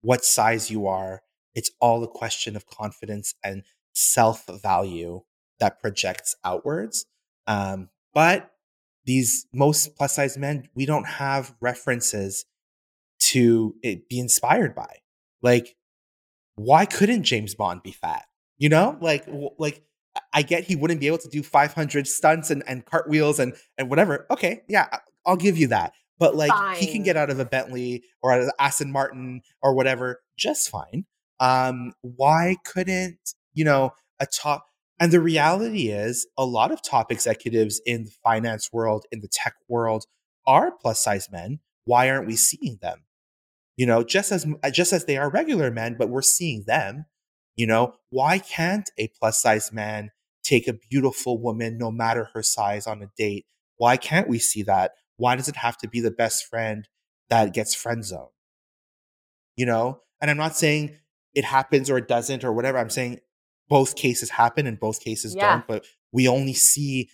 what 0.00 0.24
size 0.24 0.70
you 0.70 0.86
are. 0.86 1.22
It's 1.54 1.70
all 1.80 2.02
a 2.02 2.08
question 2.08 2.56
of 2.56 2.66
confidence 2.66 3.34
and 3.44 3.62
self 3.92 4.46
value 4.46 5.22
that 5.60 5.80
projects 5.80 6.34
outwards. 6.44 7.06
Um, 7.46 7.90
but 8.14 8.50
these 9.04 9.46
most 9.52 9.96
plus 9.96 10.14
size 10.14 10.38
men, 10.38 10.68
we 10.74 10.86
don't 10.86 11.06
have 11.06 11.54
references 11.60 12.44
to 13.18 13.74
be 13.82 14.18
inspired 14.18 14.74
by. 14.74 14.98
Like 15.42 15.76
why 16.56 16.84
couldn't 16.84 17.24
James 17.24 17.54
Bond 17.54 17.82
be 17.82 17.92
fat? 17.92 18.24
You 18.58 18.68
know, 18.68 18.96
like 19.00 19.24
like 19.58 19.82
I 20.32 20.42
get 20.42 20.64
he 20.64 20.76
wouldn't 20.76 21.00
be 21.00 21.06
able 21.06 21.18
to 21.18 21.28
do 21.28 21.42
500 21.42 22.06
stunts 22.06 22.50
and, 22.50 22.62
and 22.66 22.84
cartwheels 22.84 23.38
and 23.38 23.54
and 23.78 23.90
whatever. 23.90 24.26
Okay, 24.30 24.62
yeah, 24.68 24.88
I'll 25.26 25.36
give 25.36 25.56
you 25.56 25.68
that. 25.68 25.92
But 26.18 26.36
like 26.36 26.50
fine. 26.50 26.76
he 26.76 26.86
can 26.86 27.02
get 27.02 27.16
out 27.16 27.30
of 27.30 27.40
a 27.40 27.44
Bentley 27.44 28.04
or 28.22 28.32
out 28.32 28.40
of 28.40 28.50
Aston 28.58 28.92
Martin 28.92 29.40
or 29.62 29.74
whatever 29.74 30.22
just 30.36 30.70
fine. 30.70 31.06
Um, 31.40 31.94
why 32.02 32.56
couldn't 32.64 33.18
you 33.54 33.64
know 33.64 33.92
a 34.20 34.26
top? 34.26 34.66
And 35.00 35.10
the 35.10 35.20
reality 35.20 35.88
is, 35.88 36.28
a 36.38 36.44
lot 36.44 36.70
of 36.70 36.80
top 36.80 37.10
executives 37.10 37.80
in 37.84 38.04
the 38.04 38.12
finance 38.22 38.72
world, 38.72 39.04
in 39.10 39.20
the 39.20 39.28
tech 39.28 39.54
world, 39.66 40.04
are 40.46 40.70
plus 40.70 41.00
size 41.00 41.28
men. 41.32 41.58
Why 41.84 42.08
aren't 42.08 42.28
we 42.28 42.36
seeing 42.36 42.78
them? 42.80 43.02
You 43.76 43.86
know, 43.86 44.04
just 44.04 44.32
as 44.32 44.46
just 44.72 44.92
as 44.92 45.04
they 45.04 45.16
are 45.16 45.30
regular 45.30 45.70
men, 45.70 45.96
but 45.98 46.08
we're 46.08 46.22
seeing 46.22 46.64
them. 46.66 47.06
You 47.56 47.66
know, 47.66 47.94
why 48.10 48.38
can't 48.38 48.88
a 48.98 49.08
plus 49.18 49.42
size 49.42 49.72
man 49.72 50.10
take 50.42 50.66
a 50.66 50.72
beautiful 50.72 51.40
woman, 51.40 51.78
no 51.78 51.90
matter 51.90 52.28
her 52.34 52.42
size, 52.42 52.86
on 52.86 53.02
a 53.02 53.10
date? 53.16 53.46
Why 53.76 53.96
can't 53.96 54.28
we 54.28 54.38
see 54.38 54.62
that? 54.64 54.92
Why 55.16 55.36
does 55.36 55.48
it 55.48 55.56
have 55.56 55.76
to 55.78 55.88
be 55.88 56.00
the 56.00 56.10
best 56.10 56.46
friend 56.46 56.88
that 57.28 57.52
gets 57.54 57.74
friend 57.74 58.04
zone? 58.04 58.28
You 59.56 59.66
know, 59.66 60.00
and 60.20 60.30
I'm 60.30 60.38
not 60.38 60.56
saying 60.56 60.96
it 61.34 61.44
happens 61.44 61.90
or 61.90 61.98
it 61.98 62.08
doesn't 62.08 62.44
or 62.44 62.52
whatever. 62.52 62.78
I'm 62.78 62.90
saying 62.90 63.20
both 63.68 63.96
cases 63.96 64.30
happen 64.30 64.66
and 64.66 64.78
both 64.80 65.00
cases 65.00 65.34
yeah. 65.34 65.50
don't, 65.50 65.66
but 65.66 65.84
we 66.12 66.28
only 66.28 66.54
see 66.54 67.10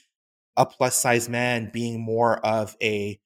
a 0.56 0.66
plus 0.66 0.96
size 0.96 1.28
man 1.28 1.70
being 1.72 2.00
more 2.00 2.38
of 2.44 2.76
a 2.82 3.20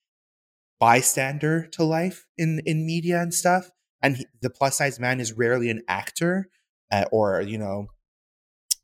bystander 0.82 1.68
to 1.70 1.84
life 1.84 2.26
in 2.36 2.60
in 2.66 2.84
media 2.84 3.22
and 3.22 3.32
stuff. 3.32 3.70
And 4.02 4.16
he, 4.16 4.26
the 4.40 4.50
plus 4.50 4.78
size 4.78 4.98
man 4.98 5.20
is 5.20 5.32
rarely 5.32 5.70
an 5.70 5.82
actor 5.86 6.48
uh, 6.90 7.04
or 7.12 7.40
you 7.40 7.56
know 7.56 7.86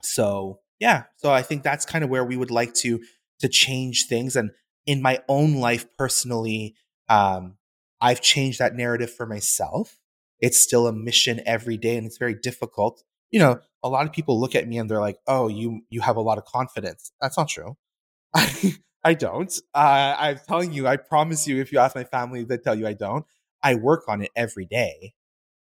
so 0.03 0.61
yeah. 0.79 1.05
So 1.17 1.33
i 1.33 1.43
think 1.43 1.65
that's 1.65 1.85
kind 1.85 2.05
of 2.05 2.11
where 2.11 2.25
we 2.25 2.37
would 2.37 2.53
like 2.53 2.73
to 2.85 3.01
to 3.41 3.49
change 3.49 4.07
things. 4.09 4.37
And 4.37 4.53
in 4.87 5.03
my 5.03 5.19
own 5.29 5.55
life 5.57 5.85
personally 5.99 6.77
um 7.09 7.57
i've 8.01 8.21
changed 8.21 8.61
that 8.61 8.77
narrative 8.77 9.13
for 9.13 9.27
myself. 9.27 9.99
It's 10.39 10.63
still 10.63 10.87
a 10.87 10.93
mission 10.93 11.41
every 11.47 11.77
day 11.77 11.97
and 11.97 12.07
it's 12.07 12.19
very 12.19 12.35
difficult. 12.35 13.03
You 13.33 13.41
know 13.41 13.61
a 13.83 13.89
lot 13.89 14.07
of 14.07 14.13
people 14.13 14.41
look 14.41 14.55
at 14.55 14.69
me 14.69 14.79
and 14.79 14.89
they're 14.89 15.01
like 15.01 15.19
oh 15.27 15.49
you 15.49 15.81
you 15.91 16.01
have 16.03 16.17
a 16.17 16.27
lot 16.29 16.39
of 16.39 16.45
confidence. 16.45 17.11
That's 17.21 17.37
not 17.37 17.49
true. 17.49 17.77
I 18.37 18.77
don't. 19.15 19.53
Uh, 19.75 20.15
I'm 20.19 20.41
telling 20.47 20.73
you, 20.73 20.87
I 20.87 20.97
promise 20.97 21.47
you, 21.47 21.61
if 21.61 21.73
you 21.73 21.79
ask 21.79 21.95
my 21.95 22.05
family, 22.05 22.45
they 22.45 22.59
tell 22.59 22.75
you 22.75 22.87
I 22.87 22.95
don't. 22.95 23.25
I 23.63 23.75
work 23.75 24.05
on 24.09 24.23
it 24.23 24.31
every 24.37 24.67
day. 24.67 25.15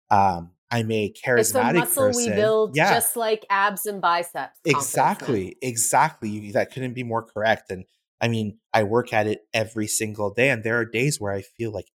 Um, 0.10 0.52
I'm 0.70 0.92
a 0.92 1.12
charismatic 1.12 1.38
it's 1.38 1.52
a 1.54 1.74
muscle 1.74 2.08
person. 2.08 2.32
we 2.32 2.36
build 2.36 2.76
yeah. 2.76 2.94
just 2.94 3.16
like 3.16 3.46
abs 3.50 3.86
and 3.86 4.02
biceps. 4.02 4.60
Exactly. 4.66 5.56
Exactly. 5.62 6.52
That 6.52 6.72
couldn't 6.72 6.94
be 6.94 7.04
more 7.04 7.24
correct. 7.24 7.72
And 7.72 7.86
I 8.20 8.28
mean, 8.28 8.60
I 8.74 8.84
work 8.84 9.14
at 9.14 9.28
it 9.28 9.42
every 9.54 9.88
single 9.88 10.34
day, 10.34 10.50
and 10.50 10.64
there 10.64 10.78
are 10.78 10.86
days 10.86 11.22
where 11.22 11.32
I 11.32 11.42
feel 11.42 11.72
like 11.72 11.92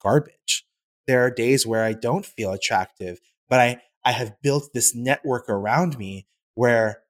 garbage. 0.00 0.66
There 1.06 1.24
are 1.24 1.30
days 1.30 1.66
where 1.66 1.84
I 1.84 1.94
don't 1.94 2.26
feel 2.26 2.52
attractive, 2.52 3.20
but 3.48 3.60
I, 3.60 3.80
I 4.04 4.12
have 4.12 4.40
built 4.42 4.70
this 4.74 4.94
network 4.94 5.48
around 5.48 5.98
me 5.98 6.26
where 6.54 7.02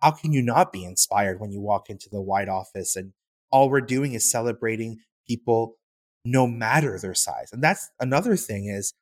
how 0.00 0.10
can 0.10 0.32
you 0.32 0.42
not 0.42 0.72
be 0.72 0.84
inspired 0.84 1.40
when 1.40 1.52
you 1.52 1.60
walk 1.60 1.88
into 1.90 2.08
the 2.10 2.20
Wide 2.20 2.48
office 2.48 2.96
and 2.96 3.12
all 3.50 3.70
we're 3.70 3.80
doing 3.80 4.12
is 4.12 4.30
celebrating 4.30 4.98
people 5.26 5.76
no 6.24 6.46
matter 6.46 6.98
their 6.98 7.14
size. 7.14 7.50
And 7.52 7.62
that's 7.62 7.88
another 8.00 8.36
thing 8.36 8.66
is 8.66 8.92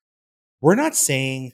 we're 0.60 0.74
not 0.74 0.94
saying, 0.94 1.52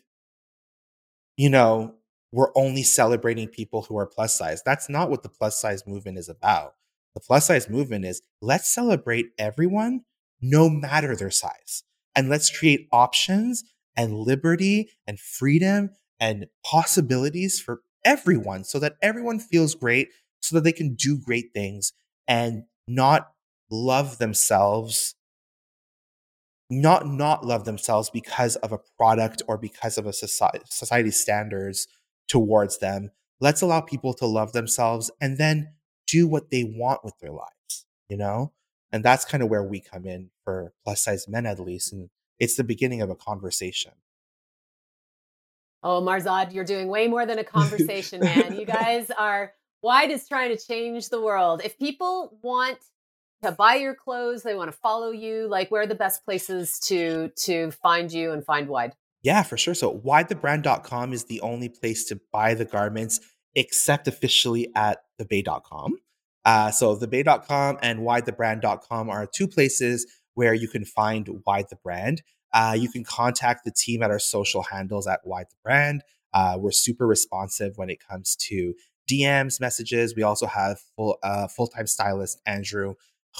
you 1.37 1.49
know, 1.49 1.95
we're 2.33 2.53
only 2.57 2.83
celebrating 2.83 3.49
people 3.49 3.83
who 3.83 3.97
are 3.97 4.07
plus 4.07 4.37
size. 4.37 4.63
That's 4.65 4.89
not 4.89 5.11
what 5.11 5.23
the 5.23 5.29
plus 5.29 5.61
size 5.61 5.87
movement 5.87 6.19
is 6.19 6.29
about. 6.29 6.75
The 7.15 7.21
plus 7.21 7.47
size 7.47 7.69
movement 7.69 8.05
is 8.05 8.23
let's 8.41 8.73
celebrate 8.73 9.27
everyone 9.39 10.03
no 10.41 10.69
matter 10.69 11.17
their 11.17 11.31
size. 11.31 11.83
And 12.15 12.29
let's 12.29 12.57
create 12.57 12.89
options 12.93 13.65
and 13.97 14.15
liberty 14.15 14.91
and 15.07 15.19
freedom 15.19 15.91
and 16.19 16.47
possibilities 16.65 17.61
for 17.61 17.83
everyone 18.05 18.65
so 18.65 18.79
that 18.79 18.97
everyone 19.03 19.39
feels 19.39 19.75
great, 19.75 20.09
so 20.41 20.57
that 20.57 20.65
they 20.65 20.73
can 20.73 20.95
do 20.95 21.19
great 21.19 21.53
things 21.55 21.93
and 22.29 22.65
not 22.89 23.31
love 23.71 24.19
themselves 24.19 25.15
not 26.73 27.07
not 27.07 27.45
love 27.45 27.65
themselves 27.65 28.11
because 28.11 28.55
of 28.57 28.73
a 28.73 28.79
product 28.97 29.43
or 29.49 29.59
because 29.59 29.99
of 29.99 30.07
a 30.07 30.13
society 30.13 30.65
society 30.69 31.11
standards 31.11 31.89
towards 32.29 32.79
them. 32.79 33.11
Let's 33.41 33.61
allow 33.63 33.81
people 33.81 34.15
to 34.15 34.27
love 34.27 34.53
themselves 34.53 35.11
and 35.21 35.37
then 35.37 35.75
do 36.07 36.29
what 36.29 36.51
they 36.51 36.65
want 36.65 37.05
with 37.05 37.19
their 37.21 37.33
lives 37.33 37.87
you 38.09 38.17
know? 38.17 38.53
And 38.93 39.05
that's 39.05 39.25
kind 39.25 39.43
of 39.43 39.49
where 39.49 39.63
we 39.63 39.81
come 39.81 40.05
in 40.05 40.31
for 40.45 40.73
plus 40.85 41.03
size 41.05 41.29
men 41.29 41.47
at 41.47 41.61
least 41.61 41.93
and 41.93 42.11
it's 42.39 42.57
the 42.57 42.65
beginning 42.65 43.03
of 43.03 43.11
a 43.11 43.15
conversation 43.15 43.93
oh 45.83 46.01
marzad 46.03 46.53
you're 46.53 46.65
doing 46.65 46.89
way 46.89 47.09
more 47.09 47.27
than 47.27 47.39
a 47.39 47.45
conversation 47.59 48.21
man 48.21 48.59
you 48.59 48.67
guys 48.67 49.11
are 49.11 49.53
Wide 49.83 50.11
is 50.11 50.29
trying 50.29 50.55
to 50.55 50.63
change 50.63 51.09
the 51.09 51.21
world. 51.21 51.63
If 51.65 51.79
people 51.79 52.39
want 52.43 52.79
to 53.43 53.53
buy 53.53 53.77
your 53.77 53.95
clothes, 53.95 54.43
they 54.43 54.55
want 54.55 54.71
to 54.71 54.77
follow 54.77 55.11
you, 55.11 55.49
like 55.49 55.71
where 55.71 55.83
are 55.83 55.87
the 55.87 55.95
best 55.95 56.25
places 56.25 56.79
to 56.81 57.31
to 57.45 57.71
find 57.71 58.13
you 58.13 58.33
and 58.33 58.45
find 58.45 58.69
Wide? 58.69 58.95
Yeah, 59.23 59.43
for 59.43 59.57
sure. 59.57 59.75
So 59.75 59.99
widethebrand.com 59.99 61.13
is 61.13 61.25
the 61.25 61.41
only 61.41 61.69
place 61.69 62.05
to 62.07 62.21
buy 62.33 62.55
the 62.55 62.65
garments 62.65 63.21
except 63.55 64.07
officially 64.07 64.71
at 64.75 64.99
thebay.com. 65.21 65.99
Uh, 66.45 66.71
so 66.71 66.97
thebay.com 66.97 67.79
and 67.83 68.01
widethebrand.com 68.01 69.11
are 69.11 69.27
two 69.27 69.49
places 69.49 70.07
where 70.35 70.55
you 70.55 70.69
can 70.69 70.85
find 70.85 71.29
Wide 71.47 71.67
the 71.69 71.77
Brand. 71.77 72.23
Uh, 72.53 72.77
you 72.79 72.89
can 72.91 73.05
contact 73.05 73.65
the 73.65 73.71
team 73.71 74.03
at 74.03 74.11
our 74.11 74.19
social 74.19 74.63
handles 74.63 75.07
at 75.07 75.21
Wide 75.25 75.47
the 75.51 75.57
Brand. 75.63 76.03
Uh, 76.33 76.57
we're 76.59 76.71
super 76.71 77.07
responsive 77.07 77.77
when 77.77 77.91
it 77.91 77.99
comes 78.07 78.37
to 78.37 78.75
DMs, 79.11 79.61
messages. 79.61 80.15
We 80.15 80.23
also 80.23 80.47
have 80.47 80.81
full 80.97 81.19
uh, 81.23 81.49
full 81.49 81.67
time 81.67 81.87
stylist 81.87 82.41
Andrew 82.47 82.95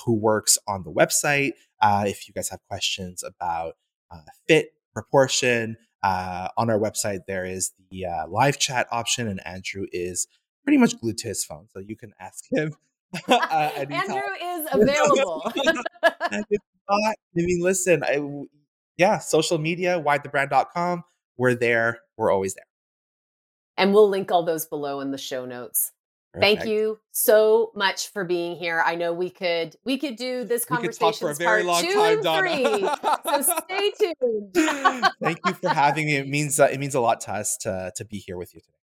who 0.05 0.15
works 0.15 0.59
on 0.67 0.83
the 0.83 0.93
website. 0.93 1.53
Uh, 1.81 2.05
if 2.07 2.29
you 2.29 2.35
guys 2.35 2.49
have 2.49 2.61
questions 2.69 3.23
about 3.25 3.75
uh, 4.11 4.23
fit, 4.49 4.73
proportion, 4.93 5.77
uh, 6.03 6.49
on 6.57 6.71
our 6.71 6.79
website 6.79 7.21
there 7.27 7.45
is 7.45 7.73
the 7.91 8.07
uh, 8.07 8.27
live 8.29 8.59
chat 8.59 8.87
option, 8.91 9.29
and 9.29 9.45
Andrew 9.47 9.87
is 9.93 10.27
pretty 10.65 10.79
much 10.79 10.99
glued 11.01 11.19
to 11.19 11.29
his 11.29 11.45
phone, 11.45 11.67
so 11.73 11.81
you 11.81 11.97
can 11.97 12.13
ask 12.19 12.45
him. 12.51 12.73
uh, 13.29 13.35
Andrew 13.77 14.21
is 14.43 14.69
available. 14.73 15.43
and 16.31 16.45
if 16.51 16.61
not, 16.89 17.15
I 17.15 17.15
mean, 17.35 17.61
listen, 17.63 18.03
I, 18.03 18.17
yeah, 19.01 19.19
social 19.19 19.57
media, 19.57 19.99
widethebrand.com. 19.99 21.05
We're 21.39 21.55
there. 21.55 22.01
We're 22.19 22.31
always 22.31 22.55
there. 22.55 22.67
And 23.79 23.95
we'll 23.95 24.11
link 24.11 24.31
all 24.31 24.45
those 24.45 24.67
below 24.67 25.01
in 25.01 25.11
the 25.11 25.17
show 25.17 25.47
notes. 25.47 25.93
Perfect. 26.35 26.59
Thank 26.61 26.71
you 26.71 27.01
so 27.11 27.73
much 27.75 28.13
for 28.13 28.25
being 28.25 28.57
here. 28.57 28.83
I 28.85 28.95
know 28.95 29.13
we 29.15 29.31
could 29.31 29.75
we 29.85 29.97
could 29.99 30.17
do 30.17 30.45
this 30.45 30.65
conversation 30.67 31.13
for 31.19 31.31
a 31.31 31.35
very 31.35 31.65
long 31.65 31.83
time, 31.83 32.23
Donna. 32.23 32.97
so 33.25 33.43
stay 33.65 33.91
tuned. 33.99 34.55
Thank 35.21 35.39
you 35.47 35.55
for 35.55 35.71
having 35.71 36.07
me. 36.07 36.17
It 36.17 36.29
means 36.29 36.61
uh, 36.61 36.69
it 36.71 36.79
means 36.79 36.95
a 36.95 37.01
lot 37.01 37.23
to 37.23 37.33
us 37.33 37.57
to 37.63 37.91
to 37.97 38.05
be 38.05 38.19
here 38.19 38.37
with 38.37 38.55
you 38.55 38.61
today. 38.61 38.77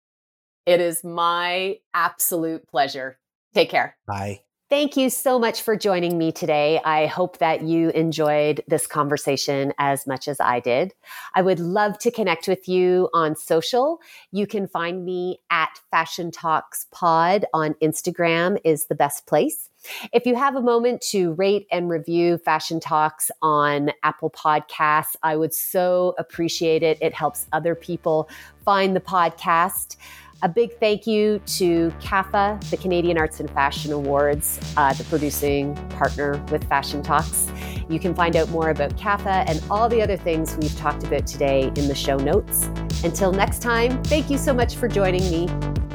It 0.65 0.81
is 0.81 1.03
my 1.03 1.75
absolute 1.93 2.67
pleasure. 2.67 3.19
Take 3.53 3.69
care. 3.69 3.97
Bye. 4.07 4.41
Thank 4.67 4.97
you 4.97 5.11
so 5.11 5.37
much 5.37 5.61
for 5.61 5.75
joining 5.75 6.17
me 6.17 6.31
today. 6.31 6.81
I 6.83 7.05
hope 7.05 7.37
that 7.37 7.61
you 7.61 7.89
enjoyed 7.91 8.63
this 8.67 8.87
conversation 8.87 9.73
as 9.77 10.07
much 10.07 10.27
as 10.27 10.39
I 10.39 10.59
did. 10.59 10.91
I 11.35 11.43
would 11.43 11.59
love 11.59 11.99
to 11.99 12.09
connect 12.09 12.47
with 12.47 12.67
you 12.67 13.07
on 13.13 13.35
social. 13.35 13.99
You 14.31 14.47
can 14.47 14.67
find 14.67 15.05
me 15.05 15.39
at 15.51 15.79
Fashion 15.91 16.31
Talks 16.31 16.87
Pod 16.91 17.45
on 17.53 17.75
Instagram 17.75 18.57
is 18.63 18.87
the 18.87 18.95
best 18.95 19.27
place. 19.27 19.69
If 20.13 20.25
you 20.25 20.35
have 20.35 20.55
a 20.55 20.61
moment 20.61 21.01
to 21.11 21.33
rate 21.33 21.67
and 21.71 21.87
review 21.87 22.39
Fashion 22.39 22.79
Talks 22.79 23.29
on 23.43 23.91
Apple 24.01 24.31
Podcasts, 24.31 25.15
I 25.21 25.35
would 25.35 25.53
so 25.53 26.15
appreciate 26.17 26.81
it. 26.81 26.97
It 27.01 27.13
helps 27.13 27.45
other 27.53 27.75
people 27.75 28.27
find 28.63 28.95
the 28.95 28.99
podcast. 28.99 29.97
A 30.41 30.49
big 30.49 30.77
thank 30.79 31.07
you 31.07 31.39
to 31.45 31.91
CAFA, 32.01 32.61
the 32.69 32.77
Canadian 32.77 33.17
Arts 33.17 33.39
and 33.39 33.49
Fashion 33.51 33.93
Awards, 33.93 34.59
uh, 34.75 34.93
the 34.93 35.03
producing 35.05 35.75
partner 35.89 36.43
with 36.51 36.67
Fashion 36.67 37.01
Talks. 37.01 37.49
You 37.89 37.99
can 37.99 38.13
find 38.13 38.35
out 38.35 38.49
more 38.49 38.69
about 38.69 38.97
CAFA 38.97 39.49
and 39.49 39.63
all 39.69 39.87
the 39.87 40.01
other 40.01 40.17
things 40.17 40.57
we've 40.57 40.75
talked 40.77 41.03
about 41.03 41.25
today 41.25 41.71
in 41.75 41.87
the 41.87 41.95
show 41.95 42.17
notes. 42.17 42.65
Until 43.03 43.31
next 43.31 43.61
time, 43.61 44.03
thank 44.03 44.29
you 44.29 44.37
so 44.37 44.53
much 44.53 44.75
for 44.75 44.87
joining 44.87 45.23
me. 45.31 45.47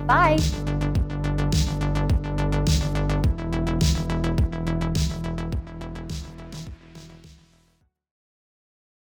Bye. 0.07 0.39